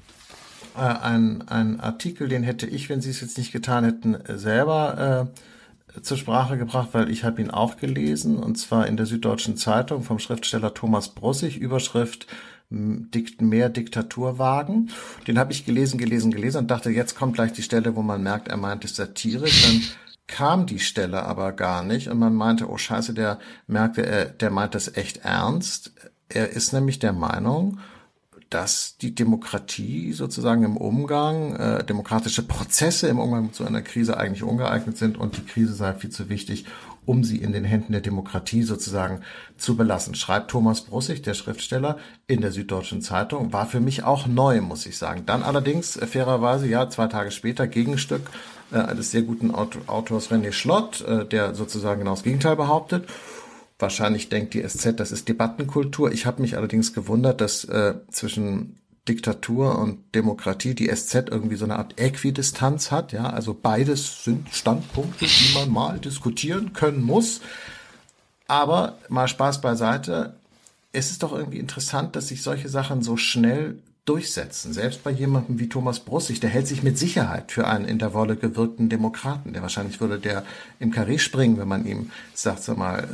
äh, 0.76 1.04
einen, 1.04 1.80
Artikel, 1.80 2.28
den 2.28 2.42
hätte 2.42 2.66
ich, 2.66 2.88
wenn 2.88 3.00
Sie 3.00 3.10
es 3.10 3.20
jetzt 3.20 3.38
nicht 3.38 3.52
getan 3.52 3.84
hätten, 3.84 4.14
äh, 4.14 4.38
selber 4.38 5.30
äh, 5.94 6.00
zur 6.02 6.16
Sprache 6.16 6.58
gebracht, 6.58 6.90
weil 6.92 7.10
ich 7.10 7.24
habe 7.24 7.40
ihn 7.40 7.50
auch 7.50 7.76
gelesen, 7.76 8.36
und 8.36 8.56
zwar 8.56 8.86
in 8.86 8.96
der 8.96 9.06
Süddeutschen 9.06 9.56
Zeitung 9.56 10.02
vom 10.02 10.18
Schriftsteller 10.18 10.74
Thomas 10.74 11.08
Brossig, 11.14 11.56
Überschrift 11.58 12.26
mehr 12.68 13.68
Diktatur 13.68 14.38
wagen. 14.38 14.90
Den 15.26 15.38
habe 15.38 15.52
ich 15.52 15.64
gelesen, 15.64 15.98
gelesen, 15.98 16.32
gelesen 16.32 16.58
und 16.58 16.70
dachte, 16.70 16.90
jetzt 16.90 17.16
kommt 17.16 17.34
gleich 17.34 17.52
die 17.52 17.62
Stelle, 17.62 17.94
wo 17.94 18.02
man 18.02 18.22
merkt, 18.22 18.48
er 18.48 18.56
meint 18.56 18.84
es 18.84 18.96
satirisch. 18.96 19.62
Dann 19.62 19.82
kam 20.26 20.66
die 20.66 20.80
Stelle 20.80 21.22
aber 21.22 21.52
gar 21.52 21.84
nicht 21.84 22.08
und 22.08 22.18
man 22.18 22.34
meinte, 22.34 22.68
oh 22.68 22.76
scheiße, 22.76 23.14
der 23.14 23.38
merkte, 23.68 24.04
er, 24.04 24.24
der 24.26 24.50
meint 24.50 24.74
das 24.74 24.96
echt 24.96 25.18
ernst. 25.18 25.92
Er 26.28 26.50
ist 26.50 26.72
nämlich 26.72 26.98
der 26.98 27.12
Meinung, 27.12 27.78
dass 28.50 28.96
die 28.98 29.14
Demokratie 29.14 30.12
sozusagen 30.12 30.62
im 30.62 30.76
Umgang, 30.76 31.56
äh, 31.56 31.84
demokratische 31.84 32.42
Prozesse 32.42 33.08
im 33.08 33.18
Umgang 33.18 33.50
so 33.52 33.64
einer 33.64 33.82
Krise 33.82 34.16
eigentlich 34.16 34.44
ungeeignet 34.44 34.96
sind 34.96 35.18
und 35.18 35.36
die 35.36 35.44
Krise 35.44 35.74
sei 35.74 35.94
viel 35.94 36.10
zu 36.10 36.28
wichtig, 36.28 36.64
um 37.06 37.24
sie 37.24 37.38
in 37.38 37.52
den 37.52 37.64
Händen 37.64 37.92
der 37.92 38.00
Demokratie 38.00 38.62
sozusagen 38.62 39.20
zu 39.56 39.76
belassen. 39.76 40.14
Schreibt 40.14 40.50
Thomas 40.50 40.82
Brussig, 40.82 41.22
der 41.22 41.34
Schriftsteller, 41.34 41.98
in 42.26 42.40
der 42.40 42.52
Süddeutschen 42.52 43.00
Zeitung, 43.02 43.52
war 43.52 43.66
für 43.66 43.80
mich 43.80 44.04
auch 44.04 44.26
neu, 44.26 44.60
muss 44.60 44.86
ich 44.86 44.98
sagen. 44.98 45.22
Dann 45.26 45.42
allerdings 45.42 45.96
äh, 45.96 46.06
fairerweise, 46.06 46.66
ja, 46.68 46.88
zwei 46.90 47.06
Tage 47.06 47.30
später, 47.30 47.66
Gegenstück 47.66 48.30
äh, 48.72 48.78
eines 48.78 49.10
sehr 49.10 49.22
guten 49.22 49.52
Autors 49.52 50.30
René 50.30 50.52
Schlott, 50.52 51.00
äh, 51.02 51.24
der 51.24 51.54
sozusagen 51.54 52.00
genau 52.00 52.12
das 52.12 52.24
Gegenteil 52.24 52.56
behauptet. 52.56 53.08
Wahrscheinlich 53.78 54.28
denkt 54.30 54.54
die 54.54 54.66
SZ, 54.66 54.98
das 54.98 55.12
ist 55.12 55.28
Debattenkultur. 55.28 56.10
Ich 56.10 56.24
habe 56.24 56.40
mich 56.40 56.56
allerdings 56.56 56.94
gewundert, 56.94 57.40
dass 57.40 57.64
äh, 57.64 57.94
zwischen 58.10 58.78
Diktatur 59.08 59.78
und 59.78 60.14
Demokratie 60.14 60.74
die 60.74 60.88
SZ 60.88 61.28
irgendwie 61.30 61.56
so 61.56 61.64
eine 61.64 61.76
Art 61.76 62.00
Äquidistanz 62.00 62.90
hat. 62.90 63.12
Ja, 63.12 63.30
also 63.30 63.54
beides 63.54 64.24
sind 64.24 64.48
Standpunkte, 64.52 65.26
die 65.26 65.54
man 65.54 65.70
mal 65.70 65.98
diskutieren 65.98 66.72
können 66.72 67.02
muss. 67.02 67.40
Aber 68.48 68.98
mal 69.08 69.28
Spaß 69.28 69.60
beiseite. 69.60 70.36
Es 70.92 71.10
ist 71.10 71.22
doch 71.22 71.32
irgendwie 71.32 71.58
interessant, 71.58 72.16
dass 72.16 72.28
sich 72.28 72.42
solche 72.42 72.68
Sachen 72.68 73.02
so 73.02 73.16
schnell 73.16 73.78
durchsetzen. 74.06 74.72
Selbst 74.72 75.04
bei 75.04 75.10
jemandem 75.10 75.58
wie 75.58 75.68
Thomas 75.68 76.00
Brussig, 76.00 76.40
der 76.40 76.48
hält 76.48 76.66
sich 76.66 76.82
mit 76.82 76.96
Sicherheit 76.96 77.52
für 77.52 77.66
einen 77.66 77.84
in 77.84 77.98
der 77.98 78.14
Wolle 78.14 78.36
gewirkten 78.36 78.88
Demokraten. 78.88 79.52
Der 79.52 79.62
wahrscheinlich 79.62 80.00
würde 80.00 80.18
der 80.18 80.46
im 80.78 80.92
Karree 80.92 81.18
springen, 81.18 81.58
wenn 81.58 81.68
man 81.68 81.84
ihm 81.84 82.10
sagt, 82.32 82.62
sag 82.62 82.78
mal, 82.78 83.00
äh, 83.00 83.06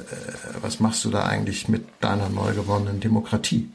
was 0.61 0.81
machst 0.81 1.05
du 1.05 1.11
da 1.11 1.25
eigentlich 1.25 1.69
mit 1.69 1.85
deiner 2.01 2.29
neu 2.29 2.55
gewonnenen 2.55 3.01
Demokratie? 3.01 3.69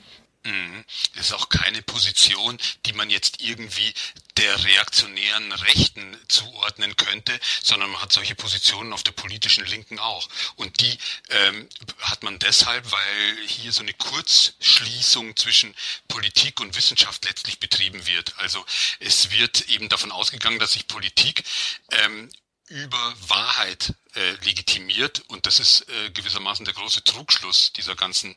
Mhm. 0.46 0.84
Das 1.16 1.28
ist 1.28 1.34
auch 1.34 1.50
keine 1.50 1.82
Position, 1.82 2.58
die 2.86 2.94
man 2.94 3.10
jetzt 3.10 3.42
irgendwie 3.42 3.94
der 4.38 4.64
reaktionären 4.64 5.52
Rechten 5.52 6.18
zuordnen 6.28 6.96
könnte, 6.96 7.40
sondern 7.64 7.90
man 7.90 8.02
hat 8.02 8.14
solche 8.14 8.36
Positionen 8.36 8.94
auf 8.94 9.04
der 9.04 9.12
politischen 9.12 9.66
Linken 9.66 10.00
auch. 10.00 10.30
Und 10.56 10.80
die 10.82 10.98
ähm, 11.30 11.68
hat 12.00 12.24
man 12.24 12.40
deshalb, 12.40 12.92
weil 12.92 13.38
hier 13.48 13.72
so 13.72 13.82
eine 13.82 13.94
Kurzschließung 13.94 15.36
zwischen 15.36 15.74
Politik 16.08 16.60
und 16.60 16.76
Wissenschaft 16.76 17.26
letztlich 17.26 17.60
betrieben 17.60 18.06
wird. 18.06 18.38
Also 18.38 18.66
es 19.00 19.32
wird 19.32 19.70
eben 19.70 19.90
davon 19.90 20.12
ausgegangen, 20.12 20.60
dass 20.60 20.74
sich 20.74 20.88
Politik 20.88 21.44
ähm, 21.92 22.30
über 22.68 23.14
Wahrheit 23.28 23.94
äh, 24.18 24.32
legitimiert 24.46 25.24
und 25.28 25.46
das 25.46 25.60
ist 25.60 25.88
äh, 25.90 26.10
gewissermaßen 26.12 26.66
der 26.66 26.74
große 26.74 27.04
Trugschluss 27.04 27.72
dieser 27.74 27.96
ganzen 27.96 28.36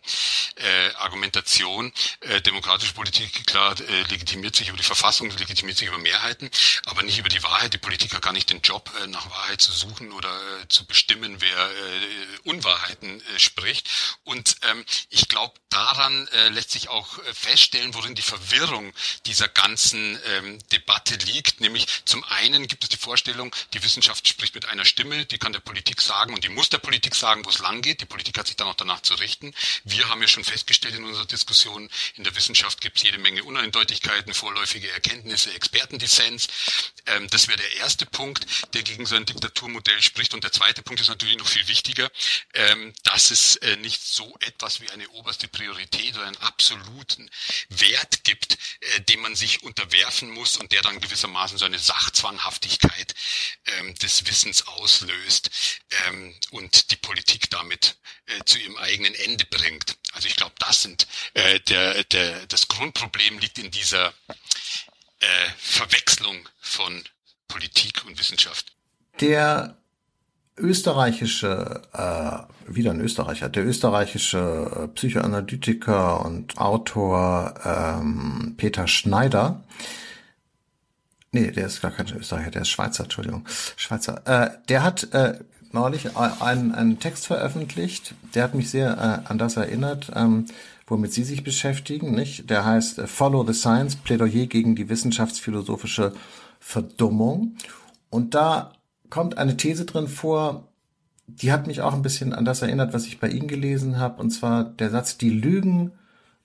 äh, 0.57 0.91
Argumentation. 0.95 1.93
Äh, 2.21 2.41
demokratische 2.43 2.93
Politik, 2.93 3.47
klar, 3.47 3.75
äh, 3.81 4.03
legitimiert 4.03 4.55
sich 4.55 4.69
über 4.69 4.77
die 4.77 4.85
Verfassung, 4.85 5.31
legitimiert 5.31 5.79
sich 5.79 5.89
über 5.89 5.99
Mehrheiten, 5.99 6.51
aber 6.85 7.03
nicht 7.03 7.19
über 7.19 7.29
die 7.29 7.43
Wahrheit. 7.43 7.73
Die 7.73 7.79
Politik 7.79 8.15
hat 8.15 8.23
gar 8.23 8.33
nicht 8.33 8.51
den 8.51 8.61
Job, 8.61 8.91
äh, 9.03 9.07
nach 9.07 9.31
Wahrheit 9.31 9.61
zu 9.61 9.73
suchen 9.73 10.13
oder 10.13 10.31
äh, 10.61 10.69
zu 10.69 10.85
bestimmen, 10.87 11.41
wer 11.41 11.71
äh, 11.71 12.39
Unwahrheiten 12.45 13.21
äh, 13.21 13.39
spricht. 13.39 13.89
Und 14.25 14.57
ähm, 14.71 14.85
ich 15.09 15.29
glaube, 15.29 15.55
daran 15.71 16.29
äh, 16.29 16.49
lässt 16.49 16.71
sich 16.73 16.89
auch 16.89 17.19
äh, 17.19 17.35
feststellen, 17.35 17.95
worin 17.95 18.15
die 18.15 18.23
Verwirrung 18.23 18.93
dieser 19.27 19.49
ganzen 19.49 20.19
ähm, 20.27 20.59
Debatte 20.69 21.17
liegt. 21.17 21.61
Nämlich 21.61 21.87
zum 22.05 22.23
einen 22.25 22.67
gibt 22.67 22.85
es 22.85 22.91
die 22.91 22.97
Vorstellung, 22.97 23.55
die 23.73 23.83
Wissenschaft 23.83 24.29
spricht 24.29 24.55
mit 24.55 24.67
einer 24.67 24.85
Stimme, 24.85 25.25
die 25.27 25.39
kann 25.39 25.53
der 25.53 25.61
Politik 25.71 26.01
sagen 26.01 26.35
und 26.35 26.43
die 26.43 26.49
muss 26.49 26.69
der 26.69 26.79
Politik 26.79 27.15
sagen, 27.15 27.45
wo 27.45 27.51
es 27.51 27.61
lang 27.61 27.81
geht. 27.81 28.01
Die 28.01 28.05
Politik 28.05 28.37
hat 28.37 28.49
sich 28.49 28.57
dann 28.57 28.67
auch 28.67 28.75
danach 28.75 29.03
zu 29.03 29.15
richten. 29.15 29.55
Wir 29.85 30.09
haben 30.09 30.21
ja 30.21 30.27
schon 30.27 30.43
festgestellt 30.43 30.97
in 30.97 31.05
unserer 31.05 31.27
Diskussion, 31.27 31.89
in 32.17 32.25
der 32.25 32.35
Wissenschaft 32.35 32.81
gibt 32.81 32.97
es 32.97 33.05
jede 33.05 33.19
Menge 33.19 33.45
Uneindeutigkeiten, 33.45 34.35
vorläufige 34.35 34.91
Erkenntnisse, 34.91 35.55
Expertendissens. 35.55 36.49
Ähm, 37.07 37.29
das 37.31 37.47
wäre 37.47 37.59
der 37.59 37.77
erste 37.77 38.05
Punkt, 38.05 38.47
der 38.75 38.83
gegen 38.83 39.07
so 39.07 39.15
ein 39.15 39.27
Diktaturmodell 39.27 40.03
spricht. 40.03 40.35
Und 40.35 40.43
der 40.43 40.51
zweite 40.51 40.83
Punkt 40.83 41.01
ist 41.01 41.07
natürlich 41.07 41.39
noch 41.39 41.47
viel 41.47 41.69
wichtiger, 41.69 42.11
ähm, 42.55 42.93
dass 43.05 43.31
es 43.31 43.55
äh, 43.57 43.77
nicht 43.77 44.03
so 44.03 44.37
etwas 44.41 44.81
wie 44.81 44.91
eine 44.91 45.09
oberste 45.11 45.47
Priorität 45.47 46.17
oder 46.17 46.27
einen 46.27 46.37
absoluten 46.39 47.31
Wert 47.69 48.25
gibt, 48.25 48.59
äh, 48.81 49.03
dem 49.03 49.21
man 49.21 49.37
sich 49.37 49.63
unterwerfen 49.63 50.31
muss 50.31 50.57
und 50.57 50.73
der 50.73 50.83
dann 50.83 51.01
gewissermaßen 51.01 51.59
so 51.59 51.65
eine 51.65 51.79
Sachzwanghaftigkeit 51.79 53.15
ähm, 53.67 53.95
des 53.95 54.27
Wissens 54.27 54.67
auslöst 54.67 55.50
ähm, 56.07 56.35
und 56.51 56.91
die 56.91 56.97
Politik 56.97 57.51
damit 57.51 57.97
äh, 58.27 58.45
zu 58.45 58.59
ihrem 58.59 58.77
eigenen 58.79 59.15
Ende 59.15 59.45
bringt. 59.47 59.97
Also 60.13 60.29
ich 60.29 60.37
glaube, 60.37 60.55
das 60.59 60.83
sind 60.83 61.07
äh, 61.35 61.61
der, 61.61 62.05
der, 62.05 62.47
das 62.47 62.69
Grundproblem 62.69 63.39
liegt 63.39 63.59
in 63.59 63.71
dieser 63.71 64.13
äh, 65.21 65.27
Verwechslung 65.59 66.49
von 66.61 67.03
Politik 67.49 68.05
und 68.07 68.19
Wissenschaft. 68.19 68.73
Der 69.21 69.77
österreichische, 70.57 71.83
äh, 71.93 72.73
wieder 72.73 72.91
ein 72.93 73.01
Österreicher, 73.01 73.49
der 73.49 73.67
österreichische 73.67 74.91
Psychoanalytiker 74.95 76.25
und 76.25 76.59
Autor 76.59 77.55
ähm, 77.65 78.55
Peter 78.57 78.87
Schneider 78.87 79.65
Nee, 81.33 81.53
der 81.53 81.67
ist 81.67 81.81
gar 81.81 81.93
kein 81.93 82.11
Österreicher, 82.13 82.51
der 82.51 82.63
ist 82.63 82.69
Schweizer, 82.71 83.05
Entschuldigung. 83.05 83.45
Schweizer. 83.77 84.23
Äh, 84.27 84.51
der 84.69 84.83
hat 84.83 85.13
äh, 85.15 85.39
neulich 85.73 86.17
einen, 86.17 86.73
einen 86.75 86.99
Text 86.99 87.27
veröffentlicht, 87.27 88.15
der 88.35 88.45
hat 88.45 88.55
mich 88.55 88.71
sehr 88.71 89.23
äh, 89.27 89.29
an 89.31 89.39
das 89.39 89.57
erinnert, 89.57 90.11
ähm, 90.17 90.47
womit 90.89 91.13
Sie 91.13 91.23
sich 91.23 91.45
beschäftigen, 91.45 92.13
nicht? 92.13 92.51
Der 92.51 92.65
heißt 92.65 92.99
äh, 92.99 93.07
Follow 93.07 93.47
the 93.47 93.55
Science, 93.55 93.95
Plädoyer 93.95 94.47
gegen 94.47 94.75
die 94.75 94.89
wissenschaftsphilosophische 94.89 96.15
Verdummung. 96.59 97.57
Und 98.11 98.35
da 98.35 98.73
kommt 99.09 99.39
eine 99.39 99.57
These 99.57 99.85
drin 99.85 100.09
vor, 100.09 100.69
die 101.29 101.53
hat 101.53 101.69
mich 101.69 101.81
auch 101.81 101.95
ein 101.95 102.03
bisschen 102.03 102.33
an 102.33 102.45
das 102.45 102.63
erinnert, 102.63 102.93
was 102.93 103.07
ich 103.07 103.21
bei 103.21 103.29
Ihnen 103.29 103.47
gelesen 103.47 103.99
habe, 103.99 104.21
und 104.21 104.31
zwar 104.31 104.65
der 104.65 104.91
Satz, 104.91 105.17
die 105.17 105.31
Lügen 105.31 105.93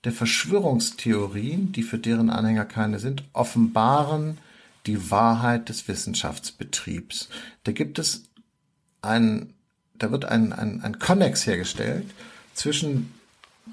der 0.04 0.12
Verschwörungstheorien, 0.12 1.72
die 1.72 1.82
für 1.82 1.98
deren 1.98 2.30
Anhänger 2.30 2.66
keine 2.66 3.00
sind, 3.00 3.24
offenbaren 3.34 4.38
die 4.86 5.12
Wahrheit 5.12 5.70
des 5.70 5.88
Wissenschaftsbetriebs. 5.88 7.30
Da 7.64 7.72
gibt 7.72 8.00
es 8.00 8.24
ein, 9.02 9.54
da 9.94 10.12
wird 10.12 10.26
ein, 10.26 10.54
ein, 10.54 10.82
ein 10.82 11.00
Konnex 11.00 11.46
hergestellt 11.46 12.06
zwischen 12.54 13.14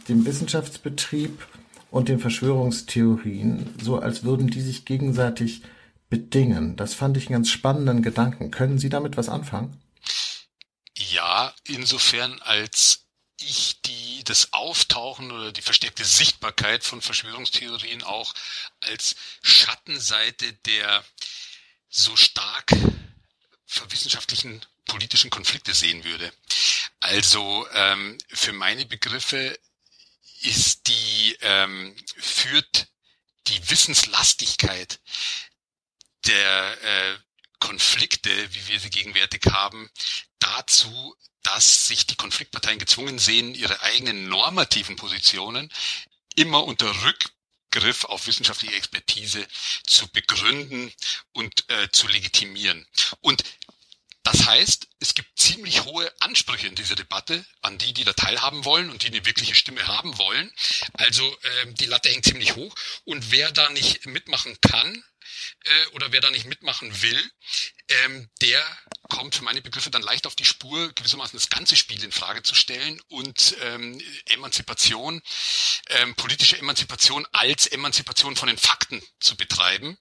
dem 0.09 0.25
Wissenschaftsbetrieb 0.25 1.47
und 1.91 2.09
den 2.09 2.19
Verschwörungstheorien, 2.19 3.75
so 3.81 3.99
als 3.99 4.25
würden 4.25 4.49
die 4.49 4.63
sich 4.63 4.85
gegenseitig 4.85 5.63
bedingen. 6.09 6.77
Das 6.77 6.95
fand 6.95 7.17
ich 7.17 7.27
einen 7.27 7.35
ganz 7.35 7.51
spannenden 7.51 8.03
Gedanken. 8.03 8.51
Können 8.51 8.79
Sie 8.79 8.89
damit 8.89 9.17
was 9.17 9.29
anfangen? 9.29 9.77
Ja, 10.97 11.53
insofern 11.67 12.39
als 12.41 13.07
ich 13.43 13.81
die, 13.83 14.25
das 14.25 14.53
Auftauchen 14.53 15.31
oder 15.33 15.53
die 15.53 15.63
verstärkte 15.63 16.05
Sichtbarkeit 16.05 16.85
von 16.85 17.03
Verschwörungstheorien 17.03 18.03
auch 18.03 18.35
als 18.81 19.17
Schattenseite 19.43 20.53
der 20.53 21.05
so 21.89 22.17
stark 22.17 22.73
verwissenschaftlichen 23.67 24.65
politischen 24.87 25.31
Konflikte 25.31 25.75
sehen 25.75 26.05
würde. 26.05 26.33
Also 27.01 27.67
ähm, 27.73 28.19
für 28.29 28.53
meine 28.53 28.87
Begriffe 28.87 29.59
ist 30.41 30.89
die 30.89 31.37
ähm, 31.41 31.97
führt 32.17 32.89
die 33.49 33.71
Wissenslastigkeit 33.71 35.01
der 36.27 36.83
äh, 36.83 37.19
Konflikte, 37.59 38.55
wie 38.55 38.69
wir 38.69 38.81
sie 38.81 38.91
gegenwärtig 38.91 39.43
haben, 39.51 39.91
dazu, 40.39 41.17
dass 41.43 41.87
sich 41.87 42.07
die 42.07 42.17
Konfliktparteien 42.17 42.79
gezwungen 42.79 43.19
sehen, 43.19 43.55
ihre 43.55 43.81
eigenen 43.83 44.29
normativen 44.29 44.97
Positionen 44.97 45.71
immer 46.37 46.65
unter 46.65 46.93
Rückgriff 47.03 48.05
auf 48.05 48.27
wissenschaftliche 48.27 48.75
Expertise 48.75 49.47
zu 49.87 50.09
begründen 50.09 50.93
und 51.33 51.69
äh, 51.71 51.89
zu 51.91 52.09
legitimieren. 52.09 52.87
Und 53.21 53.45
das 54.25 54.47
heißt, 54.47 54.89
es 55.01 55.15
gibt 55.15 55.37
ziemlich 55.37 55.85
hohe 55.85 56.11
Ansprüche 56.21 56.69
in 56.69 56.77
dieser 56.77 56.95
Debatte 56.95 57.45
an 57.61 57.77
die, 57.79 57.93
die 57.93 58.05
da 58.05 58.13
teilhaben 58.13 58.65
wollen 58.65 58.89
und 58.89 59.03
die 59.03 59.09
eine 59.09 59.25
wirkliche 59.25 59.57
Stimme 59.57 59.85
haben 59.89 60.17
wollen. 60.17 60.53
Also 60.95 61.37
ähm, 61.63 61.75
die 61.75 61.87
Latte 61.87 62.09
hängt 62.09 62.25
ziemlich 62.25 62.55
hoch 62.55 62.75
und 63.05 63.33
wer 63.33 63.51
da 63.51 63.69
nicht 63.71 64.07
mitmachen 64.07 64.57
kann, 64.61 65.05
äh, 65.65 65.87
oder 65.93 66.13
wer 66.13 66.21
da 66.21 66.31
nicht 66.31 66.47
mitmachen 66.47 67.03
will, 67.03 67.31
ähm, 67.89 68.29
der 68.41 68.65
kommt 69.09 69.35
für 69.35 69.45
meine 69.45 69.63
Begriffe 69.63 69.91
dann 69.91 70.03
leicht 70.03 70.27
auf 70.27 70.35
die 70.35 70.45
Spur, 70.45 70.93
gewissermaßen 70.95 71.39
das 71.39 71.51
ganze 71.51 71.77
Spiel 71.77 72.03
in 72.03 72.13
Frage 72.13 72.43
zu 72.43 72.55
stellen 72.55 73.01
und 73.09 73.57
ähm, 73.61 74.01
Emanzipation, 74.27 75.21
ähm, 75.89 76.15
politische 76.15 76.59
Emanzipation 76.59 77.27
als 77.33 77.67
Emanzipation 77.67 78.37
von 78.37 78.49
den 78.49 78.59
Fakten 78.59 79.03
zu 79.21 79.37
betreiben. 79.37 79.99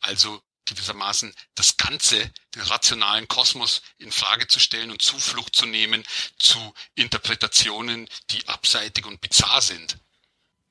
Also 0.00 0.42
gewissermaßen 0.68 1.34
das 1.54 1.76
Ganze, 1.76 2.30
den 2.54 2.62
rationalen 2.62 3.26
Kosmos 3.28 3.82
in 3.98 4.12
Frage 4.12 4.46
zu 4.46 4.60
stellen 4.60 4.90
und 4.90 5.02
Zuflucht 5.02 5.56
zu 5.56 5.66
nehmen 5.66 6.04
zu 6.38 6.74
Interpretationen, 6.94 8.08
die 8.30 8.46
abseitig 8.48 9.06
und 9.06 9.20
bizarr 9.20 9.62
sind. 9.62 9.98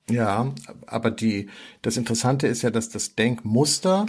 Ja, 0.09 0.53
aber 0.85 1.11
die, 1.11 1.49
das 1.81 1.97
Interessante 1.97 2.47
ist 2.47 2.61
ja, 2.61 2.69
dass 2.71 2.89
das 2.89 3.15
Denkmuster 3.15 4.05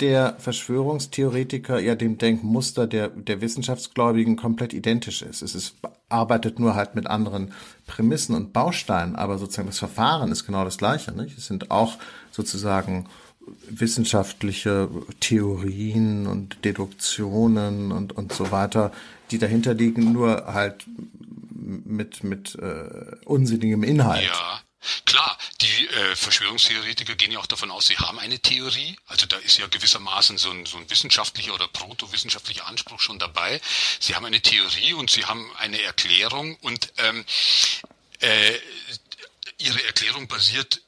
der 0.00 0.36
Verschwörungstheoretiker 0.38 1.80
ja 1.80 1.94
dem 1.94 2.18
Denkmuster 2.18 2.86
der, 2.86 3.08
der 3.08 3.40
Wissenschaftsgläubigen 3.40 4.36
komplett 4.36 4.72
identisch 4.72 5.22
ist. 5.22 5.42
Es 5.42 5.54
ist, 5.54 5.74
arbeitet 6.08 6.58
nur 6.58 6.74
halt 6.74 6.94
mit 6.94 7.06
anderen 7.06 7.52
Prämissen 7.86 8.34
und 8.34 8.52
Bausteinen, 8.52 9.16
aber 9.16 9.38
sozusagen 9.38 9.68
das 9.68 9.78
Verfahren 9.78 10.30
ist 10.30 10.46
genau 10.46 10.64
das 10.64 10.78
gleiche. 10.78 11.12
Nicht? 11.12 11.36
Es 11.36 11.46
sind 11.46 11.70
auch 11.70 11.98
sozusagen 12.30 13.06
wissenschaftliche 13.68 14.88
Theorien 15.20 16.26
und 16.26 16.64
Deduktionen 16.64 17.92
und, 17.92 18.16
und 18.16 18.32
so 18.32 18.52
weiter, 18.52 18.92
die 19.30 19.38
dahinter 19.38 19.74
liegen, 19.74 20.12
nur 20.12 20.46
halt 20.46 20.86
mit, 21.50 22.24
mit 22.24 22.54
äh, 22.56 23.16
unsinnigem 23.24 23.82
Inhalt. 23.82 24.24
Ja. 24.24 24.60
Klar, 25.04 25.36
die 25.60 25.88
äh, 25.88 26.16
Verschwörungstheoretiker 26.16 27.14
gehen 27.16 27.32
ja 27.32 27.40
auch 27.40 27.46
davon 27.46 27.70
aus, 27.70 27.86
sie 27.86 27.98
haben 27.98 28.18
eine 28.18 28.38
Theorie. 28.38 28.96
Also 29.06 29.26
da 29.26 29.36
ist 29.38 29.58
ja 29.58 29.66
gewissermaßen 29.66 30.38
so 30.38 30.50
ein, 30.50 30.66
so 30.66 30.76
ein 30.76 30.88
wissenschaftlicher 30.88 31.54
oder 31.54 31.66
protowissenschaftlicher 31.68 32.66
Anspruch 32.66 33.00
schon 33.00 33.18
dabei. 33.18 33.60
Sie 33.98 34.14
haben 34.14 34.24
eine 34.24 34.40
Theorie 34.40 34.92
und 34.92 35.10
sie 35.10 35.24
haben 35.24 35.50
eine 35.56 35.82
Erklärung 35.82 36.56
und 36.56 36.92
ähm, 36.98 37.24
äh, 38.20 38.58
ihre 39.58 39.82
Erklärung 39.84 40.28
basiert 40.28 40.80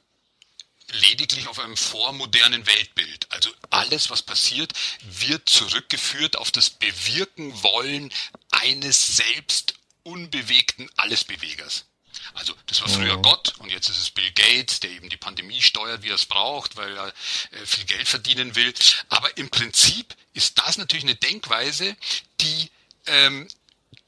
lediglich 0.93 1.47
auf 1.47 1.59
einem 1.59 1.77
vormodernen 1.77 2.65
Weltbild. 2.65 3.27
Also 3.31 3.49
alles, 3.69 4.09
was 4.09 4.21
passiert, 4.21 4.73
wird 5.03 5.47
zurückgeführt 5.47 6.37
auf 6.37 6.51
das 6.51 6.69
Bewirken 6.69 7.63
wollen 7.63 8.11
eines 8.51 9.17
selbst 9.17 9.75
unbewegten 10.03 10.89
Allesbewegers. 10.97 11.85
Also 12.33 12.55
das 12.67 12.81
war 12.81 12.89
früher 12.89 13.17
mhm. 13.17 13.21
Gott 13.21 13.53
und 13.59 13.71
jetzt 13.71 13.89
ist 13.89 13.97
es 13.97 14.09
Bill 14.09 14.31
Gates, 14.31 14.79
der 14.79 14.91
eben 14.91 15.09
die 15.09 15.17
Pandemie 15.17 15.61
steuert, 15.61 16.03
wie 16.03 16.09
er 16.09 16.15
es 16.15 16.25
braucht, 16.25 16.75
weil 16.75 16.97
er 16.97 17.07
äh, 17.51 17.65
viel 17.65 17.85
Geld 17.85 18.07
verdienen 18.07 18.55
will. 18.55 18.73
Aber 19.09 19.37
im 19.37 19.49
Prinzip 19.49 20.15
ist 20.33 20.57
das 20.57 20.77
natürlich 20.77 21.03
eine 21.03 21.15
Denkweise, 21.15 21.95
die 22.39 22.71
ähm, 23.05 23.47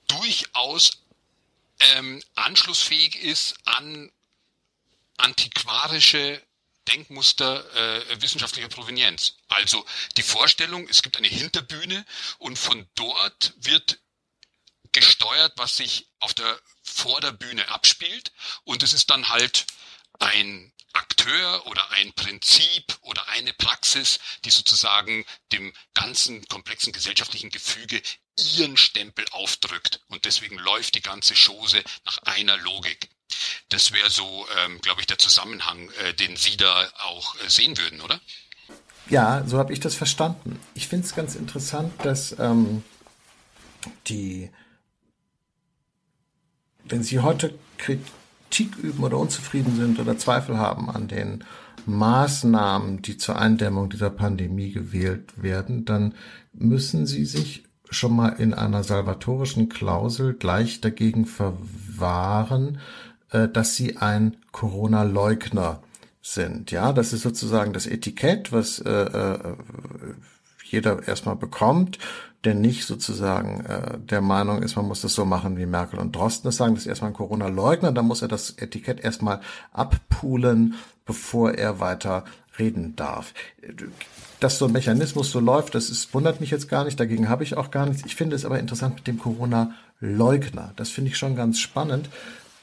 durchaus 0.08 0.92
ähm, 1.80 2.24
anschlussfähig 2.36 3.16
ist 3.16 3.56
an 3.66 4.12
antiquarische 5.18 6.42
Denkmuster 6.88 7.64
äh, 7.76 8.22
wissenschaftlicher 8.22 8.68
Provenienz. 8.68 9.36
Also 9.48 9.86
die 10.18 10.24
Vorstellung, 10.24 10.88
es 10.90 11.02
gibt 11.02 11.18
eine 11.18 11.28
Hinterbühne 11.28 12.06
und 12.40 12.58
von 12.58 12.88
dort 12.96 13.54
wird 13.58 14.00
gesteuert, 14.92 15.54
was 15.56 15.78
sich 15.78 16.08
auf 16.20 16.34
der 16.34 16.60
vor 16.84 17.20
der 17.22 17.32
Bühne 17.32 17.68
abspielt 17.70 18.32
und 18.64 18.84
es 18.84 18.94
ist 18.94 19.10
dann 19.10 19.30
halt 19.30 19.66
ein 20.20 20.72
Akteur 20.94 21.66
oder 21.66 21.90
ein 21.92 22.14
Prinzip 22.14 22.98
oder 23.02 23.28
eine 23.30 23.52
Praxis, 23.54 24.20
die 24.46 24.52
sozusagen 24.52 25.26
dem 25.52 25.74
ganzen 25.96 26.48
komplexen 26.48 26.94
gesellschaftlichen 26.94 27.50
Gefüge 27.50 28.00
ihren 28.56 28.78
Stempel 28.78 29.26
aufdrückt. 29.32 30.02
Und 30.10 30.26
deswegen 30.26 30.58
läuft 30.58 30.96
die 30.96 31.02
ganze 31.02 31.34
Chose 31.34 31.84
nach 32.06 32.20
einer 32.20 32.58
Logik. 32.58 33.10
Das 33.70 33.92
wäre 33.92 34.10
so, 34.12 34.48
ähm, 34.60 34.80
glaube 34.82 35.02
ich, 35.02 35.08
der 35.08 35.18
Zusammenhang, 35.18 35.90
äh, 36.04 36.14
den 36.14 36.36
Sie 36.36 36.58
da 36.58 36.92
auch 37.00 37.36
äh, 37.42 37.50
sehen 37.50 37.78
würden, 37.78 38.02
oder? 38.02 38.20
Ja, 39.10 39.44
so 39.46 39.58
habe 39.58 39.74
ich 39.74 39.80
das 39.80 39.96
verstanden. 39.96 40.60
Ich 40.76 40.88
finde 40.88 41.08
es 41.08 41.16
ganz 41.16 41.36
interessant, 41.36 41.94
dass 42.06 42.38
ähm, 42.40 42.84
die 44.08 44.50
wenn 46.88 47.04
Sie 47.04 47.20
heute 47.20 47.54
Kritik 47.78 48.78
üben 48.78 49.04
oder 49.04 49.18
unzufrieden 49.18 49.76
sind 49.76 50.00
oder 50.00 50.18
Zweifel 50.18 50.58
haben 50.58 50.90
an 50.90 51.08
den 51.08 51.44
Maßnahmen, 51.86 53.02
die 53.02 53.18
zur 53.18 53.38
Eindämmung 53.38 53.90
dieser 53.90 54.10
Pandemie 54.10 54.72
gewählt 54.72 55.42
werden, 55.42 55.86
dann 55.86 56.14
müssen 56.54 57.06
Sie 57.06 57.26
sich 57.26 57.64
schon 57.90 58.16
mal 58.16 58.30
in 58.30 58.54
einer 58.54 58.84
salvatorischen 58.84 59.70
Klausel 59.70 60.34
gleich 60.34 60.82
dagegen 60.82 61.26
verwahren, 61.26 62.80
äh, 63.32 63.48
dass 63.48 63.76
Sie 63.76 63.98
ein 63.98 64.38
Corona-Leugner 64.52 65.84
sind. 66.22 66.72
Ja, 66.72 66.94
das 66.94 67.12
ist 67.14 67.22
sozusagen 67.22 67.74
das 67.74 67.86
Etikett, 67.86 68.52
was 68.52 68.80
äh, 68.80 68.90
äh 68.90 69.56
jeder 70.64 71.08
erstmal 71.08 71.36
bekommt 71.36 72.00
der 72.44 72.56
nicht 72.56 72.86
sozusagen 72.86 73.66
äh, 73.66 73.98
der 74.00 74.22
Meinung 74.22 74.62
ist, 74.62 74.76
man 74.76 74.88
muss 74.88 75.02
das 75.02 75.14
so 75.14 75.26
machen, 75.26 75.58
wie 75.58 75.66
Merkel 75.66 76.00
und 76.00 76.16
Drosten 76.16 76.48
das 76.48 76.58
sagen, 76.58 76.76
das 76.76 76.84
ist 76.84 76.90
erstmal 76.90 77.12
ein 77.12 77.16
Corona-Leugner, 77.16 77.92
dann 77.92 78.06
muss 78.06 78.22
er 78.22 78.28
das 78.28 78.52
Etikett 78.58 79.00
erstmal 79.04 79.40
abpulen, 79.72 80.76
bevor 81.06 81.54
er 81.54 81.80
weiter 81.80 82.26
reden 82.60 82.96
darf. 82.96 83.34
Dass 84.40 84.58
so 84.58 84.66
ein 84.66 84.74
Mechanismus 84.74 85.32
so 85.32 85.40
läuft, 85.40 85.74
das 85.74 85.90
ist, 85.90 86.14
wundert 86.14 86.42
mich 86.42 86.52
jetzt 86.52 86.70
gar 86.70 86.84
nicht, 86.84 87.00
dagegen 87.00 87.30
habe 87.30 87.44
ich 87.44 87.56
auch 87.56 87.72
gar 87.72 87.86
nichts. 87.86 88.04
Ich 88.06 88.16
finde 88.16 88.36
es 88.36 88.46
aber 88.46 88.60
interessant 88.60 88.96
mit 88.96 89.08
dem 89.08 89.20
Corona-Leugner. 89.20 90.74
Das 90.76 90.90
finde 90.90 91.12
ich 91.12 91.18
schon 91.18 91.36
ganz 91.36 91.60
spannend, 91.60 92.10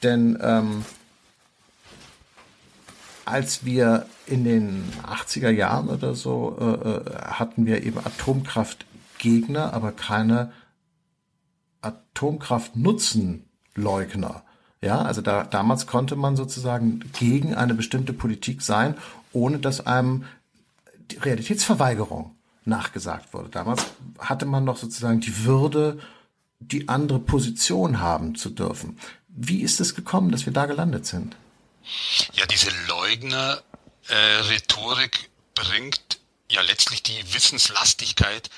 denn 0.03 0.37
ähm, 0.41 0.85
als 3.25 3.65
wir 3.65 4.05
in 4.27 4.43
den 4.43 4.83
80er 5.03 5.49
Jahren 5.49 5.89
oder 5.89 6.13
so 6.13 6.57
äh, 6.59 6.65
äh 6.65 7.01
hatten 7.31 7.65
wir 7.65 7.83
eben 7.83 7.97
Atomkraft 7.99 8.85
Gegner, 9.21 9.73
aber 9.73 9.93
keine 9.93 10.51
Atomkraft-Nutzen-Leugner. 11.81 14.43
Ja, 14.81 15.03
also 15.03 15.21
da, 15.21 15.43
damals 15.43 15.85
konnte 15.87 16.15
man 16.15 16.35
sozusagen 16.35 17.11
gegen 17.17 17.55
eine 17.55 17.75
bestimmte 17.75 18.13
Politik 18.13 18.63
sein, 18.63 18.97
ohne 19.31 19.59
dass 19.59 19.85
einem 19.85 20.25
die 20.97 21.17
Realitätsverweigerung 21.17 22.35
nachgesagt 22.65 23.33
wurde. 23.33 23.49
Damals 23.49 23.85
hatte 24.17 24.45
man 24.45 24.63
noch 24.63 24.77
sozusagen 24.77 25.19
die 25.21 25.45
Würde, 25.45 25.99
die 26.59 26.89
andere 26.89 27.19
Position 27.19 27.99
haben 27.99 28.33
zu 28.35 28.49
dürfen. 28.49 28.97
Wie 29.27 29.61
ist 29.61 29.79
es 29.79 29.93
gekommen, 29.95 30.31
dass 30.31 30.47
wir 30.47 30.53
da 30.53 30.65
gelandet 30.65 31.05
sind? 31.05 31.35
Ja, 32.33 32.47
diese 32.47 32.71
Leugner-Rhetorik 32.87 35.15
äh, 35.15 35.27
bringt 35.53 36.19
ja 36.49 36.61
letztlich 36.61 37.03
die 37.03 37.33
Wissenslastigkeit 37.33 38.49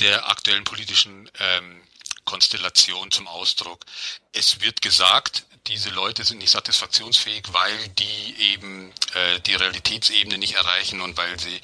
der 0.00 0.28
aktuellen 0.28 0.64
politischen 0.64 1.30
ähm, 1.38 1.82
Konstellation 2.24 3.10
zum 3.10 3.28
Ausdruck. 3.28 3.84
Es 4.32 4.60
wird 4.60 4.82
gesagt, 4.82 5.44
diese 5.66 5.90
Leute 5.90 6.24
sind 6.24 6.38
nicht 6.38 6.50
satisfaktionsfähig, 6.50 7.44
weil 7.52 7.88
die 7.90 8.34
eben 8.52 8.92
äh, 9.14 9.40
die 9.40 9.54
Realitätsebene 9.54 10.38
nicht 10.38 10.54
erreichen 10.54 11.00
und 11.00 11.16
weil 11.16 11.38
sie 11.38 11.60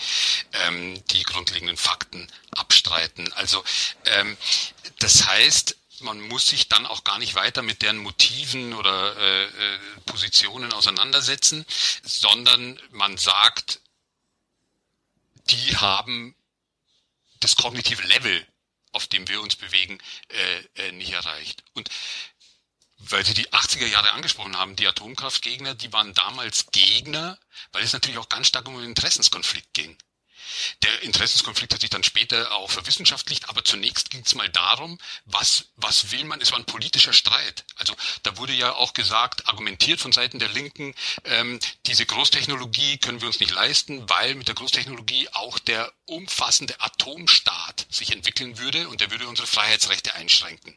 ähm, 0.53 1.03
die 1.09 1.23
grundlegenden 1.23 1.77
Fakten 1.77 2.31
abstreiten. 2.53 3.33
Also 3.33 3.65
ähm, 4.05 4.37
das 4.99 5.27
heißt, 5.27 5.77
man 6.01 6.21
muss 6.21 6.47
sich 6.49 6.69
dann 6.69 6.87
auch 6.87 7.05
gar 7.05 7.19
nicht 7.19 7.35
weiter 7.35 7.63
mit 7.63 7.83
deren 7.83 7.99
Motiven 7.99 8.75
oder 8.75 9.17
äh, 9.17 9.45
äh, 9.45 9.79
Positionen 10.05 10.73
auseinandersetzen, 10.73 11.65
sondern 12.05 12.79
man 12.91 13.17
sagt, 13.17 13.81
die 15.49 15.77
haben 15.77 16.36
das 17.41 17.57
kognitive 17.57 18.03
Level, 18.03 18.47
auf 18.93 19.07
dem 19.07 19.29
wir 19.29 19.41
uns 19.41 19.57
bewegen, 19.57 19.99
äh, 20.29 20.89
äh, 20.89 20.93
nicht 20.93 21.13
erreicht. 21.13 21.63
Und 21.75 21.91
weil 22.99 23.25
Sie 23.25 23.35
die 23.35 23.51
80er 23.53 23.87
Jahre 23.87 24.13
angesprochen 24.13 24.57
haben, 24.57 24.77
die 24.77 24.87
Atomkraftgegner, 24.87 25.75
die 25.75 25.93
waren 25.93 26.15
damals 26.15 26.67
Gegner, 26.73 27.39
weil 27.73 27.85
es 27.85 27.93
natürlich 27.93 28.19
auch 28.19 28.29
ganz 28.29 28.49
stark 28.49 28.67
um 28.69 28.77
einen 28.77 28.87
Interessenskonflikt 28.87 29.75
ging. 29.75 29.97
Der 30.83 31.03
Interessenskonflikt 31.03 31.75
hat 31.75 31.81
sich 31.81 31.91
dann 31.91 32.05
später 32.05 32.53
auch 32.53 32.71
verwissenschaftlicht, 32.71 33.49
aber 33.49 33.65
zunächst 33.65 34.11
ging 34.11 34.23
es 34.25 34.35
mal 34.35 34.49
darum, 34.49 34.99
was, 35.25 35.67
was 35.77 36.13
will 36.13 36.25
man, 36.25 36.41
es 36.41 36.53
war 36.53 36.59
ein 36.59 36.65
politischer 36.65 37.13
Streit. 37.13 37.65
Also 37.77 37.95
da 38.23 38.37
wurde 38.37 38.53
ja 38.53 38.75
auch 38.75 38.95
gesagt, 38.95 39.49
argumentiert 39.49 40.01
von 40.01 40.13
Seiten 40.13 40.39
der 40.39 40.49
Linken, 40.49 40.95
ähm, 41.25 41.59
diese 41.87 42.07
Großtechnologie 42.07 42.99
können 42.99 43.21
wir 43.21 43.29
uns 43.29 43.41
nicht 43.41 43.53
leisten, 43.53 44.09
weil 44.09 44.35
mit 44.35 44.49
der 44.49 44.55
Großtechnologie 44.55 45.29
auch 45.33 45.59
der 45.59 45.93
umfassende 46.07 46.81
Atomstaat 46.81 47.87
sich 47.91 48.13
entwickeln 48.13 48.59
würde 48.59 48.89
und 48.89 49.01
der 49.01 49.11
würde 49.11 49.29
unsere 49.29 49.47
Freiheitsrechte 49.47 50.15
einschränken. 50.15 50.77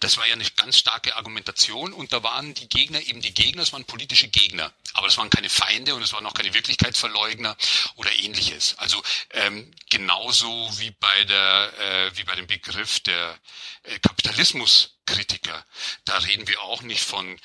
Das 0.00 0.16
war 0.18 0.26
ja 0.26 0.34
eine 0.34 0.44
ganz 0.56 0.78
starke 0.78 1.16
Argumentation 1.16 1.92
und 1.92 2.12
da 2.12 2.22
waren 2.22 2.54
die 2.54 2.68
Gegner 2.68 3.00
eben 3.00 3.20
die 3.20 3.34
Gegner, 3.34 3.62
es 3.62 3.72
waren 3.72 3.84
politische 3.84 4.28
Gegner, 4.28 4.72
aber 4.92 5.06
es 5.06 5.16
waren 5.16 5.30
keine 5.30 5.48
Feinde 5.48 5.94
und 5.94 6.02
es 6.02 6.12
waren 6.12 6.26
auch 6.26 6.34
keine 6.34 6.52
Wirklichkeitsverleugner 6.54 7.56
oder 7.96 8.12
ähnliches. 8.12 8.76
Also 8.78 9.02
ähm, 9.30 9.70
genauso 9.90 10.48
wie 10.78 10.90
bei 10.90 11.24
der 11.24 11.72
äh, 11.78 12.16
wie 12.16 12.24
bei 12.24 12.34
dem 12.34 12.46
Begriff 12.46 13.00
der 13.00 13.38
äh, 13.84 13.98
Kapitalismuskritiker. 14.00 15.64
Da 16.04 16.18
reden 16.18 16.46
wir 16.48 16.60
auch 16.62 16.82
nicht 16.82 17.02
von 17.02 17.40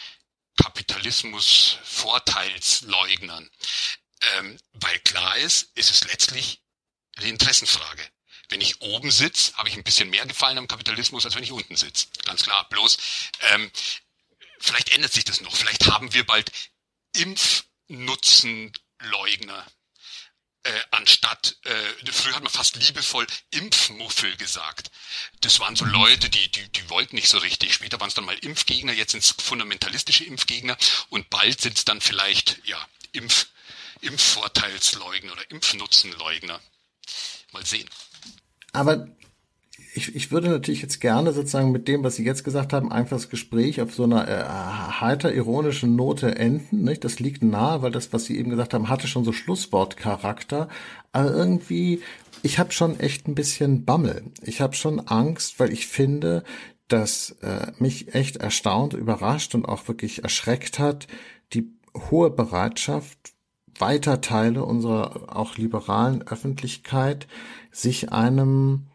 Kapitalismus 0.62 1.78
Vorteilsleugnern. 1.84 3.50
Ähm, 4.38 4.60
weil 4.74 5.00
klar 5.00 5.38
ist, 5.38 5.72
ist 5.76 5.90
es 5.90 6.04
letztlich 6.04 6.61
eine 7.18 7.28
Interessenfrage. 7.28 8.04
Wenn 8.50 8.62
ich 8.62 8.82
oben 8.82 9.12
sitze, 9.12 9.54
habe 9.56 9.70
ich 9.70 9.76
ein 9.76 9.84
bisschen 9.84 10.10
mehr 10.10 10.26
Gefallen 10.26 10.58
am 10.58 10.68
Kapitalismus, 10.68 11.26
als 11.26 11.36
wenn 11.36 11.44
ich 11.44 11.54
unten 11.54 11.78
sitze. 11.78 12.08
Ganz 12.26 12.44
klar. 12.44 12.68
Bloß, 12.70 12.98
ähm, 13.52 13.72
vielleicht 14.60 14.94
ändert 14.94 15.14
sich 15.14 15.24
das 15.24 15.40
noch. 15.42 15.56
Vielleicht 15.56 15.88
haben 15.88 16.14
wir 16.14 16.26
bald 16.26 16.52
Impfnutzenleugner. 17.14 19.66
Äh, 20.64 20.80
anstatt, 20.92 21.58
äh, 21.64 22.12
früher 22.12 22.36
hat 22.36 22.44
man 22.44 22.52
fast 22.52 22.76
liebevoll 22.76 23.26
Impfmuffel 23.50 24.38
gesagt. 24.38 24.92
Das 25.40 25.60
waren 25.60 25.76
so 25.76 25.86
Leute, 25.86 26.30
die, 26.30 26.52
die, 26.52 26.70
die 26.70 26.88
wollten 26.90 27.16
nicht 27.16 27.30
so 27.30 27.40
richtig. 27.40 27.74
Später 27.74 28.00
waren 28.00 28.10
es 28.10 28.14
dann 28.14 28.26
mal 28.26 28.38
Impfgegner, 28.38 28.94
jetzt 28.94 29.14
sind 29.14 29.24
es 29.24 29.32
fundamentalistische 29.32 30.24
Impfgegner 30.26 30.78
und 31.10 31.32
bald 31.32 31.62
sind 31.62 31.80
es 31.80 31.86
dann 31.86 32.00
vielleicht, 32.00 32.60
ja, 32.66 32.78
Impf, 33.12 33.48
Impfvorteilsleugner 34.02 35.32
oder 35.32 35.50
Impfnutzenleugner. 35.50 36.62
Mal 37.54 37.66
sehen. 37.66 37.88
Aber 38.74 39.08
ich, 39.94 40.16
ich 40.16 40.32
würde 40.32 40.50
natürlich 40.50 40.82
jetzt 40.82 41.02
gerne 41.02 41.34
sozusagen 41.34 41.72
mit 41.72 41.88
dem, 41.88 42.04
was 42.04 42.16
Sie 42.16 42.24
jetzt 42.24 42.44
gesagt 42.44 42.72
haben, 42.72 42.92
einfach 42.92 43.18
das 43.18 43.30
Gespräch 43.30 43.82
auf 43.82 43.94
so 43.94 44.04
einer 44.04 44.28
äh, 44.28 44.44
heiter 45.02 45.34
ironischen 45.34 45.96
Note 45.96 46.36
enden. 46.36 46.84
Nicht? 46.84 47.04
Das 47.04 47.20
liegt 47.20 47.44
nahe, 47.44 47.82
weil 47.82 47.92
das, 47.92 48.14
was 48.14 48.26
Sie 48.26 48.38
eben 48.38 48.50
gesagt 48.50 48.74
haben, 48.74 48.90
hatte 48.90 49.08
schon 49.08 49.26
so 49.26 49.34
Schlusswortcharakter. 49.34 50.70
Aber 51.12 51.34
irgendwie, 51.34 52.02
ich 52.42 52.58
habe 52.58 52.72
schon 52.72 53.00
echt 53.00 53.28
ein 53.28 53.36
bisschen 53.36 53.84
Bammel. 53.84 54.24
Ich 54.42 54.62
habe 54.62 54.76
schon 54.76 55.08
Angst, 55.08 55.60
weil 55.60 55.74
ich 55.74 55.88
finde, 55.88 56.44
dass 56.88 57.32
äh, 57.42 57.72
mich 57.78 58.16
echt 58.16 58.38
erstaunt, 58.38 58.94
überrascht 58.94 59.56
und 59.56 59.66
auch 59.66 59.88
wirklich 59.88 60.24
erschreckt 60.24 60.80
hat, 60.80 61.08
die 61.54 61.70
hohe 62.10 62.30
Bereitschaft 62.30 63.31
weiter 63.82 64.22
Teile 64.22 64.64
unserer 64.64 65.36
auch 65.36 65.58
liberalen 65.58 66.22
Öffentlichkeit 66.22 67.28
sich 67.72 68.12
einem 68.12 68.88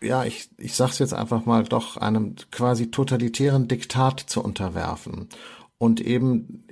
ja, 0.00 0.24
ich, 0.24 0.48
ich 0.58 0.74
sag's 0.74 0.98
jetzt 0.98 1.14
einfach 1.14 1.44
mal, 1.44 1.64
doch 1.64 1.96
einem 1.96 2.36
quasi 2.50 2.90
totalitären 2.90 3.68
Diktat 3.68 4.20
zu 4.20 4.42
unterwerfen. 4.42 5.28
Und 5.78 6.00
eben 6.00 6.64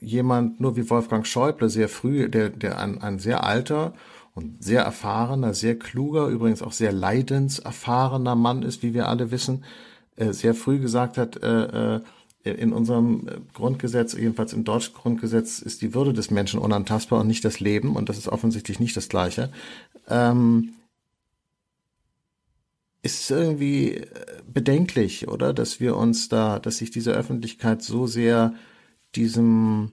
jemand, 0.00 0.60
nur 0.60 0.76
wie 0.76 0.88
Wolfgang 0.90 1.26
Schäuble, 1.26 1.68
sehr 1.68 1.88
früh, 1.88 2.28
der, 2.28 2.50
der 2.50 2.78
ein, 2.78 3.00
ein 3.00 3.18
sehr 3.18 3.44
alter 3.44 3.94
und 4.34 4.62
sehr 4.62 4.82
erfahrener, 4.82 5.54
sehr 5.54 5.78
kluger, 5.78 6.26
übrigens 6.26 6.62
auch 6.62 6.72
sehr 6.72 6.92
leidenserfahrener 6.92 8.34
Mann 8.34 8.62
ist, 8.62 8.82
wie 8.82 8.94
wir 8.94 9.08
alle 9.08 9.30
wissen, 9.30 9.64
äh, 10.16 10.32
sehr 10.32 10.54
früh 10.54 10.78
gesagt 10.78 11.18
hat, 11.18 11.42
äh, 11.42 11.96
äh, 11.96 12.00
in 12.44 12.72
unserem 12.72 13.26
Grundgesetz, 13.54 14.14
jedenfalls 14.14 14.52
im 14.52 14.64
deutschen 14.64 14.94
Grundgesetz, 14.94 15.60
ist 15.60 15.82
die 15.82 15.94
Würde 15.94 16.12
des 16.12 16.30
Menschen 16.30 16.58
unantastbar 16.58 17.20
und 17.20 17.28
nicht 17.28 17.44
das 17.44 17.60
Leben. 17.60 17.96
Und 17.96 18.08
das 18.08 18.18
ist 18.18 18.28
offensichtlich 18.28 18.80
nicht 18.80 18.96
das 18.96 19.08
Gleiche. 19.08 19.52
Ähm, 20.08 20.74
ist 23.02 23.30
irgendwie 23.30 23.94
äh, 23.96 24.08
bedenklich, 24.52 25.28
oder? 25.28 25.52
Dass 25.52 25.80
wir 25.80 25.96
uns 25.96 26.28
da, 26.28 26.58
dass 26.58 26.78
sich 26.78 26.90
diese 26.90 27.12
Öffentlichkeit 27.12 27.82
so 27.82 28.06
sehr 28.06 28.54
diesem, 29.14 29.92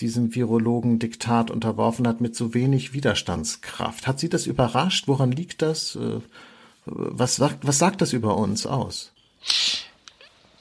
diesem 0.00 0.34
Virologen 0.34 0.98
Diktat 0.98 1.50
unterworfen 1.50 2.06
hat 2.06 2.20
mit 2.20 2.34
so 2.34 2.54
wenig 2.54 2.92
Widerstandskraft. 2.92 4.06
Hat 4.06 4.18
Sie 4.18 4.28
das 4.28 4.46
überrascht? 4.46 5.08
Woran 5.08 5.32
liegt 5.32 5.62
das? 5.62 5.96
Äh, 5.96 6.20
was 6.86 7.36
sagt, 7.36 7.66
was 7.66 7.78
sagt 7.78 8.00
das 8.00 8.12
über 8.12 8.36
uns 8.36 8.66
aus? 8.66 9.12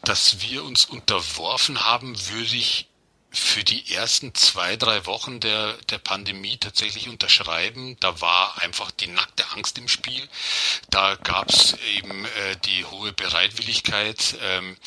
Dass 0.04 0.42
wir 0.42 0.64
uns 0.64 0.86
unterworfen 0.86 1.86
haben, 1.86 2.16
würde 2.30 2.56
ich 2.56 2.88
für 3.36 3.64
die 3.64 3.92
ersten 3.92 4.36
zwei, 4.36 4.76
drei 4.76 5.08
Wochen 5.08 5.40
der, 5.40 5.74
der 5.90 5.98
Pandemie 5.98 6.58
tatsächlich 6.58 7.10
unterschreiben. 7.10 7.98
Da 8.00 8.22
war 8.22 8.62
einfach 8.62 8.92
die 8.92 9.08
nackte 9.08 9.44
Angst 9.54 9.80
im 9.80 9.88
Spiel. 9.88 10.30
Da 10.92 11.16
gab 11.16 11.50
es 11.50 11.76
eben 11.96 12.26
äh, 12.26 12.56
die 12.66 12.86
hohe 12.86 13.12
Bereitwilligkeit, 13.12 14.38
ähm, 14.44 14.78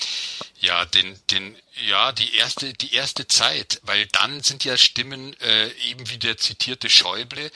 ja, 0.66 0.84
den, 0.84 1.18
den 1.30 1.56
ja, 1.84 2.10
die 2.12 2.34
erste, 2.34 2.72
die 2.72 2.94
erste 2.94 3.28
Zeit, 3.28 3.80
weil 3.82 4.06
dann 4.06 4.42
sind 4.42 4.64
ja 4.64 4.78
Stimmen, 4.78 5.38
äh, 5.40 5.68
eben 5.90 6.08
wie 6.08 6.16
der 6.16 6.38
zitierte 6.38 6.88
Schäuble, 6.88 7.50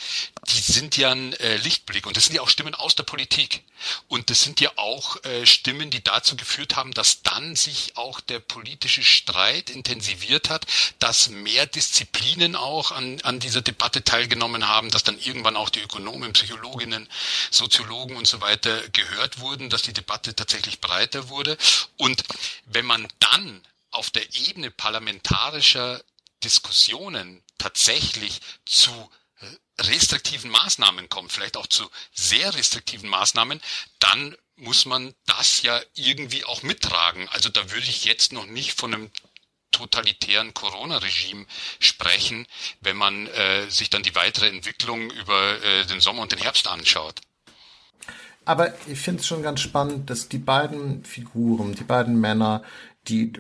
die 0.49 0.61
sind 0.61 0.97
ja 0.99 1.11
ein 1.11 1.33
äh, 1.35 1.57
Lichtblick 1.57 2.07
und 2.07 2.17
das 2.17 2.27
sind 2.27 2.37
ja 2.37 2.43
auch 2.43 2.51
Stimmen 2.51 2.75
aus 2.75 2.95
der 2.95 3.05
Politik. 3.05 3.63
Und 4.09 4.29
das 4.29 4.43
sind 4.43 4.61
ja 4.61 4.71
auch 4.77 5.25
äh, 5.25 5.47
Stimmen, 5.47 5.91
die 5.91 6.05
dazu 6.05 6.37
geführt 6.37 6.77
haben, 6.77 6.93
dass 6.93 7.23
dann 7.23 7.57
sich 7.57 7.97
auch 7.97 8.21
der 8.21 8.41
politische 8.41 9.03
Streit 9.03 9.71
intensiviert 9.71 10.51
hat, 10.51 10.67
dass 10.99 11.31
mehr 11.31 11.65
Disziplinen 11.65 12.57
auch 12.57 12.93
an, 12.93 13.23
an 13.23 13.41
dieser 13.41 13.63
Debatte 13.63 14.05
teilgenommen 14.05 14.69
haben, 14.69 14.91
dass 14.91 15.03
dann 15.03 15.19
irgendwann 15.19 15.57
auch 15.57 15.71
die 15.71 15.81
Ökonomen, 15.81 16.35
Psychologinnen, 16.35 17.09
Soziologen 17.51 18.17
und 18.17 18.27
so 18.27 18.43
weiter 18.43 18.87
gehört 18.91 19.41
wurden, 19.41 19.71
dass 19.71 19.81
die 19.81 19.95
Debatte 19.95 20.37
tatsächlich 20.37 20.81
breiter 20.81 21.31
wurde. 21.31 21.57
Und 21.97 22.23
wenn 22.67 22.85
man 22.85 23.00
dann 23.19 23.63
auf 23.91 24.11
der 24.11 24.35
Ebene 24.35 24.71
parlamentarischer 24.71 26.03
Diskussionen 26.43 27.43
tatsächlich 27.59 28.41
zu 28.65 28.91
äh, 29.41 29.83
restriktiven 29.83 30.51
Maßnahmen 30.51 31.09
kommt, 31.09 31.33
vielleicht 31.33 31.57
auch 31.57 31.67
zu 31.67 31.89
sehr 32.13 32.55
restriktiven 32.55 33.09
Maßnahmen, 33.09 33.61
dann 33.99 34.37
muss 34.57 34.85
man 34.85 35.15
das 35.27 35.63
ja 35.63 35.81
irgendwie 35.95 36.45
auch 36.45 36.63
mittragen. 36.63 37.29
Also 37.31 37.49
da 37.49 37.71
würde 37.71 37.89
ich 37.89 38.05
jetzt 38.05 38.33
noch 38.33 38.47
nicht 38.47 38.79
von 38.79 38.95
einem 38.95 39.11
totalitären 39.71 40.53
Corona-Regime 40.53 41.47
sprechen, 41.79 42.47
wenn 42.81 42.97
man 42.97 43.27
äh, 43.29 43.71
sich 43.71 43.89
dann 43.89 44.03
die 44.03 44.15
weitere 44.15 44.49
Entwicklung 44.49 45.11
über 45.11 45.63
äh, 45.63 45.87
den 45.87 46.01
Sommer 46.01 46.23
und 46.23 46.33
den 46.33 46.41
Herbst 46.41 46.69
anschaut. 46.69 47.21
Aber 48.45 48.75
ich 48.89 48.99
finde 48.99 49.21
es 49.21 49.27
schon 49.27 49.43
ganz 49.43 49.61
spannend, 49.61 50.11
dass 50.11 50.29
die 50.29 50.39
beiden 50.39 51.05
Figuren, 51.05 51.75
die 51.75 51.85
beiden 51.85 52.19
Männer, 52.19 52.63
die 53.11 53.33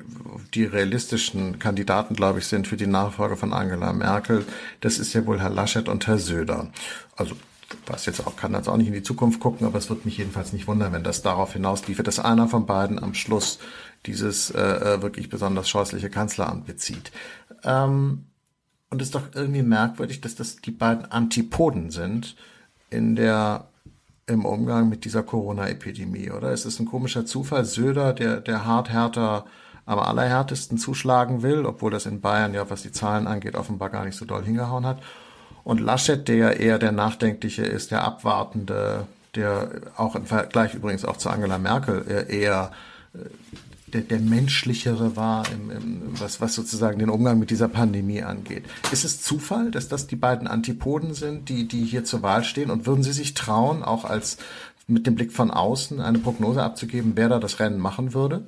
die 0.54 0.64
realistischen 0.64 1.58
Kandidaten, 1.58 2.14
glaube 2.14 2.40
ich, 2.40 2.46
sind 2.46 2.66
für 2.66 2.76
die 2.76 2.86
Nachfolge 2.86 3.36
von 3.36 3.52
Angela 3.52 3.92
Merkel, 3.92 4.44
das 4.80 4.98
ist 4.98 5.12
ja 5.12 5.24
wohl 5.26 5.40
Herr 5.40 5.50
Laschet 5.50 5.88
und 5.88 6.06
Herr 6.06 6.18
Söder. 6.18 6.70
Also 7.16 7.36
was 7.86 8.06
jetzt 8.06 8.26
auch 8.26 8.36
kann 8.36 8.52
jetzt 8.52 8.68
auch 8.68 8.76
nicht 8.76 8.88
in 8.88 8.94
die 8.94 9.02
Zukunft 9.02 9.40
gucken, 9.40 9.66
aber 9.66 9.78
es 9.78 9.88
wird 9.88 10.04
mich 10.04 10.18
jedenfalls 10.18 10.52
nicht 10.52 10.66
wundern, 10.66 10.92
wenn 10.92 11.04
das 11.04 11.22
darauf 11.22 11.52
hinausliefert, 11.52 12.06
dass 12.06 12.18
einer 12.18 12.48
von 12.48 12.66
beiden 12.66 12.98
am 13.02 13.14
Schluss 13.14 13.60
dieses 14.06 14.50
äh, 14.50 14.60
äh 14.60 15.02
wirklich 15.02 15.28
besonders 15.28 15.68
scheußliche 15.68 16.10
Kanzleramt 16.10 16.66
bezieht. 16.66 17.12
Ähm, 17.62 18.26
und 18.90 19.00
es 19.00 19.08
ist 19.08 19.14
doch 19.14 19.28
irgendwie 19.34 19.62
merkwürdig, 19.62 20.20
dass 20.20 20.34
das 20.34 20.56
die 20.56 20.72
beiden 20.72 21.04
Antipoden 21.04 21.90
sind 21.90 22.34
in 22.90 23.14
der 23.14 23.69
im 24.30 24.44
Umgang 24.44 24.88
mit 24.88 25.04
dieser 25.04 25.22
Corona-Epidemie, 25.22 26.30
oder? 26.30 26.52
Es 26.52 26.64
ist 26.64 26.80
ein 26.80 26.86
komischer 26.86 27.26
Zufall. 27.26 27.64
Söder, 27.64 28.12
der, 28.12 28.40
der 28.40 28.64
hart 28.64 28.88
härter 28.88 29.44
am 29.86 29.98
allerhärtesten 29.98 30.78
zuschlagen 30.78 31.42
will, 31.42 31.66
obwohl 31.66 31.90
das 31.90 32.06
in 32.06 32.20
Bayern 32.20 32.54
ja, 32.54 32.70
was 32.70 32.82
die 32.82 32.92
Zahlen 32.92 33.26
angeht, 33.26 33.56
offenbar 33.56 33.90
gar 33.90 34.04
nicht 34.04 34.16
so 34.16 34.24
doll 34.24 34.44
hingehauen 34.44 34.86
hat. 34.86 34.98
Und 35.64 35.80
Laschet, 35.80 36.28
der 36.28 36.60
eher 36.60 36.78
der 36.78 36.92
Nachdenkliche 36.92 37.64
ist, 37.64 37.90
der 37.90 38.04
Abwartende, 38.04 39.06
der 39.34 39.70
auch 39.96 40.14
im 40.16 40.26
Vergleich 40.26 40.74
übrigens 40.74 41.04
auch 41.04 41.16
zu 41.16 41.28
Angela 41.28 41.58
Merkel 41.58 42.04
äh, 42.08 42.40
eher 42.40 42.70
äh, 43.14 43.18
der, 43.90 44.02
der 44.02 44.20
menschlichere 44.20 45.16
war, 45.16 45.44
im, 45.52 45.70
im, 45.70 46.02
was, 46.20 46.40
was 46.40 46.54
sozusagen 46.54 46.98
den 46.98 47.10
Umgang 47.10 47.38
mit 47.38 47.50
dieser 47.50 47.68
Pandemie 47.68 48.22
angeht. 48.22 48.64
Ist 48.92 49.04
es 49.04 49.22
Zufall, 49.22 49.70
dass 49.70 49.88
das 49.88 50.06
die 50.06 50.16
beiden 50.16 50.46
Antipoden 50.46 51.14
sind, 51.14 51.48
die, 51.48 51.66
die 51.66 51.84
hier 51.84 52.04
zur 52.04 52.22
Wahl 52.22 52.44
stehen? 52.44 52.70
Und 52.70 52.86
würden 52.86 53.02
Sie 53.02 53.12
sich 53.12 53.34
trauen, 53.34 53.82
auch 53.82 54.04
als 54.04 54.38
mit 54.86 55.06
dem 55.06 55.14
Blick 55.14 55.32
von 55.32 55.50
außen 55.50 56.00
eine 56.00 56.18
Prognose 56.18 56.62
abzugeben, 56.62 57.12
wer 57.14 57.28
da 57.28 57.38
das 57.38 57.60
Rennen 57.60 57.78
machen 57.78 58.14
würde? 58.14 58.46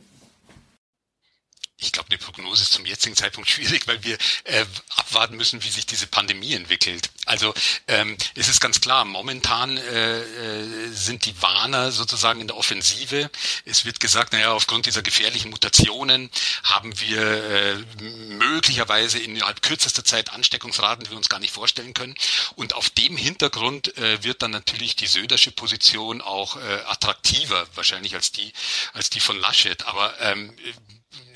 Ich 1.83 1.91
glaube, 1.91 2.09
eine 2.11 2.19
Prognose 2.19 2.63
ist 2.63 2.73
zum 2.73 2.87
jetzigen 2.87 3.17
Zeitpunkt 3.17 3.51
schwierig, 3.51 3.89
weil 3.89 4.03
wir 4.05 4.17
äh, 4.45 4.65
abwarten 4.97 5.37
müssen, 5.37 5.65
wie 5.65 5.69
sich 5.69 5.85
diese 5.85 6.07
Pandemie 6.07 6.55
entwickelt. 6.55 7.11
Also 7.27 7.53
ähm, 7.89 8.17
es 8.37 8.49
ist 8.49 8.61
ganz 8.61 8.81
klar, 8.81 9.05
momentan 9.05 9.77
äh, 9.77 10.21
äh, 10.21 10.89
sind 10.93 11.27
die 11.27 11.41
Warner 11.43 11.91
sozusagen 11.91 12.41
in 12.41 12.47
der 12.47 12.57
Offensive. 12.57 13.31
Es 13.65 13.85
wird 13.85 13.99
gesagt, 13.99 14.33
naja, 14.33 14.53
aufgrund 14.53 14.87
dieser 14.87 15.03
gefährlichen 15.03 15.51
Mutationen 15.51 16.31
haben 16.63 16.99
wir 17.01 17.21
äh, 17.21 17.75
möglicherweise 18.01 19.19
innerhalb 19.19 19.61
kürzester 19.63 20.05
Zeit 20.05 20.33
Ansteckungsraten, 20.33 21.05
die 21.05 21.11
wir 21.11 21.17
uns 21.17 21.29
gar 21.29 21.41
nicht 21.41 21.53
vorstellen 21.53 21.95
können. 21.95 22.15
Und 22.55 22.75
auf 22.75 22.91
dem 22.91 23.17
Hintergrund 23.17 23.97
äh, 23.99 24.23
wird 24.23 24.43
dann 24.43 24.53
natürlich 24.53 24.95
die 24.95 25.07
Södersche 25.09 25.51
Position 25.51 26.21
auch 26.21 26.57
äh, 26.57 26.61
attraktiver, 26.87 27.67
wahrscheinlich 27.75 28.15
als 28.15 28.31
die, 28.31 28.53
als 28.93 29.11
die 29.11 29.21
von 29.21 29.39
Laschet. 29.41 29.85
Aber 29.87 30.21
ähm, 30.21 30.57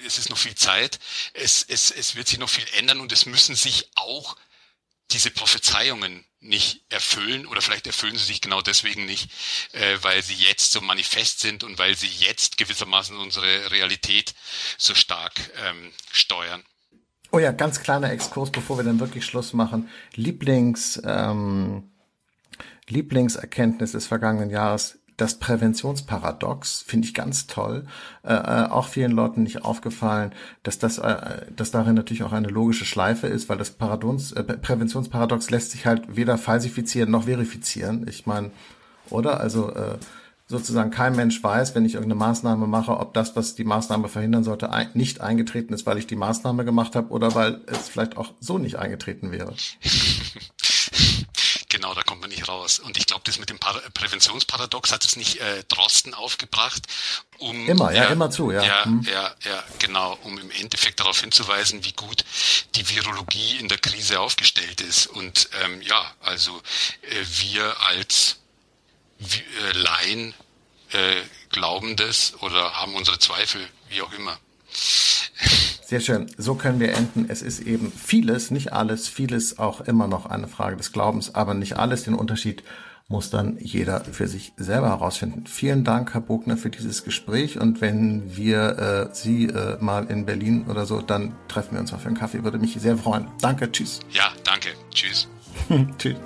es 0.07 0.19
ist 0.19 0.31
noch 0.31 0.39
viel 0.39 0.55
Zeit, 0.55 0.99
es, 1.35 1.65
es, 1.69 1.91
es 1.91 2.15
wird 2.17 2.29
sich 2.29 2.39
noch 2.39 2.51
viel 2.51 2.67
ändern 2.79 3.01
und 3.01 3.13
es 3.13 3.27
müssen 3.27 3.55
sich 3.55 3.91
auch 3.95 4.37
diese 5.11 5.31
Prophezeiungen 5.31 6.25
nicht 6.41 6.85
erfüllen 6.91 7.47
oder 7.47 7.63
vielleicht 7.63 7.87
erfüllen 7.87 8.17
sie 8.17 8.25
sich 8.25 8.41
genau 8.41 8.61
deswegen 8.61 9.07
nicht, 9.07 9.31
äh, 9.73 9.99
weil 10.03 10.23
sie 10.23 10.35
jetzt 10.35 10.73
so 10.73 10.81
manifest 10.81 11.41
sind 11.41 11.65
und 11.65 11.79
weil 11.79 11.97
sie 11.97 12.09
jetzt 12.09 12.57
gewissermaßen 12.57 13.17
unsere 13.17 13.71
Realität 13.71 14.35
so 14.79 14.95
stark 14.95 15.33
ähm, 15.65 15.93
steuern. 16.11 16.63
Oh 17.33 17.39
ja, 17.39 17.53
ganz 17.53 17.83
kleiner 17.83 18.11
Exkurs, 18.13 18.51
bevor 18.51 18.79
wir 18.79 18.85
dann 18.85 19.01
wirklich 19.01 19.25
Schluss 19.25 19.53
machen. 19.53 19.91
Lieblings, 20.15 21.01
ähm, 21.05 21.91
Lieblingserkenntnis 22.89 23.93
des 23.93 24.07
vergangenen 24.07 24.51
Jahres 24.51 24.96
das 25.17 25.39
Präventionsparadox 25.39 26.85
finde 26.87 27.07
ich 27.07 27.15
ganz 27.15 27.47
toll. 27.47 27.87
Äh, 28.23 28.35
äh, 28.35 28.69
auch 28.69 28.89
vielen 28.89 29.13
Leuten 29.13 29.43
nicht 29.43 29.65
aufgefallen, 29.65 30.33
dass 30.63 30.79
das, 30.79 30.99
äh, 30.99 31.47
dass 31.55 31.71
darin 31.71 31.95
natürlich 31.95 32.23
auch 32.23 32.33
eine 32.33 32.49
logische 32.49 32.85
Schleife 32.85 33.27
ist, 33.27 33.49
weil 33.49 33.59
das 33.59 33.71
Paradons, 33.71 34.33
äh, 34.33 34.43
Präventionsparadox 34.43 35.51
lässt 35.51 35.71
sich 35.71 35.87
halt 35.87 36.17
weder 36.17 36.37
falsifizieren 36.37 37.11
noch 37.11 37.25
verifizieren. 37.25 38.07
Ich 38.09 38.27
meine, 38.27 38.51
oder? 39.09 39.41
Also 39.41 39.73
äh, 39.73 39.97
sozusagen 40.49 40.91
kein 40.91 41.17
Mensch 41.17 41.43
weiß, 41.43 41.75
wenn 41.75 41.85
ich 41.85 41.95
irgendeine 41.95 42.21
Maßnahme 42.21 42.67
mache, 42.67 42.99
ob 42.99 43.15
das, 43.15 43.35
was 43.35 43.55
die 43.55 43.65
Maßnahme 43.65 44.09
verhindern 44.09 44.45
sollte, 44.45 44.71
ein, 44.71 44.89
nicht 44.95 45.21
eingetreten 45.21 45.73
ist, 45.73 45.87
weil 45.87 45.99
ich 45.99 46.07
die 46.07 46.17
Maßnahme 46.17 46.65
gemacht 46.65 46.95
habe 46.95 47.09
oder 47.09 47.35
weil 47.35 47.63
es 47.67 47.89
vielleicht 47.89 48.17
auch 48.17 48.33
so 48.41 48.59
nicht 48.59 48.77
eingetreten 48.77 49.33
wäre. 49.33 49.55
Genau, 51.77 51.93
da 51.93 52.03
kommt 52.03 52.23
man 52.23 52.31
nicht 52.31 52.49
raus. 52.49 52.79
Und 52.79 52.97
ich 52.97 53.05
glaube, 53.05 53.21
das 53.27 53.39
mit 53.39 53.51
dem 53.51 53.59
Par 53.59 53.75
Präventionsparadox 53.93 54.93
hat 54.93 55.05
es 55.05 55.15
nicht 55.17 55.41
äh, 55.41 55.63
Drosten 55.69 56.15
aufgebracht, 56.15 56.83
um 57.37 57.69
immer, 57.69 57.93
ja, 57.93 58.05
ja 58.05 58.09
immer 58.09 58.31
zu, 58.31 58.51
ja. 58.51 58.65
Ja, 58.65 58.85
hm. 58.87 59.03
ja, 59.03 59.35
ja, 59.45 59.63
genau, 59.79 60.19
um 60.23 60.39
im 60.39 60.51
Endeffekt 60.53 61.01
darauf 61.01 61.21
hinzuweisen, 61.21 61.85
wie 61.85 61.93
gut 61.93 62.25
die 62.77 62.89
Virologie 62.89 63.59
in 63.59 63.69
der 63.69 63.77
Krise 63.77 64.21
aufgestellt 64.21 64.81
ist. 64.81 65.07
Und 65.07 65.51
ähm, 65.65 65.83
ja, 65.83 66.01
also 66.21 66.63
äh, 67.03 67.23
wir 67.43 67.79
als 67.83 68.39
äh, 69.21 69.73
Laien 69.73 70.33
äh, 70.93 71.21
glauben 71.51 71.95
das 71.97 72.33
oder 72.41 72.73
haben 72.73 72.95
unsere 72.95 73.19
Zweifel, 73.19 73.69
wie 73.91 74.01
auch 74.01 74.13
immer. 74.15 74.39
Sehr 75.87 76.01
schön. 76.01 76.27
So 76.37 76.57
können 76.57 76.81
wir 76.81 76.93
enden. 76.95 77.27
Es 77.29 77.43
ist 77.43 77.61
eben 77.61 77.93
vieles, 77.93 78.51
nicht 78.51 78.73
alles, 78.73 79.07
vieles 79.07 79.61
auch 79.61 79.81
immer 79.81 80.09
noch 80.09 80.27
eine 80.27 80.49
Frage 80.49 80.77
des 80.77 80.91
Glaubens, 80.91 81.37
aber 81.37 81.55
nicht 81.55 81.79
alles. 81.79 82.03
Den 82.03 82.15
Unterschied 82.15 82.65
muss 83.07 83.31
dann 83.31 83.57
jeder 83.61 84.01
für 84.01 84.27
sich 84.27 84.53
selber 84.57 84.89
herausfinden. 84.89 85.47
Vielen 85.47 85.85
Dank, 85.85 86.13
Herr 86.13 86.23
Bogner, 86.23 86.57
für 86.57 86.71
dieses 86.71 87.05
Gespräch. 87.05 87.61
Und 87.61 87.81
wenn 87.81 88.37
wir 88.37 89.11
äh, 89.13 89.15
Sie 89.15 89.45
äh, 89.45 89.77
mal 89.81 90.07
in 90.07 90.27
Berlin 90.27 90.67
oder 90.69 90.87
so, 90.87 91.01
dann 91.03 91.37
treffen 91.47 91.75
wir 91.75 91.81
uns 91.81 91.93
auf 91.93 92.05
einen 92.05 92.17
Kaffee. 92.17 92.43
Würde 92.43 92.59
mich 92.59 92.75
sehr 92.81 92.99
freuen. 92.99 93.29
Danke, 93.41 93.71
tschüss. 93.71 94.01
Ja, 94.11 94.33
danke. 94.43 94.71
Tschüss. 94.91 95.29
tschüss. 95.99 96.17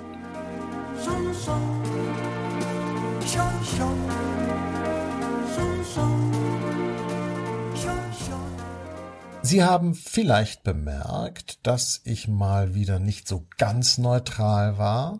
Sie 9.51 9.65
haben 9.65 9.95
vielleicht 9.95 10.63
bemerkt, 10.63 11.67
dass 11.67 11.99
ich 12.05 12.29
mal 12.29 12.73
wieder 12.73 12.99
nicht 12.99 13.27
so 13.27 13.49
ganz 13.57 13.97
neutral 13.97 14.77
war. 14.77 15.19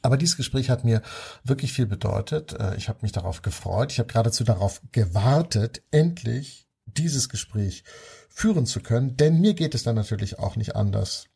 Aber 0.00 0.16
dieses 0.16 0.38
Gespräch 0.38 0.70
hat 0.70 0.82
mir 0.82 1.02
wirklich 1.44 1.74
viel 1.74 1.84
bedeutet. 1.84 2.54
Äh, 2.54 2.76
ich 2.76 2.88
habe 2.88 3.00
mich 3.02 3.12
darauf 3.12 3.42
gefreut. 3.42 3.92
Ich 3.92 3.98
habe 3.98 4.10
geradezu 4.10 4.44
darauf 4.44 4.80
gewartet, 4.92 5.82
endlich 5.90 6.70
dieses 6.86 7.28
Gespräch 7.28 7.84
führen 8.30 8.64
zu 8.64 8.80
können. 8.80 9.18
Denn 9.18 9.42
mir 9.42 9.52
geht 9.52 9.74
es 9.74 9.82
dann 9.82 9.96
natürlich 9.96 10.38
auch 10.38 10.56
nicht 10.56 10.74
anders 10.74 11.26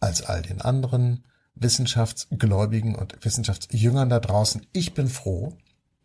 als 0.00 0.22
all 0.22 0.40
den 0.40 0.62
anderen 0.62 1.26
Wissenschaftsgläubigen 1.54 2.94
und 2.94 3.22
Wissenschaftsjüngern 3.22 4.08
da 4.08 4.20
draußen. 4.20 4.66
Ich 4.72 4.94
bin 4.94 5.08
froh, 5.08 5.58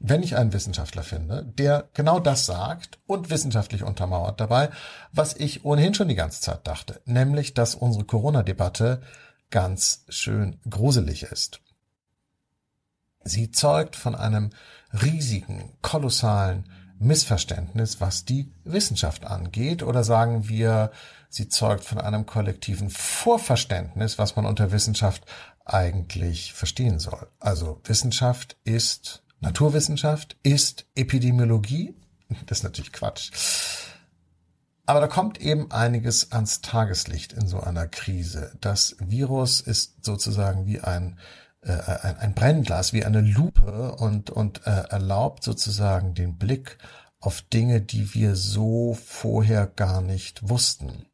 wenn 0.05 0.21
ich 0.21 0.35
einen 0.35 0.51
Wissenschaftler 0.51 1.01
finde, 1.01 1.45
der 1.57 1.87
genau 1.93 2.19
das 2.19 2.45
sagt 2.45 2.99
und 3.07 3.29
wissenschaftlich 3.29 3.83
untermauert 3.83 4.41
dabei, 4.41 4.69
was 5.13 5.33
ich 5.33 5.63
ohnehin 5.63 5.93
schon 5.93 6.09
die 6.09 6.15
ganze 6.15 6.41
Zeit 6.41 6.67
dachte, 6.67 6.99
nämlich, 7.05 7.53
dass 7.53 7.73
unsere 7.73 8.03
Corona-Debatte 8.03 9.01
ganz 9.49 10.03
schön 10.09 10.59
gruselig 10.69 11.23
ist. 11.23 11.61
Sie 13.23 13.51
zeugt 13.51 13.95
von 13.95 14.13
einem 14.13 14.49
riesigen, 14.91 15.71
kolossalen 15.81 16.69
Missverständnis, 16.99 18.01
was 18.01 18.25
die 18.25 18.51
Wissenschaft 18.65 19.25
angeht, 19.25 19.83
oder 19.83 20.03
sagen 20.03 20.49
wir, 20.49 20.91
sie 21.29 21.47
zeugt 21.47 21.85
von 21.85 21.99
einem 22.01 22.25
kollektiven 22.25 22.89
Vorverständnis, 22.89 24.17
was 24.19 24.35
man 24.35 24.45
unter 24.45 24.73
Wissenschaft 24.73 25.23
eigentlich 25.63 26.51
verstehen 26.51 26.99
soll. 26.99 27.27
Also 27.39 27.79
Wissenschaft 27.85 28.57
ist 28.65 29.23
Naturwissenschaft 29.43 30.37
ist 30.41 30.85
Epidemiologie. 30.95 31.93
Das 32.45 32.59
ist 32.59 32.63
natürlich 32.63 32.93
Quatsch. 32.93 33.31
Aber 34.85 35.01
da 35.01 35.07
kommt 35.07 35.39
eben 35.39 35.69
einiges 35.69 36.31
ans 36.31 36.61
Tageslicht 36.61 37.33
in 37.33 37.47
so 37.47 37.59
einer 37.59 37.87
Krise. 37.87 38.57
Das 38.61 38.95
Virus 38.99 39.59
ist 39.59 40.03
sozusagen 40.03 40.65
wie 40.65 40.79
ein, 40.79 41.19
äh, 41.61 41.73
ein, 41.73 42.17
ein 42.17 42.33
Brennglas, 42.33 42.93
wie 42.93 43.03
eine 43.03 43.21
Lupe 43.21 43.95
und, 43.95 44.29
und 44.29 44.65
äh, 44.65 44.85
erlaubt 44.89 45.43
sozusagen 45.43 46.13
den 46.13 46.37
Blick 46.37 46.77
auf 47.19 47.41
Dinge, 47.41 47.81
die 47.81 48.13
wir 48.13 48.35
so 48.35 48.93
vorher 48.93 49.67
gar 49.67 50.01
nicht 50.01 50.49
wussten. 50.49 51.05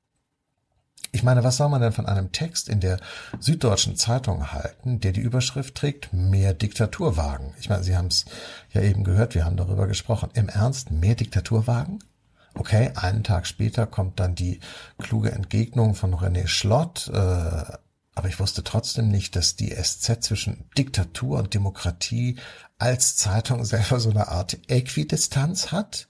Ich 1.12 1.24
meine, 1.24 1.43
was 1.43 1.57
soll 1.57 1.70
man 1.70 1.82
denn 1.82 1.91
von 1.91 2.05
einem 2.05 2.32
Text 2.32 2.70
in 2.70 2.80
der 2.80 2.99
Süddeutschen 3.39 3.95
Zeitung 3.95 4.51
halten, 4.51 4.99
der 4.99 5.12
die 5.12 5.22
Überschrift 5.22 5.76
trägt, 5.76 6.14
mehr 6.14 6.53
Diktaturwagen? 6.53 7.53
Ich 7.60 7.70
meine, 7.70 7.84
Sie 7.84 7.97
haben 7.97 8.07
es 8.07 8.26
ja 8.72 8.82
eben 8.82 9.03
gehört, 9.03 9.34
wir 9.34 9.45
haben 9.45 9.57
darüber 9.57 9.88
gesprochen. 9.88 10.30
Im 10.34 10.49
Ernst, 10.49 10.91
mehr 10.91 11.16
Diktaturwagen? 11.16 11.99
Okay, 12.53 12.91
einen 12.95 13.24
Tag 13.24 13.47
später 13.47 13.88
kommt 13.88 14.20
dann 14.20 14.36
die 14.36 14.60
kluge 14.97 15.32
Entgegnung 15.32 15.95
von 15.95 16.14
René 16.14 16.47
Schlott, 16.47 17.10
äh, 17.14 17.78
aber 18.16 18.28
ich 18.28 18.39
wusste 18.39 18.64
trotzdem 18.64 19.07
nicht, 19.07 19.36
dass 19.36 19.55
die 19.55 19.74
SZ 19.74 20.22
zwischen 20.22 20.70
Diktatur 20.78 21.39
und 21.39 21.53
Demokratie 21.53 22.38
als 22.78 23.16
Zeitung 23.16 23.64
selber 23.66 23.99
so 23.99 24.10
eine 24.10 24.28
Art 24.28 24.57
Äquidistanz 24.68 25.72
hat 25.72 26.10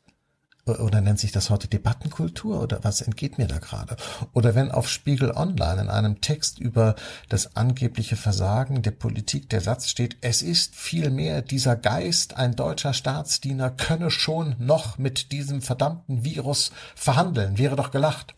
oder 0.77 1.01
nennt 1.01 1.19
sich 1.19 1.31
das 1.31 1.49
heute 1.49 1.67
Debattenkultur 1.67 2.61
oder 2.61 2.83
was 2.83 3.01
entgeht 3.01 3.37
mir 3.37 3.47
da 3.47 3.59
gerade? 3.59 3.97
Oder 4.33 4.55
wenn 4.55 4.71
auf 4.71 4.89
Spiegel 4.89 5.31
Online 5.31 5.81
in 5.81 5.89
einem 5.89 6.21
Text 6.21 6.59
über 6.59 6.95
das 7.29 7.55
angebliche 7.55 8.15
Versagen 8.15 8.81
der 8.81 8.91
Politik 8.91 9.49
der 9.49 9.61
Satz 9.61 9.89
steht, 9.89 10.17
es 10.21 10.41
ist 10.41 10.75
vielmehr 10.75 11.41
dieser 11.41 11.75
Geist, 11.75 12.37
ein 12.37 12.55
deutscher 12.55 12.93
Staatsdiener 12.93 13.71
könne 13.71 14.11
schon 14.11 14.55
noch 14.59 14.97
mit 14.97 15.31
diesem 15.31 15.61
verdammten 15.61 16.23
Virus 16.23 16.71
verhandeln, 16.95 17.57
wäre 17.57 17.75
doch 17.75 17.91
gelacht. 17.91 18.35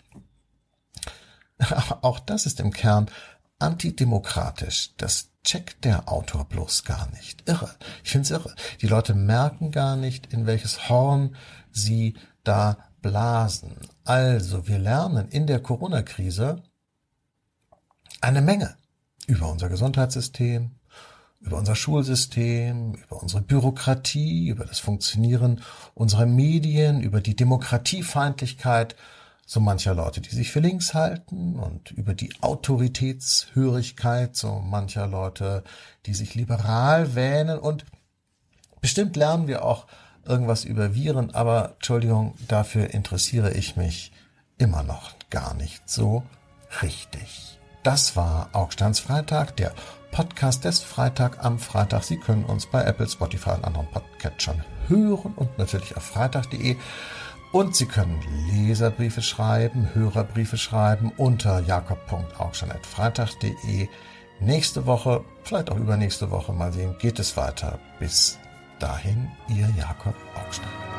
Auch 2.02 2.20
das 2.20 2.46
ist 2.46 2.60
im 2.60 2.72
Kern 2.72 3.10
antidemokratisch. 3.60 4.92
Das 4.98 5.30
checkt 5.44 5.86
der 5.86 6.12
Autor 6.12 6.46
bloß 6.46 6.84
gar 6.84 7.10
nicht. 7.12 7.48
Irre. 7.48 7.72
Ich 8.04 8.12
finde 8.12 8.26
es 8.26 8.32
irre. 8.32 8.56
Die 8.82 8.88
Leute 8.88 9.14
merken 9.14 9.72
gar 9.72 9.96
nicht, 9.96 10.34
in 10.34 10.46
welches 10.46 10.90
Horn 10.90 11.36
sie 11.72 12.16
da 12.44 12.78
blasen. 13.02 13.78
Also, 14.04 14.68
wir 14.68 14.80
lernen 14.80 15.28
in 15.30 15.48
der 15.48 15.60
Corona-Krise 15.60 16.62
eine 18.22 18.42
Menge 18.42 18.76
über 19.28 19.52
unser 19.52 19.70
Gesundheitssystem, 19.70 20.72
über 21.40 21.58
unser 21.58 21.76
Schulsystem, 21.76 22.94
über 22.94 23.22
unsere 23.22 23.42
Bürokratie, 23.42 24.50
über 24.50 24.66
das 24.66 24.80
Funktionieren 24.80 25.62
unserer 25.96 26.26
Medien, 26.26 27.02
über 27.02 27.22
die 27.22 27.36
Demokratiefeindlichkeit 27.36 28.96
so 29.46 29.60
mancher 29.60 29.94
Leute, 29.94 30.22
die 30.22 30.34
sich 30.34 30.52
für 30.52 30.62
links 30.62 30.94
halten 30.94 31.60
und 31.60 31.92
über 31.92 32.14
die 32.14 32.32
Autoritätshörigkeit 32.42 34.36
so 34.36 34.60
mancher 34.60 35.08
Leute, 35.08 35.64
die 36.06 36.14
sich 36.14 36.36
liberal 36.36 37.16
wähnen 37.16 37.60
und 37.60 37.86
bestimmt 38.80 39.16
lernen 39.18 39.48
wir 39.48 39.66
auch 39.66 39.88
irgendwas 40.26 40.64
über 40.64 40.94
Viren, 40.94 41.34
aber 41.34 41.74
Entschuldigung, 41.76 42.36
dafür 42.48 42.94
interessiere 42.94 43.52
ich 43.52 43.76
mich 43.76 44.12
immer 44.58 44.84
noch 44.84 45.12
gar 45.30 45.54
nicht 45.56 45.90
so 45.90 46.24
richtig. 46.82 47.58
Das 47.84 48.16
war 48.16 48.50
Augsteins 48.54 49.04
der 49.58 49.74
Podcast 50.12 50.64
des 50.66 50.82
Freitag 50.82 51.44
am 51.44 51.58
Freitag. 51.58 52.04
Sie 52.04 52.18
können 52.18 52.46
uns 52.46 52.68
bei 52.68 52.84
Apple, 52.84 53.10
Spotify 53.10 53.50
und 53.52 53.66
anderen 53.66 53.88
Podcatchern 53.88 54.64
hören 54.88 55.34
und 55.36 55.58
natürlich 55.58 55.98
auf 55.98 56.04
freitag.de. 56.04 56.76
Und 57.52 57.76
Sie 57.76 57.88
können 57.88 58.22
Leserbriefe 58.50 59.22
schreiben, 59.22 59.90
Hörerbriefe 59.94 60.58
schreiben 60.58 61.12
unter 61.18 61.60
jakob.augstein.freitag.de. 61.60 63.90
Nächste 64.40 64.86
Woche, 64.86 65.26
vielleicht 65.44 65.70
auch 65.72 65.78
übernächste 65.78 66.32
Woche, 66.32 66.54
mal 66.54 66.72
sehen, 66.72 66.96
geht 67.00 67.20
es 67.20 67.36
weiter. 67.36 67.80
Bis 68.00 68.40
dahin, 68.82 69.30
Ihr 69.48 69.70
Jakob 69.78 70.16
Augstein. 70.36 70.91